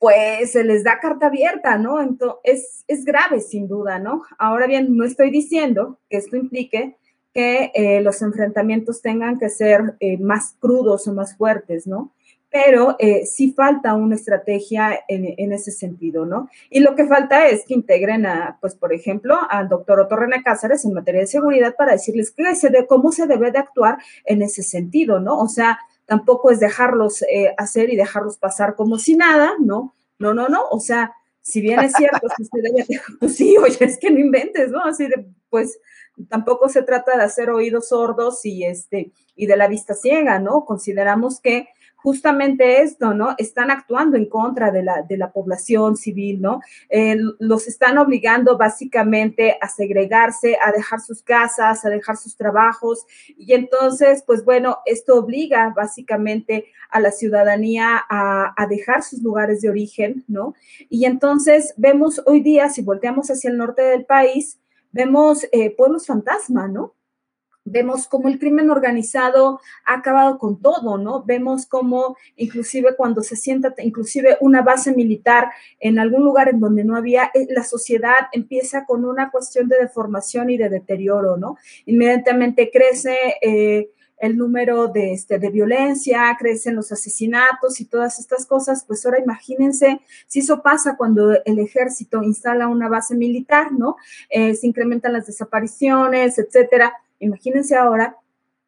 pues 0.00 0.50
se 0.50 0.64
les 0.64 0.82
da 0.82 0.98
carta 0.98 1.26
abierta, 1.26 1.78
¿no? 1.78 2.00
Entonces, 2.00 2.40
es, 2.42 2.84
es 2.88 3.04
grave, 3.04 3.40
sin 3.40 3.68
duda, 3.68 4.00
¿no? 4.00 4.24
Ahora 4.36 4.66
bien, 4.66 4.96
no 4.96 5.04
estoy 5.04 5.30
diciendo 5.30 6.00
que 6.10 6.16
esto 6.16 6.36
implique 6.36 6.96
que 7.32 7.70
eh, 7.74 8.00
los 8.00 8.20
enfrentamientos 8.22 9.00
tengan 9.00 9.38
que 9.38 9.48
ser 9.48 9.94
eh, 10.00 10.18
más 10.18 10.56
crudos 10.58 11.06
o 11.06 11.12
más 11.12 11.36
fuertes, 11.36 11.86
¿no? 11.86 12.12
Pero 12.50 12.96
eh, 12.98 13.26
sí 13.26 13.52
falta 13.52 13.94
una 13.94 14.14
estrategia 14.14 15.00
en, 15.06 15.52
ese 15.52 15.70
sentido, 15.70 16.24
¿no? 16.24 16.48
Y 16.70 16.80
lo 16.80 16.94
que 16.94 17.06
falta 17.06 17.46
es 17.46 17.64
que 17.66 17.74
integren 17.74 18.24
a, 18.24 18.58
pues, 18.60 18.74
por 18.74 18.94
ejemplo, 18.94 19.36
al 19.50 19.68
doctor 19.68 20.00
Otto 20.00 20.16
René 20.16 20.42
Cáceres 20.42 20.84
en 20.84 20.94
materia 20.94 21.20
de 21.20 21.26
seguridad 21.26 21.74
para 21.76 21.92
decirles 21.92 22.30
qué 22.30 22.54
se 22.54 22.70
de, 22.70 22.86
cómo 22.86 23.12
se 23.12 23.26
debe 23.26 23.52
de 23.52 23.58
actuar 23.58 23.98
en 24.24 24.40
ese 24.42 24.62
sentido, 24.62 25.20
¿no? 25.20 25.38
O 25.38 25.48
sea, 25.48 25.78
tampoco 26.06 26.50
es 26.50 26.58
dejarlos 26.58 27.22
hacer 27.58 27.90
y 27.90 27.96
dejarlos 27.96 28.38
pasar 28.38 28.76
como 28.76 28.98
si 28.98 29.14
nada, 29.14 29.52
¿no? 29.60 29.94
No, 30.18 30.32
no, 30.32 30.48
no, 30.48 30.62
o 30.70 30.80
sea, 30.80 31.12
si 31.48 31.62
bien 31.62 31.80
es 31.80 31.92
cierto 31.92 32.28
que 32.36 32.42
usted 32.42 32.60
debe, 32.62 33.00
pues 33.18 33.36
sí, 33.36 33.56
oye, 33.56 33.76
es 33.80 33.98
que 33.98 34.10
no 34.10 34.18
inventes, 34.18 34.70
¿no? 34.70 34.84
Así 34.84 35.06
de, 35.06 35.26
pues 35.48 35.78
tampoco 36.28 36.68
se 36.68 36.82
trata 36.82 37.16
de 37.16 37.22
hacer 37.22 37.50
oídos 37.50 37.88
sordos 37.88 38.44
y 38.44 38.64
este 38.64 39.12
y 39.34 39.46
de 39.46 39.56
la 39.56 39.68
vista 39.68 39.94
ciega, 39.94 40.38
¿no? 40.40 40.64
Consideramos 40.64 41.40
que 41.40 41.68
justamente 42.00 42.82
esto, 42.82 43.12
¿no? 43.12 43.34
Están 43.38 43.70
actuando 43.70 44.16
en 44.16 44.26
contra 44.26 44.70
de 44.70 44.82
la, 44.82 45.02
de 45.02 45.16
la 45.16 45.32
población 45.32 45.96
civil, 45.96 46.40
¿no? 46.40 46.60
Eh, 46.88 47.16
los 47.40 47.66
están 47.66 47.98
obligando 47.98 48.56
básicamente 48.56 49.58
a 49.60 49.68
segregarse, 49.68 50.56
a 50.64 50.70
dejar 50.72 51.00
sus 51.00 51.22
casas, 51.22 51.84
a 51.84 51.90
dejar 51.90 52.16
sus 52.16 52.36
trabajos. 52.36 53.04
Y 53.36 53.52
entonces, 53.52 54.22
pues 54.26 54.44
bueno, 54.44 54.78
esto 54.86 55.16
obliga 55.16 55.72
básicamente 55.74 56.66
a 56.90 57.00
la 57.00 57.10
ciudadanía 57.10 58.00
a, 58.08 58.54
a 58.56 58.66
dejar 58.66 59.02
sus 59.02 59.22
lugares 59.22 59.60
de 59.60 59.68
origen, 59.68 60.24
¿no? 60.28 60.54
Y 60.88 61.04
entonces 61.04 61.74
vemos 61.76 62.22
hoy 62.26 62.40
día, 62.40 62.70
si 62.70 62.82
volteamos 62.82 63.30
hacia 63.30 63.50
el 63.50 63.58
norte 63.58 63.82
del 63.82 64.04
país, 64.04 64.60
vemos 64.92 65.46
eh, 65.52 65.74
pueblos 65.76 66.06
fantasma, 66.06 66.68
¿no? 66.68 66.94
Vemos 67.70 68.06
cómo 68.06 68.28
el 68.28 68.38
crimen 68.38 68.70
organizado 68.70 69.60
ha 69.84 69.94
acabado 69.94 70.38
con 70.38 70.60
todo, 70.60 70.98
¿no? 70.98 71.24
Vemos 71.24 71.66
cómo 71.66 72.16
inclusive 72.36 72.94
cuando 72.96 73.22
se 73.22 73.36
sienta, 73.36 73.74
inclusive 73.78 74.36
una 74.40 74.62
base 74.62 74.92
militar 74.92 75.50
en 75.80 75.98
algún 75.98 76.24
lugar 76.24 76.48
en 76.48 76.60
donde 76.60 76.84
no 76.84 76.96
había, 76.96 77.30
eh, 77.34 77.46
la 77.50 77.64
sociedad 77.64 78.28
empieza 78.32 78.84
con 78.84 79.04
una 79.04 79.30
cuestión 79.30 79.68
de 79.68 79.78
deformación 79.78 80.50
y 80.50 80.56
de 80.56 80.68
deterioro, 80.68 81.36
¿no? 81.36 81.56
Inmediatamente 81.86 82.70
crece 82.72 83.36
eh, 83.42 83.90
el 84.20 84.36
número 84.36 84.88
de, 84.88 85.12
este, 85.12 85.38
de 85.38 85.50
violencia, 85.50 86.36
crecen 86.38 86.76
los 86.76 86.90
asesinatos 86.92 87.80
y 87.80 87.84
todas 87.84 88.18
estas 88.18 88.46
cosas, 88.46 88.84
pues 88.84 89.04
ahora 89.06 89.20
imagínense 89.20 90.00
si 90.26 90.40
eso 90.40 90.62
pasa 90.62 90.96
cuando 90.96 91.32
el 91.44 91.58
ejército 91.58 92.22
instala 92.22 92.68
una 92.68 92.88
base 92.88 93.14
militar, 93.14 93.72
¿no? 93.72 93.96
Eh, 94.28 94.54
se 94.54 94.66
incrementan 94.66 95.12
las 95.12 95.26
desapariciones, 95.26 96.38
etcétera. 96.38 96.94
Imagínense 97.20 97.76
ahora 97.76 98.16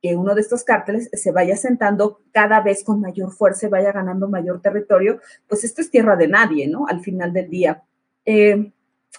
que 0.02 0.16
uno 0.16 0.34
de 0.34 0.40
estos 0.40 0.64
cárteles 0.64 1.10
se 1.12 1.30
vaya 1.30 1.56
sentando 1.56 2.20
cada 2.32 2.60
vez 2.60 2.84
con 2.84 3.00
mayor 3.00 3.32
fuerza, 3.32 3.68
vaya 3.68 3.92
ganando 3.92 4.28
mayor 4.28 4.62
territorio, 4.62 5.20
pues 5.46 5.64
esto 5.64 5.82
es 5.82 5.90
tierra 5.90 6.16
de 6.16 6.28
nadie, 6.28 6.68
¿no? 6.68 6.86
Al 6.88 7.00
final 7.00 7.32
del 7.32 7.50
día. 7.50 7.82
Eh, 8.24 8.72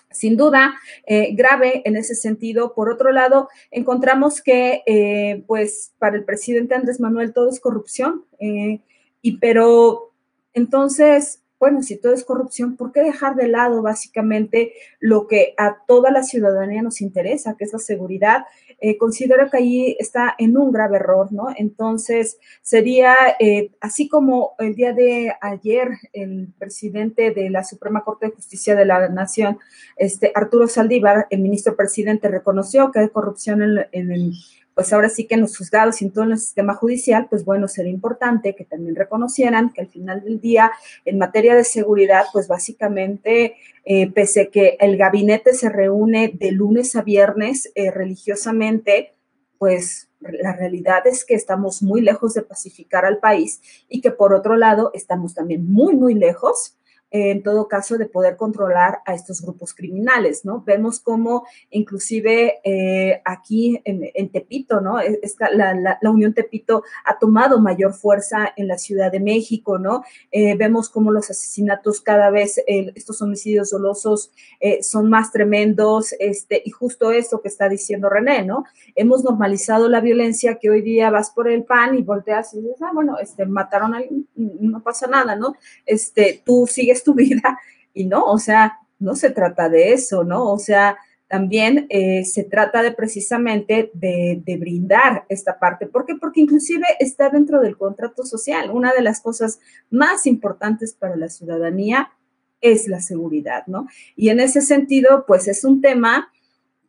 sin 0.09 0.38
duda, 0.38 0.73
eh, 1.05 1.34
grave 1.36 1.82
en 1.86 1.97
ese 1.97 2.15
sentido. 2.15 2.73
Por 2.73 2.89
otro 2.89 3.11
lado, 3.11 3.49
encontramos 3.69 4.41
que, 4.41 4.82
eh, 4.86 5.43
pues, 5.47 5.93
para 5.99 6.15
el 6.15 6.23
presidente 6.23 6.75
Andrés 6.75 6.99
Manuel 6.99 7.34
todo 7.34 7.49
es 7.49 7.59
corrupción, 7.59 8.25
y 8.39 9.38
pero 9.38 10.13
entonces 10.53 11.40
bueno, 11.62 11.84
si 11.84 11.95
todo 11.95 12.14
es 12.14 12.26
corrupción, 12.26 12.76
¿por 12.76 12.91
qué 12.91 13.03
dejar 13.03 13.36
de 13.36 13.47
lado 13.47 13.84
básicamente 13.84 14.74
lo 14.99 15.28
que 15.28 15.53
a 15.59 15.78
toda 15.86 16.09
la 16.09 16.24
ciudadanía 16.24 16.82
nos 16.82 17.01
interesa, 17.01 17.55
que 17.55 17.66
es 17.66 17.72
la 17.72 17.78
seguridad? 17.78 18.45
Eh, 18.80 18.97
considero 18.97 19.47
que 19.47 19.57
ahí 19.57 19.95
está 19.99 20.34
en 20.39 20.57
un 20.57 20.72
grave 20.72 20.95
error, 20.95 21.32
¿no? 21.32 21.49
Entonces, 21.55 22.39
sería, 22.64 23.16
eh, 23.39 23.70
así 23.80 24.09
como 24.09 24.55
el 24.57 24.74
día 24.74 24.91
de 24.93 25.36
ayer, 25.39 25.89
el 26.14 26.51
presidente 26.57 27.30
de 27.30 27.51
la 27.51 27.64
Suprema 27.64 28.03
Corte 28.03 28.26
de 28.26 28.32
Justicia 28.32 28.76
de 28.76 28.86
la 28.86 29.07
Nación, 29.09 29.59
este, 29.97 30.32
Arturo 30.34 30.68
Saldívar, 30.68 31.28
el 31.30 31.41
ministro 31.41 31.76
presidente, 31.76 32.28
reconoció 32.28 32.91
que 32.91 33.01
hay 33.01 33.09
corrupción 33.09 33.62
en, 33.62 33.86
en 33.91 34.12
el 34.12 34.34
pues 34.74 34.93
ahora 34.93 35.09
sí 35.09 35.28
que 35.28 35.36
en 35.36 35.41
los 35.41 35.57
juzgados 35.57 36.01
y 36.01 36.05
en 36.05 36.11
todo 36.11 36.26
el 36.26 36.38
sistema 36.38 36.74
judicial, 36.74 37.28
pues 37.30 37.45
bueno, 37.45 37.67
sería 37.67 37.91
importante 37.91 38.55
que 38.55 38.65
también 38.65 38.95
reconocieran 38.95 39.72
que 39.74 39.82
al 39.82 39.88
final 39.88 40.24
del 40.24 40.39
día, 40.39 40.72
en 41.05 41.17
materia 41.17 41.55
de 41.55 41.63
seguridad, 41.63 42.26
pues 42.32 42.47
básicamente, 42.47 43.55
eh, 43.86 44.11
pese 44.11 44.49
que 44.49 44.78
el 44.80 44.97
gabinete 44.97 45.53
se 45.53 45.69
reúne 45.69 46.32
de 46.34 46.51
lunes 46.51 46.95
a 46.95 47.01
viernes 47.01 47.72
eh, 47.76 47.91
religiosamente, 47.91 49.13
pues 49.57 50.09
la 50.19 50.53
realidad 50.53 51.05
es 51.05 51.26
que 51.26 51.34
estamos 51.34 51.82
muy 51.82 52.01
lejos 52.01 52.34
de 52.34 52.43
pacificar 52.43 53.05
al 53.05 53.17
país 53.17 53.61
y 53.89 54.01
que 54.01 54.11
por 54.11 54.34
otro 54.34 54.55
lado 54.55 54.91
estamos 54.93 55.34
también 55.34 55.72
muy, 55.72 55.95
muy 55.95 56.13
lejos 56.13 56.78
en 57.12 57.43
todo 57.43 57.68
caso, 57.68 57.97
de 57.97 58.05
poder 58.05 58.38
controlar 58.38 58.99
a 59.05 59.14
estos 59.14 59.41
grupos 59.41 59.74
criminales, 59.74 60.45
¿no? 60.45 60.64
Vemos 60.66 61.01
cómo 61.01 61.45
inclusive 61.70 62.59
eh, 62.64 63.22
aquí 63.26 63.82
en, 63.84 64.30
Tepito, 64.30 64.80
¿no? 64.80 64.99
E, 65.01 65.20
esta, 65.22 65.51
la, 65.51 65.74
la, 65.74 66.09
Unión 66.09 66.34
Tepito 66.34 66.84
ha 67.05 67.20
tomado 67.20 67.59
mayor 67.59 67.93
fuerza 67.93 68.53
en 68.55 68.68
la 68.68 68.78
Ciudad 68.78 69.12
de 69.12 69.20
México, 69.20 69.78
¿no? 69.78 70.03
Eh, 70.32 70.55
vemos 70.55 70.89
cómo 70.89 71.12
los 71.12 71.30
asesinatos 71.30 71.99
cada 71.99 72.30
vez, 72.30 72.62
estos 72.66 73.22
homicidios 73.22 73.72
dolosos 73.72 74.32
eh, 74.59 74.82
son 74.82 75.09
más 75.09 75.32
tremendos, 75.32 76.14
este, 76.20 76.62
y 76.64 76.72
justo 76.72 77.12
esto 77.12 77.41
que 77.41 77.49
está 77.49 77.68
diciendo 77.68 78.09
René, 78.09 78.45
¿no? 78.45 78.64
Hemos 78.95 79.24
normalizado 79.24 79.89
la 79.89 79.99
violencia 79.99 80.55
que 80.55 80.70
hoy 80.70 80.82
día 80.82 81.09
vas 81.09 81.32
por 81.32 81.49
el 81.49 81.64
pan 81.64 81.95
y 81.95 82.03
volteas 82.03 82.53
y 82.53 82.62
dices, 82.62 82.82
ah, 82.82 82.91
bueno, 82.93 83.18
este, 83.20 83.45
mataron 83.45 83.93
a 83.93 83.97
alguien, 83.97 84.28
no 84.36 84.82
pasa 84.82 85.07
nada, 85.07 85.36
¿no? 85.36 85.55
Este, 85.86 86.41
tú 86.45 86.68
sigues 86.68 87.01
tu 87.04 87.14
vida 87.14 87.60
y 87.93 88.06
no, 88.06 88.26
o 88.26 88.38
sea, 88.38 88.80
no 88.99 89.16
se 89.16 89.32
trata 89.32 89.70
de 89.70 89.93
eso, 89.93 90.24
¿no? 90.24 90.52
O 90.52 90.60
sea, 90.60 90.97
también 91.28 91.88
eh, 91.89 92.26
se 92.26 92.43
trata 92.43 92.84
de 92.84 92.91
precisamente 92.91 93.89
de, 93.93 94.41
de, 94.45 94.58
brindar 94.58 95.26
esta 95.30 95.58
parte. 95.60 95.88
¿Por 95.88 96.06
qué? 96.06 96.16
Porque 96.16 96.41
inclusive 96.41 96.86
está 96.99 97.30
dentro 97.30 97.62
del 97.62 97.78
contrato 97.78 98.26
social. 98.26 98.70
Una 98.70 98.93
de 98.93 99.02
las 99.02 99.22
cosas 99.22 99.60
más 99.89 100.28
importantes 100.28 100.93
para 100.93 101.16
la 101.16 101.30
ciudadanía 101.30 102.12
es 102.60 102.88
la 102.88 102.99
seguridad, 102.99 103.66
¿no? 103.68 103.88
Y 104.16 104.30
en 104.30 104.39
ese 104.39 104.62
sentido, 104.62 105.26
pues 105.26 105.47
es 105.47 105.64
un 105.64 105.82
tema 105.82 106.32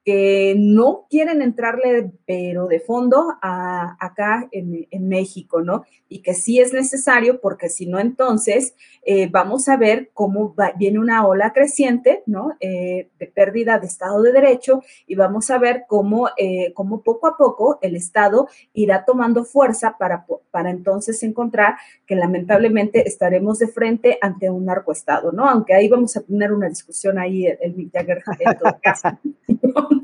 que 0.05 0.57
no 0.59 1.07
quieren 1.09 1.43
entrarle, 1.43 2.11
pero 2.27 2.67
de 2.67 2.81
fondo, 2.81 3.35
a, 3.41 3.97
acá 4.01 4.49
en, 4.51 5.09
México, 5.09 5.61
¿no? 5.61 5.85
Y 6.09 6.23
que 6.23 6.35
sí 6.35 6.61
es 6.61 6.73
necesario, 6.73 7.41
porque 7.41 7.69
si 7.69 7.87
no, 7.87 7.99
entonces 7.99 8.75
eh, 9.05 9.29
vamos 9.31 9.69
a 9.69 9.77
ver 9.77 10.11
cómo 10.15 10.55
viene 10.77 10.99
una 10.99 11.27
ola 11.27 11.53
creciente, 11.53 12.23
¿no? 12.27 12.57
Eh, 12.61 13.11
de 13.19 13.27
pérdida 13.27 13.79
de 13.79 13.87
Estado 13.87 14.23
de 14.23 14.33
Derecho 14.33 14.83
y 15.07 15.15
vamos 15.15 15.51
a 15.51 15.59
ver 15.59 15.85
cómo, 15.87 16.29
eh, 16.37 16.73
cómo 16.73 17.03
poco 17.03 17.27
a 17.27 17.37
poco 17.37 17.79
el 17.83 17.95
Estado 17.95 18.49
irá 18.73 19.05
tomando 19.05 19.45
fuerza 19.45 19.97
para, 19.99 20.25
para 20.51 20.71
entonces 20.71 21.23
encontrar 21.23 21.77
que 22.07 22.17
lamentablemente 22.17 23.07
estaremos 23.07 23.59
de 23.59 23.69
frente 23.69 24.19
ante 24.21 24.51
un 24.51 24.65
narcoestado, 24.65 25.31
¿no? 25.33 25.49
Aunque 25.49 25.75
ahí 25.75 25.89
vamos 25.89 26.17
a 26.17 26.23
tener 26.23 26.53
una 26.53 26.69
discusión 26.69 27.19
ahí, 27.19 27.47
el, 27.47 27.59
el 27.61 27.93
en 27.99 29.59
todo. 29.59 29.93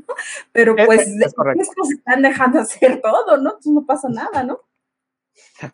Pero 0.51 0.75
pues 0.75 1.07
estos 1.07 1.91
están 1.91 2.21
dejando 2.21 2.59
hacer 2.59 3.01
todo, 3.01 3.37
¿no? 3.37 3.53
Pues 3.53 3.67
no 3.67 3.85
pasa 3.85 4.09
nada, 4.09 4.43
¿no? 4.43 4.61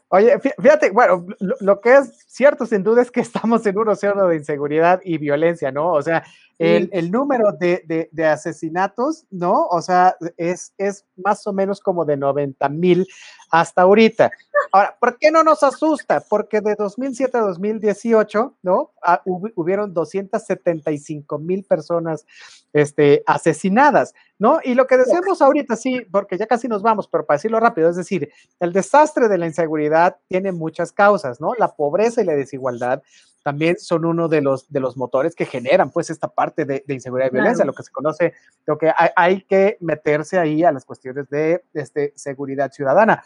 Oye, 0.10 0.39
fíjate, 0.39 0.91
bueno, 0.91 1.26
lo, 1.39 1.82
que 1.82 1.96
es 1.96 2.26
cierto 2.28 2.66
sin 2.66 2.84
duda 2.84 3.02
es 3.02 3.12
que 3.12 3.20
estamos 3.22 3.66
en 3.66 3.78
un 3.78 3.89
océano 3.89 4.28
de 4.28 4.38
inseguridad 4.38 5.02
y 5.04 5.18
violencia, 5.18 5.72
¿no? 5.72 5.93
O 5.93 6.02
sea, 6.02 6.24
el, 6.60 7.12
número 7.12 7.51
de, 7.51 8.10
asesinatos, 8.26 9.26
¿no? 9.30 9.68
O 9.68 9.82
sea, 9.82 10.16
es, 10.38 10.74
es 10.78 11.06
más 11.16 11.45
o 11.47 11.53
menos 11.53 11.80
como 11.80 12.06
de 12.06 12.18
90 12.18 12.70
mil 12.70 13.08
hasta 13.49 13.84
ahorita. 13.84 14.32
Ahora, 14.72 14.97
¿por 14.99 15.18
qué 15.18 15.32
no 15.32 15.43
nos 15.43 15.64
asusta? 15.64 16.22
Porque 16.22 16.62
de 16.62 16.76
2007 16.76 17.38
a 17.38 17.41
2018, 17.41 18.58
¿no? 18.64 18.91
Ah, 19.01 19.22
hubieron 19.26 19.93
275 19.93 21.39
mil 21.39 21.64
personas 21.64 22.26
este, 22.74 23.24
asesinadas, 23.26 24.14
¿no? 24.39 24.60
Y 24.64 24.74
lo 24.74 24.88
que 24.88 24.97
decimos 24.97 25.41
ahorita, 25.41 25.76
sí, 25.76 26.01
porque 26.12 26.38
ya 26.38 26.47
casi 26.47 26.68
nos 26.68 26.82
vamos, 26.82 27.08
pero 27.08 27.26
para 27.26 27.38
decirlo 27.38 27.60
rápido, 27.60 27.89
es 27.89 27.95
decir, 27.95 28.30
el 28.60 28.74
desastre 28.74 29.28
de 29.28 29.38
la 29.38 29.45
inseguridad 29.45 30.18
tiene 30.28 30.51
muchas 30.51 30.91
causas, 30.91 31.39
¿no? 31.39 31.53
La 31.58 31.76
pobreza 31.76 32.22
y 32.22 32.26
la 32.26 32.36
desigualdad 32.36 33.01
también 33.46 33.78
son 33.78 34.06
uno 34.06 34.28
de 34.28 34.41
los, 34.41 34.72
de 34.72 34.80
los 34.80 34.98
motores 34.98 35.36
que 35.36 35.46
generan, 35.46 35.91
pues, 35.91 36.10
esta 36.10 36.30
parte 36.30 36.66
de, 36.66 36.84
inseguridad 36.88 37.30
y 37.30 37.34
violencia, 37.36 37.64
lo 37.64 37.74
que 37.74 37.84
se 37.84 37.91
conoce, 37.91 38.34
lo 38.66 38.80
que 38.80 38.91
hay, 38.98 39.10
hay, 39.16 39.41
que 39.43 39.78
meterse 39.82 40.39
ahí 40.39 40.64
a 40.64 40.72
las 40.72 40.84
cuestiones 40.84 41.30
de 41.30 41.64
este, 41.76 42.12
seguridad 42.16 42.72
ciudadana. 42.72 43.24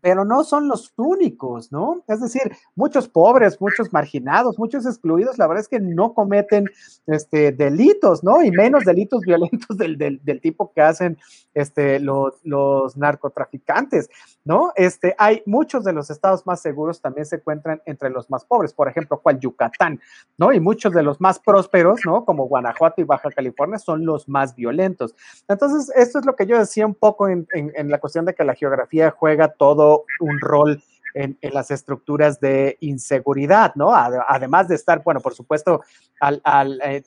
Pero 0.00 0.24
no 0.24 0.44
son 0.44 0.68
los 0.68 0.92
únicos, 0.96 1.72
¿no? 1.72 2.02
Es 2.06 2.20
decir, 2.20 2.52
muchos 2.74 3.08
pobres, 3.08 3.60
muchos 3.60 3.92
marginados, 3.92 4.58
muchos 4.58 4.84
excluidos, 4.86 5.38
la 5.38 5.46
verdad 5.46 5.62
es 5.62 5.68
que 5.68 5.80
no 5.80 6.12
cometen 6.12 6.66
este, 7.06 7.52
delitos, 7.52 8.22
¿no? 8.22 8.42
Y 8.42 8.50
menos 8.50 8.84
delitos 8.84 9.20
violentos 9.26 9.76
del, 9.78 9.96
del, 9.96 10.20
del 10.22 10.40
tipo 10.40 10.72
que 10.72 10.82
hacen 10.82 11.18
este, 11.54 12.00
los, 12.00 12.34
los, 12.44 12.96
narcotraficantes, 12.96 14.10
¿no? 14.44 14.72
Este, 14.76 15.14
hay 15.18 15.42
muchos 15.46 15.84
de 15.84 15.92
los 15.92 16.10
estados 16.10 16.46
más 16.46 16.60
seguros 16.60 17.00
también 17.00 17.26
se 17.26 17.36
encuentran 17.36 17.82
entre 17.86 18.10
los 18.10 18.30
más 18.30 18.44
pobres, 18.44 18.72
por 18.72 18.88
ejemplo, 18.88 19.20
cual 19.20 19.40
Yucatán, 19.40 20.00
¿no? 20.36 20.52
Y 20.52 20.60
muchos 20.60 20.92
de 20.92 21.02
los 21.02 21.20
más 21.20 21.38
prósperos, 21.38 22.00
¿no? 22.04 22.24
Como 22.24 22.46
Guanajuato 22.46 23.00
y 23.00 23.04
Baja 23.04 23.30
California 23.30 23.78
son 23.78 24.04
los 24.04 24.28
más 24.28 24.54
violentos. 24.54 25.14
Entonces, 25.48 25.90
esto 25.96 26.18
es 26.18 26.26
lo 26.26 26.36
que 26.36 26.46
yo 26.46 26.58
decía 26.58 26.86
un 26.86 26.94
poco 26.94 27.28
en, 27.28 27.46
en, 27.52 27.72
en 27.74 27.90
la 27.90 27.98
cuestión 27.98 28.24
de 28.24 28.34
que 28.34 28.44
la 28.44 28.54
geografía 28.54 29.10
juega 29.10 29.48
todo 29.48 29.77
un 29.78 30.40
rol 30.40 30.82
en, 31.14 31.38
en, 31.40 31.54
las 31.54 31.70
estructuras 31.70 32.38
de 32.40 32.76
inseguridad, 32.80 33.74
¿no? 33.74 33.92
Además 33.94 34.68
de 34.68 34.74
estar, 34.74 35.02
bueno, 35.02 35.20
por 35.20 35.34
supuesto, 35.34 35.82
al, 36.20 36.40
al, 36.44 36.80
eh, 36.84 37.02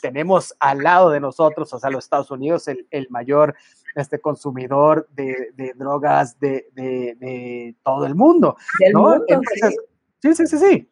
tenemos 0.00 0.54
al 0.58 0.82
lado 0.82 1.10
de 1.10 1.20
nosotros, 1.20 1.72
o 1.72 1.78
sea, 1.78 1.90
los 1.90 2.04
Estados 2.04 2.30
Unidos, 2.30 2.68
el, 2.68 2.86
el 2.90 3.06
mayor 3.10 3.54
este, 3.94 4.20
consumidor 4.20 5.08
de, 5.12 5.52
de 5.54 5.72
drogas 5.74 6.38
de, 6.38 6.66
de, 6.74 7.74
todo 7.82 8.04
el 8.06 8.14
mundo, 8.14 8.56
¿no? 8.92 9.00
Mundo, 9.00 9.24
Entonces, 9.28 9.76
sí, 10.20 10.34
sí, 10.34 10.46
sí, 10.46 10.58
sí. 10.58 10.88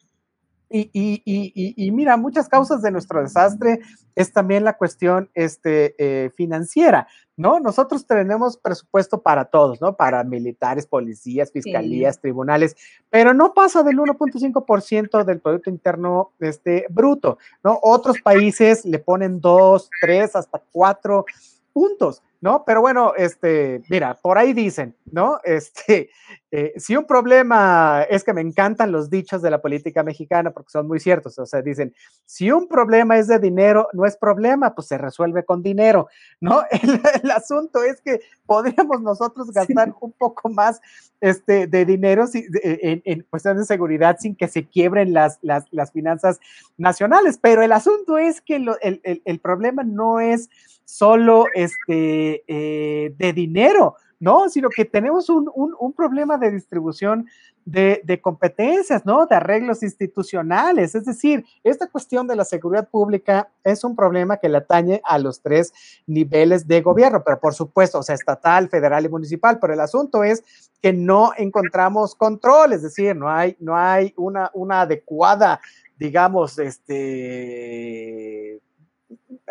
Y, 0.76 0.90
y, 0.92 1.22
y, 1.24 1.86
y, 1.86 1.90
mira, 1.92 2.16
muchas 2.16 2.48
causas 2.48 2.82
de 2.82 2.90
nuestro 2.90 3.22
desastre 3.22 3.78
es 4.16 4.32
también 4.32 4.64
la 4.64 4.76
cuestión 4.76 5.30
este, 5.32 5.94
eh, 5.98 6.30
financiera, 6.30 7.06
¿no? 7.36 7.60
Nosotros 7.60 8.08
tenemos 8.08 8.56
presupuesto 8.56 9.22
para 9.22 9.44
todos, 9.44 9.80
¿no? 9.80 9.94
Para 9.94 10.24
militares, 10.24 10.88
policías, 10.88 11.52
fiscalías, 11.52 12.16
sí. 12.16 12.22
tribunales, 12.22 12.74
pero 13.08 13.34
no 13.34 13.54
pasa 13.54 13.84
del 13.84 13.98
1.5% 13.98 15.24
del 15.24 15.38
Producto 15.38 15.70
Interno 15.70 16.32
este, 16.40 16.86
Bruto, 16.90 17.38
¿no? 17.62 17.78
Otros 17.80 18.20
países 18.20 18.84
le 18.84 18.98
ponen 18.98 19.40
2, 19.40 19.90
3, 20.00 20.34
hasta 20.34 20.60
4 20.72 21.24
puntos. 21.72 22.20
¿No? 22.44 22.62
Pero 22.66 22.82
bueno, 22.82 23.14
este, 23.16 23.80
mira, 23.88 24.18
por 24.20 24.36
ahí 24.36 24.52
dicen, 24.52 24.94
¿no? 25.10 25.38
Este, 25.44 26.10
eh, 26.50 26.74
si 26.76 26.94
un 26.94 27.06
problema, 27.06 28.02
es 28.02 28.22
que 28.22 28.34
me 28.34 28.42
encantan 28.42 28.92
los 28.92 29.08
dichos 29.08 29.40
de 29.40 29.50
la 29.50 29.62
política 29.62 30.02
mexicana 30.02 30.50
porque 30.50 30.70
son 30.70 30.86
muy 30.86 31.00
ciertos, 31.00 31.38
o 31.38 31.46
sea, 31.46 31.62
dicen, 31.62 31.94
si 32.26 32.50
un 32.50 32.68
problema 32.68 33.16
es 33.16 33.28
de 33.28 33.38
dinero, 33.38 33.88
no 33.94 34.04
es 34.04 34.18
problema, 34.18 34.74
pues 34.74 34.88
se 34.88 34.98
resuelve 34.98 35.46
con 35.46 35.62
dinero, 35.62 36.08
¿no? 36.38 36.64
El, 36.70 37.00
el 37.22 37.30
asunto 37.30 37.82
es 37.82 38.02
que 38.02 38.20
podríamos 38.44 39.00
nosotros 39.00 39.50
gastar 39.50 39.88
sí. 39.88 39.94
un 40.02 40.12
poco 40.12 40.50
más 40.50 40.82
este, 41.22 41.66
de 41.66 41.86
dinero 41.86 42.26
si, 42.26 42.46
de, 42.48 42.78
en, 42.82 43.02
en, 43.06 43.22
cuestiones 43.30 43.60
de 43.60 43.74
seguridad 43.74 44.18
sin 44.20 44.36
que 44.36 44.48
se 44.48 44.68
quiebren 44.68 45.14
las, 45.14 45.38
las, 45.40 45.64
las 45.70 45.92
finanzas 45.92 46.40
nacionales, 46.76 47.38
pero 47.40 47.62
el 47.62 47.72
asunto 47.72 48.18
es 48.18 48.42
que 48.42 48.58
lo, 48.58 48.78
el, 48.82 49.00
el, 49.04 49.22
el 49.24 49.40
problema 49.40 49.82
no 49.82 50.20
es 50.20 50.50
solo 50.84 51.46
este, 51.54 52.33
eh, 52.46 53.14
de 53.16 53.32
dinero, 53.32 53.96
¿no? 54.18 54.48
Sino 54.48 54.70
que 54.70 54.84
tenemos 54.84 55.28
un, 55.28 55.50
un, 55.54 55.92
problema 55.92 56.38
de 56.38 56.50
distribución 56.50 57.26
de, 57.64 58.00
de, 58.04 58.20
competencias, 58.20 59.04
¿no? 59.04 59.26
De 59.26 59.36
arreglos 59.36 59.82
institucionales. 59.82 60.94
Es 60.94 61.04
decir, 61.04 61.44
esta 61.62 61.88
cuestión 61.88 62.26
de 62.26 62.36
la 62.36 62.44
seguridad 62.44 62.88
pública 62.88 63.50
es 63.62 63.84
un 63.84 63.94
problema 63.94 64.38
que 64.38 64.48
le 64.48 64.58
atañe 64.58 65.00
a 65.04 65.18
los 65.18 65.42
tres 65.42 65.72
niveles 66.06 66.66
de 66.66 66.80
gobierno, 66.80 67.22
pero 67.24 67.38
por 67.38 67.54
supuesto, 67.54 67.98
o 67.98 68.02
sea, 68.02 68.14
estatal, 68.14 68.68
federal 68.68 69.04
y 69.04 69.08
municipal. 69.08 69.58
Pero 69.60 69.74
el 69.74 69.80
asunto 69.80 70.24
es 70.24 70.42
que 70.80 70.92
no 70.92 71.32
encontramos 71.36 72.14
control, 72.14 72.72
es 72.72 72.82
decir, 72.82 73.14
no 73.14 73.30
hay, 73.30 73.56
no 73.60 73.76
hay 73.76 74.14
una, 74.16 74.50
una 74.54 74.82
adecuada, 74.82 75.60
digamos, 75.98 76.58
este 76.58 78.60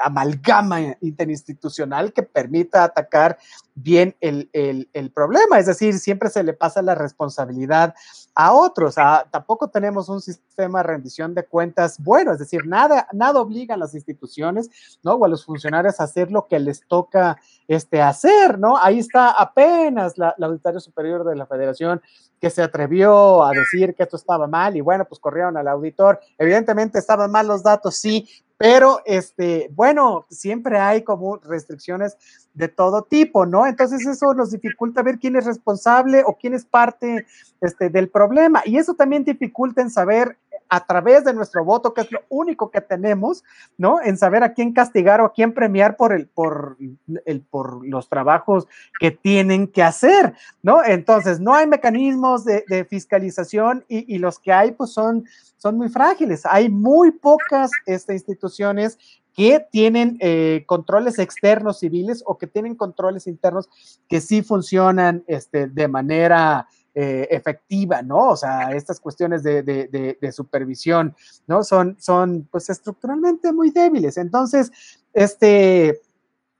amalgama 0.01 0.95
interinstitucional 1.01 2.13
que 2.13 2.23
permita 2.23 2.83
atacar 2.83 3.37
bien 3.75 4.15
el, 4.21 4.49
el, 4.53 5.11
problema. 5.11 5.59
Es 5.59 5.65
decir, 5.65 5.97
siempre 5.99 6.29
se 6.29 6.43
le 6.43 6.53
pasa 6.53 6.81
la 6.81 6.95
responsabilidad 6.95 7.95
a 8.35 8.53
otros. 8.53 8.97
A, 8.97 9.27
tampoco 9.31 9.69
tenemos 9.69 10.09
un 10.09 10.21
sistema 10.21 10.79
de 10.79 10.83
rendición 10.83 11.33
de 11.33 11.45
cuentas 11.45 11.97
bueno. 11.99 12.33
Es 12.33 12.39
decir, 12.39 12.65
nada, 12.65 13.07
nada 13.13 13.41
obliga 13.41 13.75
a 13.75 13.77
las 13.77 13.95
instituciones 13.95 14.69
¿no? 15.03 15.13
o 15.13 15.25
a 15.25 15.27
los 15.27 15.45
funcionarios 15.45 15.99
a 15.99 16.03
hacer 16.03 16.31
lo 16.31 16.47
que 16.47 16.59
les 16.59 16.85
toca 16.87 17.37
este, 17.67 18.01
hacer. 18.01 18.59
¿no? 18.59 18.77
Ahí 18.77 18.99
está 18.99 19.31
apenas 19.31 20.17
la, 20.17 20.35
la 20.37 20.47
Auditoría 20.47 20.79
Superior 20.79 21.23
de 21.23 21.35
la 21.35 21.47
Federación 21.47 22.01
que 22.43 22.49
se 22.49 22.61
atrevió 22.61 23.41
a 23.41 23.51
decir 23.51 23.95
que 23.95 24.03
esto 24.03 24.17
estaba 24.17 24.47
mal 24.47 24.75
y 24.75 24.81
bueno, 24.81 25.05
pues 25.05 25.17
corrieron 25.21 25.55
al 25.55 25.65
auditor. 25.69 26.19
Evidentemente 26.37 26.99
estaban 26.99 27.31
mal 27.31 27.47
los 27.47 27.63
datos, 27.63 27.95
sí, 27.95 28.27
pero 28.57 29.01
este, 29.05 29.69
bueno, 29.73 30.25
siempre 30.29 30.79
hay 30.79 31.03
como 31.03 31.37
restricciones 31.37 32.17
de 32.53 32.67
todo 32.67 33.03
tipo, 33.03 33.45
¿no? 33.45 33.65
Entonces 33.65 34.05
eso 34.05 34.33
nos 34.33 34.51
dificulta 34.51 35.01
ver 35.01 35.19
quién 35.19 35.35
es 35.35 35.45
responsable 35.45 36.23
o 36.25 36.37
quién 36.37 36.53
es 36.53 36.65
parte 36.65 37.25
este, 37.61 37.89
del 37.89 38.09
problema. 38.09 38.61
Y 38.65 38.77
eso 38.77 38.93
también 38.93 39.23
dificulta 39.23 39.81
en 39.81 39.89
saber 39.89 40.37
a 40.69 40.85
través 40.85 41.23
de 41.23 41.33
nuestro 41.33 41.63
voto, 41.63 41.93
que 41.93 42.01
es 42.01 42.11
lo 42.11 42.21
único 42.29 42.71
que 42.71 42.81
tenemos, 42.81 43.43
¿no? 43.77 44.01
En 44.01 44.17
saber 44.17 44.43
a 44.43 44.53
quién 44.53 44.73
castigar 44.73 45.21
o 45.21 45.25
a 45.25 45.33
quién 45.33 45.53
premiar 45.53 45.95
por, 45.97 46.13
el, 46.13 46.27
por, 46.27 46.77
el, 47.25 47.41
por 47.41 47.85
los 47.87 48.09
trabajos 48.09 48.67
que 48.99 49.11
tienen 49.11 49.67
que 49.67 49.83
hacer, 49.83 50.33
¿no? 50.61 50.83
Entonces, 50.83 51.39
no 51.39 51.53
hay 51.53 51.67
mecanismos 51.67 52.45
de, 52.45 52.63
fiscalización 52.89 53.85
y, 53.87 54.13
y, 54.13 54.17
los 54.17 54.39
que 54.39 54.51
hay, 54.51 54.71
pues 54.71 54.91
son, 54.91 55.25
son 55.57 55.77
muy 55.77 55.89
frágiles. 55.89 56.45
Hay 56.45 56.69
muy 56.69 57.11
pocas 57.11 57.71
este, 57.85 58.13
instituciones 58.13 58.97
que 59.33 59.65
tienen 59.71 60.17
eh, 60.19 60.63
controles 60.67 61.19
externos 61.19 61.79
civiles 61.79 62.23
o 62.25 62.37
que 62.37 62.47
tienen 62.47 62.75
controles 62.75 63.27
internos 63.27 63.69
que 64.07 64.21
sí 64.21 64.43
funcionan 64.43 65.23
este, 65.27 65.67
de 65.67 65.87
manera 65.87 66.67
eh, 66.95 67.27
efectiva, 67.31 68.01
¿no? 68.01 68.29
O 68.29 68.35
sea, 68.37 68.71
estas 68.71 68.99
cuestiones 68.99 69.41
de, 69.41 69.63
de, 69.63 69.87
de, 69.87 70.17
de, 70.21 70.31
supervisión, 70.31 71.15
¿no? 71.47 71.63
Son, 71.63 71.97
son, 71.99 72.47
pues, 72.51 72.69
estructuralmente 72.69 73.51
muy 73.51 73.71
débiles. 73.71 74.17
Entonces, 74.17 74.71
este, 75.11 76.01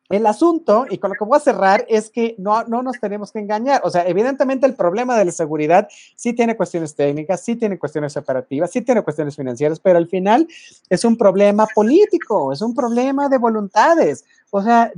el 0.10 0.26
asunto, 0.26 0.86
y 0.90 0.98
con 0.98 1.12
lo 1.12 1.16
que 1.16 1.24
voy 1.24 1.38
a 1.38 1.40
cerrar, 1.40 1.86
es 1.88 2.10
que 2.10 2.36
no, 2.38 2.64
no 2.66 2.84
nos 2.84 3.00
tenemos 3.00 3.32
que 3.32 3.40
engañar. 3.40 3.82
O 3.84 3.90
sea, 3.90 4.08
evidentemente 4.08 4.66
el 4.66 4.76
problema 4.76 5.18
de 5.18 5.26
la 5.26 5.32
seguridad 5.32 5.88
sí 6.16 6.34
tiene 6.34 6.58
cuestiones 6.58 6.94
técnicas, 6.96 7.42
sí 7.42 7.56
tiene 7.56 7.80
cuestiones 7.80 8.16
operativas, 8.18 8.72
sí 8.72 8.82
tiene 8.82 9.02
cuestiones 9.02 9.36
financieras, 9.36 9.80
pero 9.80 9.98
al 9.98 10.08
final 10.08 10.48
es 10.90 11.06
un 11.06 11.18
problema 11.18 11.68
político, 11.74 12.52
es 12.52 12.62
un 12.62 12.76
problema 12.76 13.30
de 13.30 13.38
voluntades. 13.38 14.26
O 14.52 14.62
sea, 14.62 14.92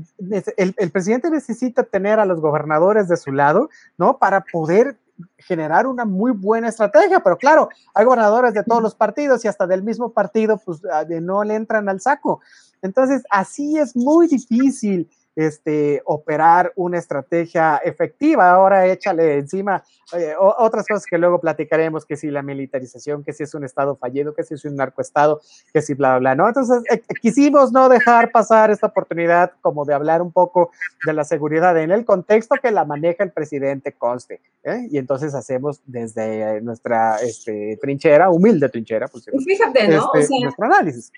el, 0.57 0.73
el 0.77 0.91
presidente 0.91 1.29
necesita 1.29 1.83
tener 1.83 2.19
a 2.19 2.25
los 2.25 2.41
gobernadores 2.41 3.07
de 3.07 3.15
su 3.15 3.31
lado, 3.31 3.69
¿no? 3.97 4.17
Para 4.17 4.41
poder 4.41 4.97
generar 5.37 5.87
una 5.87 6.05
muy 6.05 6.31
buena 6.31 6.69
estrategia, 6.69 7.21
pero 7.21 7.37
claro, 7.37 7.69
hay 7.93 8.05
gobernadores 8.05 8.53
de 8.53 8.63
todos 8.63 8.81
los 8.81 8.95
partidos 8.95 9.43
y 9.45 9.47
hasta 9.47 9.67
del 9.67 9.83
mismo 9.83 10.11
partido, 10.11 10.57
pues 10.63 10.81
no 11.21 11.43
le 11.43 11.55
entran 11.55 11.87
al 11.89 12.01
saco. 12.01 12.41
Entonces, 12.81 13.23
así 13.29 13.77
es 13.77 13.95
muy 13.95 14.27
difícil 14.27 15.09
este, 15.35 16.01
operar 16.05 16.71
una 16.75 16.97
estrategia 16.97 17.77
efectiva. 17.77 18.49
Ahora 18.49 18.87
échale 18.87 19.37
encima 19.37 19.83
eh, 20.13 20.33
otras 20.39 20.85
cosas 20.87 21.05
que 21.05 21.17
luego 21.17 21.39
platicaremos, 21.39 22.05
que 22.05 22.15
si 22.15 22.29
la 22.29 22.41
militarización, 22.41 23.23
que 23.23 23.33
si 23.33 23.43
es 23.43 23.53
un 23.53 23.63
Estado 23.63 23.95
fallido, 23.95 24.33
que 24.33 24.43
si 24.43 24.53
es 24.53 24.63
un 24.65 24.75
narcoestado, 24.75 25.41
que 25.73 25.81
si 25.81 25.93
bla, 25.93 26.11
bla, 26.11 26.19
bla, 26.19 26.35
¿no? 26.35 26.47
Entonces, 26.47 26.83
eh, 26.91 27.01
quisimos 27.21 27.71
no 27.71 27.89
dejar 27.89 28.31
pasar 28.31 28.71
esta 28.71 28.87
oportunidad 28.87 29.53
como 29.61 29.83
de 29.85 29.93
hablar 29.93 30.21
un 30.21 30.31
poco 30.31 30.71
de 31.05 31.13
la 31.13 31.23
seguridad 31.23 31.77
en 31.77 31.91
el 31.91 32.05
contexto 32.05 32.55
que 32.61 32.71
la 32.71 32.85
maneja 32.85 33.23
el 33.23 33.31
presidente 33.31 33.93
conste. 33.93 34.41
¿eh? 34.63 34.87
Y 34.91 34.97
entonces 34.97 35.33
hacemos 35.33 35.81
desde 35.85 36.61
nuestra 36.61 37.17
este, 37.17 37.77
trinchera, 37.81 38.29
humilde 38.29 38.69
trinchera, 38.69 39.07
pues, 39.07 39.25
Fíjate, 39.45 39.87
¿no? 39.87 39.95
Este, 39.95 40.19
o 40.19 40.21
sea, 40.21 40.39
nuestro 40.41 40.65
análisis. 40.65 41.11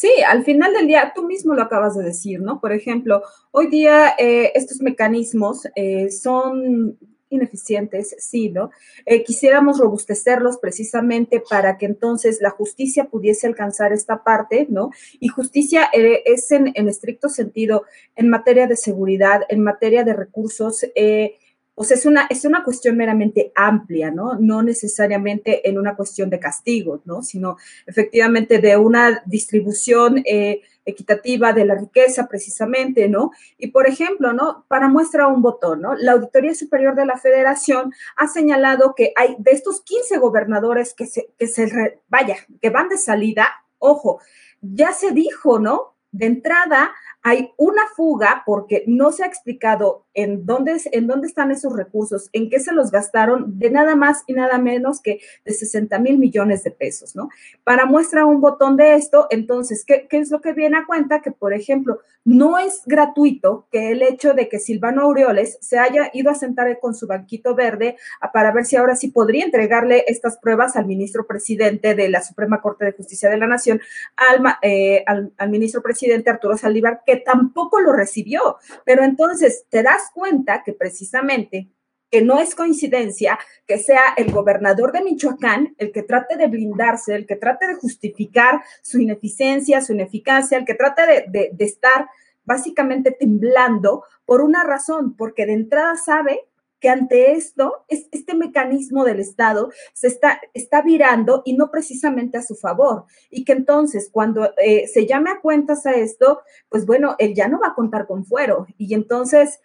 Sí, 0.00 0.08
al 0.24 0.44
final 0.44 0.72
del 0.74 0.86
día, 0.86 1.10
tú 1.12 1.26
mismo 1.26 1.54
lo 1.54 1.62
acabas 1.62 1.96
de 1.96 2.04
decir, 2.04 2.40
¿no? 2.40 2.60
Por 2.60 2.72
ejemplo, 2.72 3.24
hoy 3.50 3.66
día 3.66 4.14
eh, 4.16 4.52
estos 4.54 4.80
mecanismos 4.80 5.66
eh, 5.74 6.12
son 6.12 6.96
ineficientes, 7.30 8.14
sí, 8.20 8.48
¿no? 8.48 8.70
Eh, 9.06 9.24
quisiéramos 9.24 9.80
robustecerlos 9.80 10.58
precisamente 10.58 11.42
para 11.50 11.78
que 11.78 11.86
entonces 11.86 12.40
la 12.40 12.50
justicia 12.50 13.06
pudiese 13.06 13.48
alcanzar 13.48 13.92
esta 13.92 14.22
parte, 14.22 14.68
¿no? 14.70 14.90
Y 15.18 15.26
justicia 15.26 15.88
eh, 15.92 16.22
es 16.26 16.48
en, 16.52 16.70
en, 16.74 16.88
estricto 16.88 17.28
sentido 17.28 17.82
en 18.14 18.28
materia 18.28 18.68
de 18.68 18.76
seguridad, 18.76 19.40
en 19.48 19.64
materia 19.64 20.04
de 20.04 20.12
recursos, 20.12 20.86
eh, 20.94 21.34
o 21.78 21.84
sea, 21.84 21.96
es 21.96 22.06
una, 22.06 22.26
es 22.28 22.44
una 22.44 22.64
cuestión 22.64 22.96
meramente 22.96 23.52
amplia, 23.54 24.10
¿no? 24.10 24.34
No 24.34 24.62
necesariamente 24.62 25.68
en 25.68 25.78
una 25.78 25.94
cuestión 25.94 26.28
de 26.28 26.40
castigo, 26.40 27.00
¿no? 27.04 27.22
Sino 27.22 27.56
efectivamente 27.86 28.58
de 28.58 28.76
una 28.76 29.22
distribución 29.26 30.22
eh, 30.26 30.62
equitativa 30.84 31.52
de 31.52 31.64
la 31.64 31.76
riqueza 31.76 32.26
precisamente, 32.26 33.08
¿no? 33.08 33.30
Y 33.58 33.68
por 33.68 33.86
ejemplo, 33.86 34.32
¿no? 34.32 34.64
Para 34.66 34.88
muestra 34.88 35.28
un 35.28 35.40
botón, 35.40 35.82
¿no? 35.82 35.94
La 35.94 36.12
Auditoría 36.12 36.52
Superior 36.52 36.96
de 36.96 37.06
la 37.06 37.16
Federación 37.16 37.92
ha 38.16 38.26
señalado 38.26 38.94
que 38.96 39.12
hay 39.14 39.36
de 39.38 39.52
estos 39.52 39.80
15 39.82 40.18
gobernadores 40.18 40.94
que 40.94 41.06
se, 41.06 41.28
que 41.38 41.46
se 41.46 42.00
vaya, 42.08 42.38
que 42.60 42.70
van 42.70 42.88
de 42.88 42.98
salida, 42.98 43.46
ojo, 43.78 44.20
ya 44.60 44.92
se 44.92 45.12
dijo, 45.12 45.60
¿no? 45.60 45.94
De 46.10 46.24
entrada, 46.24 46.92
hay 47.22 47.52
una 47.58 47.82
fuga 47.94 48.42
porque 48.46 48.84
no 48.86 49.12
se 49.12 49.22
ha 49.22 49.26
explicado 49.26 50.06
en 50.14 50.46
dónde, 50.46 50.80
en 50.92 51.06
dónde 51.06 51.26
están 51.26 51.50
esos 51.50 51.76
recursos, 51.76 52.30
en 52.32 52.48
qué 52.48 52.60
se 52.60 52.72
los 52.72 52.90
gastaron, 52.90 53.58
de 53.58 53.70
nada 53.70 53.94
más 53.94 54.24
y 54.26 54.32
nada 54.32 54.58
menos 54.58 55.02
que 55.02 55.20
de 55.44 55.52
60 55.52 55.98
mil 55.98 56.18
millones 56.18 56.64
de 56.64 56.70
pesos, 56.70 57.14
¿no? 57.14 57.28
Para 57.62 57.84
muestra 57.84 58.24
un 58.24 58.40
botón 58.40 58.76
de 58.76 58.94
esto, 58.94 59.26
entonces, 59.30 59.84
¿qué, 59.84 60.06
¿qué, 60.08 60.18
es 60.18 60.30
lo 60.30 60.40
que 60.40 60.54
viene 60.54 60.78
a 60.78 60.86
cuenta? 60.86 61.20
Que, 61.20 61.30
por 61.30 61.52
ejemplo, 61.52 62.00
no 62.24 62.58
es 62.58 62.82
gratuito 62.86 63.68
que 63.70 63.92
el 63.92 64.02
hecho 64.02 64.32
de 64.32 64.48
que 64.48 64.58
Silvano 64.58 65.02
Aureoles 65.02 65.58
se 65.60 65.78
haya 65.78 66.10
ido 66.14 66.30
a 66.30 66.34
sentar 66.34 66.78
con 66.80 66.94
su 66.94 67.06
banquito 67.06 67.54
verde 67.54 67.96
para 68.32 68.52
ver 68.52 68.64
si 68.64 68.76
ahora 68.76 68.96
sí 68.96 69.08
podría 69.08 69.44
entregarle 69.44 70.04
estas 70.08 70.36
pruebas 70.38 70.76
al 70.76 70.86
ministro 70.86 71.26
presidente 71.26 71.94
de 71.94 72.08
la 72.08 72.22
Suprema 72.22 72.60
Corte 72.60 72.84
de 72.84 72.92
Justicia 72.92 73.30
de 73.30 73.36
la 73.36 73.46
Nación, 73.46 73.80
al, 74.16 74.56
eh, 74.62 75.04
al, 75.06 75.32
al 75.36 75.50
ministro 75.50 75.82
presidente 75.82 75.97
Arturo 76.26 76.56
Saldívar, 76.56 77.02
que 77.04 77.16
tampoco 77.16 77.80
lo 77.80 77.92
recibió. 77.92 78.56
Pero 78.84 79.04
entonces 79.04 79.66
te 79.68 79.82
das 79.82 80.10
cuenta 80.14 80.62
que 80.64 80.72
precisamente 80.72 81.68
que 82.10 82.22
no 82.22 82.38
es 82.38 82.54
coincidencia 82.54 83.38
que 83.66 83.78
sea 83.78 84.14
el 84.16 84.32
gobernador 84.32 84.92
de 84.92 85.02
Michoacán 85.02 85.74
el 85.76 85.92
que 85.92 86.02
trate 86.02 86.36
de 86.36 86.46
blindarse, 86.46 87.14
el 87.14 87.26
que 87.26 87.36
trate 87.36 87.66
de 87.66 87.74
justificar 87.74 88.62
su 88.82 88.98
ineficiencia, 88.98 89.82
su 89.82 89.92
ineficacia, 89.92 90.56
el 90.56 90.64
que 90.64 90.74
trate 90.74 91.06
de, 91.06 91.24
de, 91.28 91.50
de 91.52 91.64
estar 91.64 92.08
básicamente 92.44 93.10
temblando 93.10 94.04
por 94.24 94.40
una 94.40 94.64
razón, 94.64 95.14
porque 95.16 95.44
de 95.44 95.52
entrada 95.52 95.96
sabe 95.96 96.46
que 96.80 96.88
ante 96.88 97.32
esto, 97.32 97.84
es, 97.88 98.08
este 98.12 98.34
mecanismo 98.34 99.04
del 99.04 99.20
Estado 99.20 99.70
se 99.92 100.06
está, 100.06 100.40
está 100.54 100.82
virando 100.82 101.42
y 101.44 101.54
no 101.54 101.70
precisamente 101.70 102.38
a 102.38 102.42
su 102.42 102.54
favor. 102.54 103.04
Y 103.30 103.44
que 103.44 103.52
entonces, 103.52 104.08
cuando 104.10 104.52
eh, 104.58 104.86
se 104.86 105.06
llame 105.06 105.30
a 105.30 105.40
cuentas 105.40 105.86
a 105.86 105.92
esto, 105.92 106.40
pues 106.68 106.86
bueno, 106.86 107.16
él 107.18 107.34
ya 107.34 107.48
no 107.48 107.60
va 107.60 107.68
a 107.68 107.74
contar 107.74 108.06
con 108.06 108.24
fuero. 108.24 108.66
Y 108.76 108.94
entonces 108.94 109.60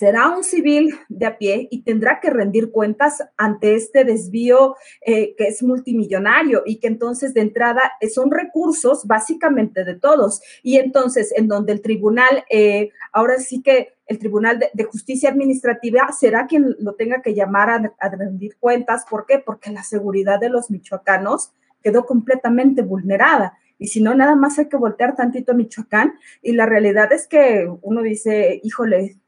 será 0.00 0.30
un 0.30 0.42
civil 0.42 0.98
de 1.10 1.26
a 1.26 1.36
pie 1.36 1.68
y 1.70 1.82
tendrá 1.82 2.20
que 2.20 2.30
rendir 2.30 2.70
cuentas 2.70 3.22
ante 3.36 3.74
este 3.74 4.02
desvío 4.02 4.74
eh, 5.04 5.34
que 5.36 5.48
es 5.48 5.62
multimillonario 5.62 6.62
y 6.64 6.80
que 6.80 6.86
entonces 6.86 7.34
de 7.34 7.42
entrada 7.42 7.82
eh, 8.00 8.08
son 8.08 8.30
recursos 8.30 9.06
básicamente 9.06 9.84
de 9.84 9.96
todos. 9.96 10.40
Y 10.62 10.78
entonces 10.78 11.34
en 11.36 11.48
donde 11.48 11.74
el 11.74 11.82
tribunal, 11.82 12.46
eh, 12.48 12.92
ahora 13.12 13.36
sí 13.40 13.60
que 13.60 13.88
el 14.06 14.18
Tribunal 14.18 14.58
de, 14.72 14.84
Justicia 14.84 15.28
Administrativa 15.28 16.10
será 16.18 16.46
quien 16.46 16.76
lo 16.78 16.94
tenga 16.94 17.20
que 17.20 17.34
llamar 17.34 17.68
a, 17.68 17.92
a 18.00 18.08
rendir 18.08 18.56
cuentas. 18.58 19.04
¿Por 19.08 19.26
qué? 19.26 19.38
Porque 19.38 19.70
la 19.70 19.82
seguridad 19.82 20.40
de 20.40 20.48
los 20.48 20.70
michoacanos 20.70 21.52
quedó 21.82 22.06
completamente 22.06 22.80
vulnerada. 22.80 23.58
Y 23.78 23.88
si 23.88 24.00
no, 24.00 24.14
nada 24.14 24.34
más 24.34 24.58
hay 24.58 24.68
que 24.68 24.78
voltear 24.78 25.14
tantito 25.14 25.52
a 25.52 25.54
Michoacán. 25.54 26.14
Y 26.42 26.52
la 26.52 26.66
realidad 26.66 27.12
es 27.12 27.28
que 27.28 27.70
uno 27.82 28.02
dice, 28.02 28.60
híjole, 28.64 29.20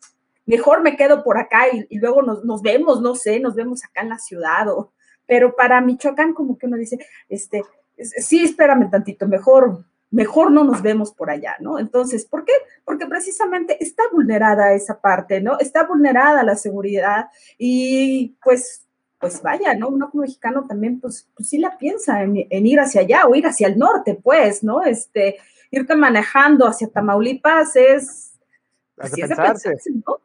mejor 0.47 0.83
me 0.83 0.97
quedo 0.97 1.23
por 1.25 1.39
acá 1.39 1.65
y, 1.73 1.87
y 1.89 1.99
luego 1.99 2.23
nos, 2.23 2.45
nos, 2.45 2.63
vemos, 2.63 3.01
no 3.01 3.15
sé, 3.15 3.41
nos 3.41 3.55
vemos 3.55 3.85
acá 3.85 4.03
en 4.03 4.09
la 4.11 4.19
ciudad. 4.19 4.69
O, 4.69 4.93
pero 5.27 5.55
para 5.55 5.81
Michoacán, 5.81 6.35
como 6.35 6.59
que 6.59 6.67
uno 6.67 6.77
dice, 6.77 6.99
este, 7.29 7.63
sí, 7.99 8.45
espérame 8.45 8.91
tantito, 8.91 9.27
mejor, 9.27 9.85
mejor 10.11 10.51
no 10.51 10.65
nos 10.65 10.83
vemos 10.83 11.13
por 11.13 11.31
allá, 11.31 11.57
¿no? 11.61 11.79
Entonces, 11.79 12.27
¿por 12.27 12.45
qué? 12.45 12.53
Porque 12.85 13.07
precisamente 13.07 13.83
está 13.83 14.03
vulnerada 14.13 14.75
esa 14.75 15.01
parte, 15.01 15.41
¿no? 15.41 15.59
Está 15.59 15.85
vulnerada 15.85 16.43
la 16.43 16.57
seguridad 16.57 17.29
y 17.59 18.37
pues, 18.43 18.87
pues 19.19 19.41
vaya, 19.43 19.75
¿no? 19.75 19.89
Uno 19.89 20.11
como 20.11 20.23
mexicano 20.23 20.67
también, 20.67 21.01
pues, 21.01 21.29
pues 21.35 21.49
sí 21.49 21.59
la 21.59 21.79
piensa 21.79 22.23
en, 22.23 22.47
en, 22.51 22.67
ir 22.67 22.81
hacia 22.81 23.03
allá 23.03 23.27
o 23.27 23.35
ir 23.35 23.47
hacia 23.47 23.69
el 23.69 23.79
norte, 23.79 24.19
pues, 24.23 24.63
¿no? 24.63 24.83
Este, 24.83 25.37
irte 25.71 25.95
manejando 25.95 26.67
hacia 26.67 26.89
Tamaulipas 26.89 27.77
es... 27.77 28.35
Pues, 28.97 29.13
sí 29.13 29.23
es 29.23 29.29
de 29.31 29.37
pensarse, 29.37 29.91
¿no? 30.07 30.19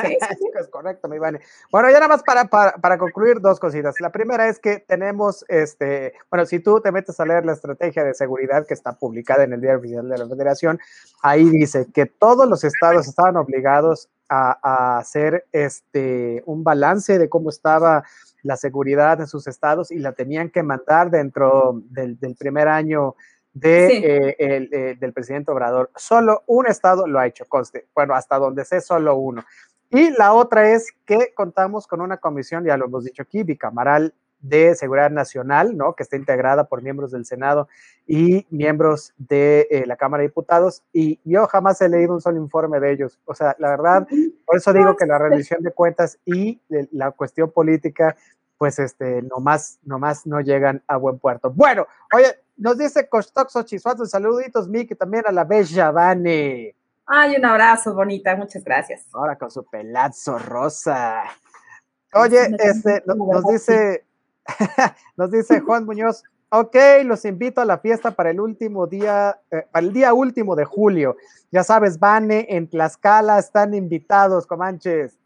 Sí, 0.00 0.16
sí, 0.38 0.50
es 0.60 0.68
correcto, 0.68 1.08
mi 1.08 1.16
Ivane. 1.16 1.40
Bueno, 1.70 1.88
ya 1.88 1.94
nada 1.94 2.08
más 2.08 2.22
para, 2.22 2.44
para, 2.46 2.72
para, 2.72 2.98
concluir 2.98 3.40
dos 3.40 3.58
cositas. 3.60 4.00
La 4.00 4.10
primera 4.10 4.48
es 4.48 4.58
que 4.58 4.78
tenemos, 4.80 5.44
este, 5.48 6.14
bueno, 6.30 6.46
si 6.46 6.60
tú 6.60 6.80
te 6.80 6.92
metes 6.92 7.18
a 7.20 7.26
leer 7.26 7.44
la 7.44 7.52
estrategia 7.52 8.04
de 8.04 8.14
seguridad 8.14 8.66
que 8.66 8.74
está 8.74 8.92
publicada 8.92 9.44
en 9.44 9.52
el 9.52 9.60
Diario 9.60 9.78
Oficial 9.80 10.08
de 10.08 10.18
la 10.18 10.28
Federación, 10.28 10.78
ahí 11.22 11.48
dice 11.50 11.86
que 11.92 12.06
todos 12.06 12.48
los 12.48 12.64
estados 12.64 13.06
estaban 13.06 13.36
obligados 13.36 14.08
a, 14.28 14.58
a 14.62 14.98
hacer 14.98 15.46
este, 15.52 16.42
un 16.46 16.64
balance 16.64 17.18
de 17.18 17.28
cómo 17.28 17.50
estaba 17.50 18.04
la 18.42 18.56
seguridad 18.56 19.20
en 19.20 19.26
sus 19.26 19.46
estados 19.46 19.90
y 19.90 19.98
la 19.98 20.12
tenían 20.12 20.50
que 20.50 20.62
mandar 20.62 21.10
dentro 21.10 21.80
del, 21.90 22.18
del 22.18 22.34
primer 22.34 22.68
año 22.68 23.14
de, 23.54 23.88
sí. 23.88 24.02
eh, 24.04 24.36
el, 24.38 24.68
eh, 24.72 24.96
del 24.98 25.12
presidente 25.12 25.50
Obrador. 25.50 25.90
Solo 25.96 26.42
un 26.46 26.66
estado 26.66 27.06
lo 27.06 27.18
ha 27.18 27.26
hecho, 27.26 27.44
conste. 27.46 27.86
Bueno, 27.94 28.14
hasta 28.14 28.38
donde 28.38 28.64
sé, 28.64 28.80
solo 28.80 29.16
uno. 29.16 29.44
Y 29.90 30.10
la 30.10 30.32
otra 30.32 30.70
es 30.72 30.92
que 31.04 31.34
contamos 31.34 31.86
con 31.86 32.00
una 32.00 32.16
comisión, 32.16 32.64
ya 32.64 32.76
lo 32.76 32.86
hemos 32.86 33.04
dicho 33.04 33.22
aquí, 33.22 33.42
bicamaral 33.42 34.14
de 34.40 34.74
seguridad 34.74 35.10
nacional, 35.10 35.76
¿no? 35.76 35.94
Que 35.94 36.02
está 36.02 36.16
integrada 36.16 36.64
por 36.64 36.82
miembros 36.82 37.12
del 37.12 37.24
Senado 37.24 37.68
y 38.06 38.46
miembros 38.50 39.14
de 39.16 39.68
eh, 39.70 39.84
la 39.86 39.96
Cámara 39.96 40.22
de 40.22 40.28
Diputados. 40.28 40.82
Y 40.92 41.20
yo 41.24 41.46
jamás 41.46 41.80
he 41.80 41.88
leído 41.88 42.14
un 42.14 42.20
solo 42.20 42.38
informe 42.38 42.80
de 42.80 42.92
ellos. 42.92 43.20
O 43.24 43.34
sea, 43.34 43.54
la 43.58 43.68
verdad, 43.68 44.08
por 44.44 44.56
eso 44.56 44.72
digo 44.72 44.96
que 44.96 45.06
la 45.06 45.18
rendición 45.18 45.62
de 45.62 45.70
cuentas 45.70 46.18
y 46.24 46.60
la 46.90 47.12
cuestión 47.12 47.50
política 47.50 48.16
pues 48.62 48.78
este, 48.78 49.22
nomás, 49.22 49.80
nomás 49.82 50.24
no 50.24 50.40
llegan 50.40 50.84
a 50.86 50.96
buen 50.96 51.18
puerto. 51.18 51.50
Bueno, 51.50 51.88
oye, 52.14 52.28
nos 52.62 52.78
dice 52.78 53.08
Costoxo 53.08 53.62
Chisuazo, 53.64 54.06
saluditos, 54.06 54.68
Miki, 54.68 54.94
también 54.94 55.24
a 55.26 55.32
la 55.32 55.44
bella 55.44 55.90
Vane. 55.90 56.74
Ay, 57.04 57.34
un 57.36 57.44
abrazo, 57.44 57.92
bonita, 57.92 58.36
muchas 58.36 58.62
gracias. 58.62 59.06
Ahora 59.12 59.36
con 59.36 59.50
su 59.50 59.64
pelazo 59.64 60.38
rosa. 60.38 61.24
Oye, 62.14 62.54
este, 62.58 63.02
nos 63.06 63.44
dice, 63.46 64.04
nos 65.16 65.30
dice 65.30 65.60
Juan 65.60 65.84
Muñoz, 65.84 66.22
ok, 66.50 66.76
los 67.04 67.24
invito 67.24 67.60
a 67.60 67.64
la 67.64 67.78
fiesta 67.78 68.12
para 68.12 68.30
el 68.30 68.38
último 68.38 68.86
día, 68.86 69.40
eh, 69.50 69.66
para 69.70 69.84
el 69.84 69.92
día 69.92 70.14
último 70.14 70.54
de 70.54 70.64
julio. 70.64 71.16
Ya 71.50 71.64
sabes, 71.64 71.98
Vane, 71.98 72.46
en 72.48 72.68
Tlaxcala 72.68 73.38
están 73.38 73.74
invitados, 73.74 74.46
Comanches 74.46 75.18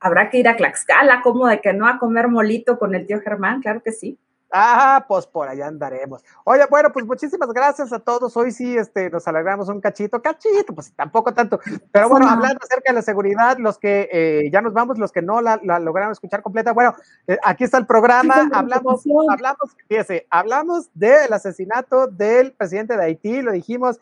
habrá 0.00 0.30
que 0.30 0.38
ir 0.38 0.48
a 0.48 0.56
Tlaxcala, 0.56 1.22
como 1.22 1.46
de 1.46 1.60
que 1.60 1.72
no 1.72 1.88
a 1.88 1.98
comer 1.98 2.28
molito 2.28 2.78
con 2.78 2.94
el 2.94 3.06
tío 3.06 3.20
Germán, 3.20 3.60
claro 3.60 3.82
que 3.82 3.92
sí. 3.92 4.18
Ah, 4.50 5.04
pues 5.06 5.26
por 5.26 5.46
allá 5.48 5.66
andaremos. 5.66 6.24
Oye, 6.44 6.64
bueno, 6.70 6.90
pues 6.92 7.04
muchísimas 7.04 7.50
gracias 7.52 7.92
a 7.92 7.98
todos. 7.98 8.36
Hoy 8.36 8.50
sí, 8.50 8.76
este, 8.76 9.10
nos 9.10 9.28
alegramos 9.28 9.68
un 9.68 9.80
cachito, 9.80 10.22
cachito, 10.22 10.74
pues 10.74 10.92
tampoco 10.94 11.34
tanto. 11.34 11.60
Pero 11.92 12.08
bueno, 12.08 12.28
hablando 12.28 12.58
acerca 12.62 12.92
de 12.92 12.94
la 12.94 13.02
seguridad, 13.02 13.58
los 13.58 13.78
que 13.78 14.08
eh, 14.10 14.50
ya 14.50 14.62
nos 14.62 14.72
vamos, 14.72 14.98
los 14.98 15.12
que 15.12 15.20
no 15.20 15.42
la, 15.42 15.60
la 15.62 15.78
lograron 15.78 16.12
escuchar 16.12 16.42
completa, 16.42 16.72
bueno, 16.72 16.94
eh, 17.26 17.38
aquí 17.44 17.64
está 17.64 17.76
el 17.76 17.86
programa. 17.86 18.48
Hablamos, 18.52 19.04
hablamos, 19.30 19.76
fíjese, 19.86 20.26
hablamos 20.30 20.88
del 20.94 21.32
asesinato 21.32 22.06
del 22.06 22.52
presidente 22.52 22.96
de 22.96 23.04
Haití, 23.04 23.42
lo 23.42 23.52
dijimos, 23.52 23.98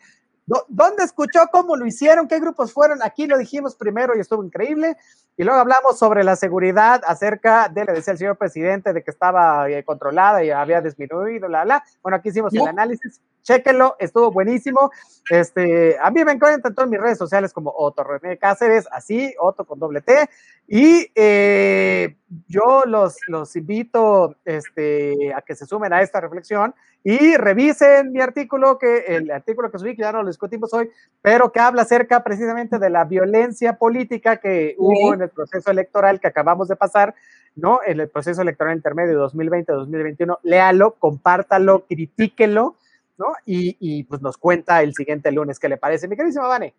¿Dónde 0.69 1.03
escuchó 1.03 1.41
cómo 1.51 1.75
lo 1.75 1.85
hicieron? 1.85 2.29
¿Qué 2.29 2.39
grupos 2.39 2.71
fueron? 2.71 3.03
Aquí 3.03 3.27
lo 3.27 3.37
dijimos 3.37 3.75
primero 3.75 4.15
y 4.15 4.21
estuvo 4.21 4.41
increíble. 4.41 4.95
Y 5.37 5.43
luego 5.43 5.59
hablamos 5.59 5.99
sobre 5.99 6.23
la 6.23 6.35
seguridad 6.35 7.03
acerca 7.05 7.69
de, 7.69 7.85
le 7.85 7.93
decía 7.93 8.13
el 8.13 8.17
señor 8.17 8.37
presidente, 8.37 8.91
de 8.91 9.03
que 9.03 9.11
estaba 9.11 9.69
eh, 9.69 9.83
controlada 9.83 10.43
y 10.43 10.49
había 10.49 10.81
disminuido, 10.81 11.47
la, 11.47 11.63
la. 11.63 11.83
Bueno, 12.01 12.17
aquí 12.17 12.29
hicimos 12.29 12.53
el 12.55 12.67
análisis. 12.67 13.21
Chéquenlo, 13.43 13.95
estuvo 13.99 14.31
buenísimo. 14.31 14.91
Este, 15.29 15.95
a 16.01 16.09
mí 16.09 16.25
me 16.25 16.33
encuentran 16.33 16.61
en 16.65 16.75
todas 16.75 16.89
mis 16.89 16.99
redes 16.99 17.17
sociales 17.17 17.53
como 17.53 17.71
Otto 17.73 18.03
René 18.03 18.37
Cáceres, 18.37 18.87
así, 18.91 19.33
Otto 19.39 19.63
con 19.63 19.79
doble 19.79 20.01
T. 20.01 20.27
Y 20.67 21.11
eh, 21.15 22.17
yo 22.47 22.83
los, 22.85 23.15
los 23.27 23.55
invito 23.55 24.35
este, 24.43 25.33
a 25.33 25.41
que 25.43 25.55
se 25.55 25.65
sumen 25.65 25.93
a 25.93 26.01
esta 26.01 26.19
reflexión 26.19 26.75
y 27.05 27.37
revisen 27.37 28.11
mi 28.11 28.19
artículo, 28.19 28.77
que 28.77 28.97
el 29.07 29.31
artículo 29.31 29.71
que 29.71 29.79
subí, 29.79 29.95
que 29.95 30.01
ya 30.01 30.11
no 30.11 30.23
lo 30.23 30.27
discutimos 30.27 30.73
hoy, 30.73 30.89
pero 31.21 31.53
que 31.53 31.61
habla 31.61 31.83
acerca 31.83 32.21
precisamente 32.21 32.79
de 32.79 32.89
la 32.89 33.05
violencia 33.05 33.77
política 33.77 34.41
que 34.41 34.75
hubo 34.77 35.13
en 35.13 35.21
el 35.21 35.26
proceso 35.29 35.71
electoral 35.71 36.19
que 36.19 36.27
acabamos 36.27 36.67
de 36.67 36.75
pasar, 36.75 37.15
¿no? 37.55 37.79
En 37.85 37.99
el 37.99 38.09
proceso 38.09 38.41
electoral 38.41 38.75
intermedio 38.75 39.27
2020-2021. 39.29 40.39
Léalo, 40.43 40.95
compártalo, 40.99 41.85
critíquelo, 41.87 42.75
¿no? 43.17 43.27
Y, 43.45 44.03
pues 44.03 44.21
nos 44.21 44.37
cuenta 44.37 44.81
el 44.83 44.93
siguiente 44.93 45.31
lunes 45.31 45.59
qué 45.59 45.69
le 45.69 45.77
parece. 45.77 46.07
Mi 46.07 46.15
queridísima 46.15 46.47
Vane. 46.47 46.73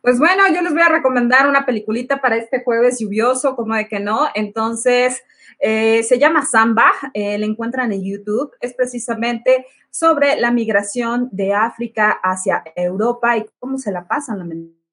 Pues 0.00 0.18
bueno, 0.18 0.42
yo 0.54 0.60
les 0.60 0.72
voy 0.72 0.82
a 0.82 0.88
recomendar 0.90 1.48
una 1.48 1.64
peliculita 1.64 2.20
para 2.20 2.36
este 2.36 2.62
jueves 2.62 2.98
lluvioso, 3.00 3.56
como 3.56 3.74
de 3.74 3.88
que 3.88 4.00
no. 4.00 4.28
Entonces, 4.34 5.22
eh, 5.60 6.02
se 6.02 6.18
llama 6.18 6.44
Samba, 6.44 6.92
eh, 7.14 7.38
la 7.38 7.46
encuentran 7.46 7.90
en 7.92 8.04
YouTube. 8.04 8.52
Es 8.60 8.74
precisamente 8.74 9.66
sobre 9.90 10.36
la 10.36 10.50
migración 10.50 11.28
de 11.32 11.54
África 11.54 12.10
hacia 12.22 12.62
Europa 12.76 13.38
y 13.38 13.46
cómo 13.58 13.78
se 13.78 13.92
la 13.92 14.06
pasan, 14.06 14.38
lamentablemente 14.38 14.83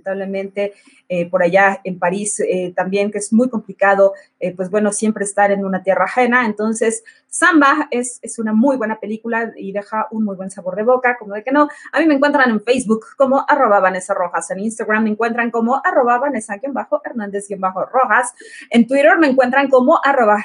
lamentablemente 0.00 0.72
eh, 1.08 1.28
por 1.28 1.42
allá 1.42 1.80
en 1.84 1.98
París 1.98 2.40
eh, 2.40 2.72
también, 2.74 3.10
que 3.10 3.18
es 3.18 3.32
muy 3.32 3.48
complicado, 3.48 4.14
eh, 4.38 4.54
pues 4.54 4.70
bueno, 4.70 4.92
siempre 4.92 5.24
estar 5.24 5.50
en 5.50 5.64
una 5.64 5.82
tierra 5.82 6.04
ajena. 6.04 6.46
Entonces, 6.46 7.02
Samba 7.28 7.88
es, 7.90 8.18
es, 8.22 8.38
una 8.38 8.52
muy 8.52 8.76
buena 8.76 8.98
película 8.98 9.52
y 9.56 9.72
deja 9.72 10.08
un 10.10 10.24
muy 10.24 10.36
buen 10.36 10.50
sabor 10.50 10.76
de 10.76 10.82
boca, 10.82 11.16
como 11.18 11.34
de 11.34 11.42
que 11.42 11.52
no. 11.52 11.68
A 11.92 12.00
mí 12.00 12.06
me 12.06 12.14
encuentran 12.14 12.50
en 12.50 12.62
Facebook 12.62 13.06
como 13.16 13.44
arroba 13.48 13.80
Vanessa 13.80 14.14
Rojas, 14.14 14.50
en 14.50 14.60
Instagram 14.60 15.04
me 15.04 15.10
encuentran 15.10 15.50
como 15.50 15.80
arroba 15.84 16.18
Vanessa-Hernández-Rojas, 16.18 18.34
en 18.70 18.86
Twitter 18.86 19.18
me 19.18 19.28
encuentran 19.28 19.68
como 19.68 20.00
arroba 20.02 20.38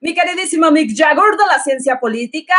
Mi 0.00 0.14
queridísimo 0.14 0.70
Mick 0.70 0.96
Jagger 0.96 1.36
de 1.36 1.46
la 1.46 1.58
ciencia 1.62 1.98
política, 1.98 2.54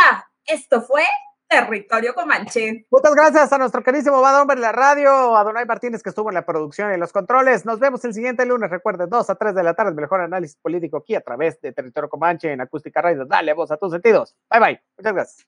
esto 0.45 0.81
fue 0.81 1.03
Territorio 1.49 2.13
Comanche. 2.13 2.85
Muchas 2.91 3.15
gracias 3.15 3.51
a 3.51 3.57
nuestro 3.57 3.81
queridísimo 3.81 4.17
Hombre 4.19 4.55
de 4.55 4.61
la 4.61 4.71
radio, 4.71 5.35
a 5.35 5.43
Donay 5.43 5.65
Martínez 5.65 6.03
que 6.03 6.09
estuvo 6.09 6.29
en 6.29 6.35
la 6.35 6.45
producción 6.45 6.91
y 6.91 6.93
en 6.93 6.99
los 6.99 7.11
controles. 7.11 7.65
Nos 7.65 7.79
vemos 7.79 8.05
el 8.05 8.13
siguiente 8.13 8.45
lunes, 8.45 8.69
recuerden, 8.69 9.09
2 9.09 9.29
a 9.29 9.35
3 9.35 9.55
de 9.55 9.63
la 9.63 9.73
tarde, 9.73 9.91
mejor 9.93 10.21
análisis 10.21 10.57
político 10.57 10.97
aquí 10.97 11.15
a 11.15 11.21
través 11.21 11.59
de 11.61 11.73
Territorio 11.73 12.07
Comanche 12.07 12.51
en 12.51 12.61
Acústica 12.61 13.01
Radio. 13.01 13.25
Dale 13.25 13.53
voz 13.53 13.71
a 13.71 13.77
tus 13.77 13.91
sentidos. 13.91 14.35
Bye 14.49 14.59
bye. 14.59 14.81
Muchas 14.97 15.13
gracias. 15.13 15.47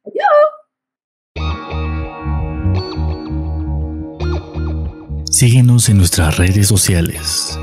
Síguenos 5.29 5.87
en 5.89 5.97
nuestras 5.97 6.37
redes 6.37 6.67
sociales. 6.67 7.59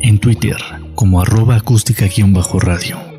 En 0.00 0.20
Twitter 0.20 0.56
como 0.94 1.20
arroba 1.20 1.56
acústica-radio 1.56 3.18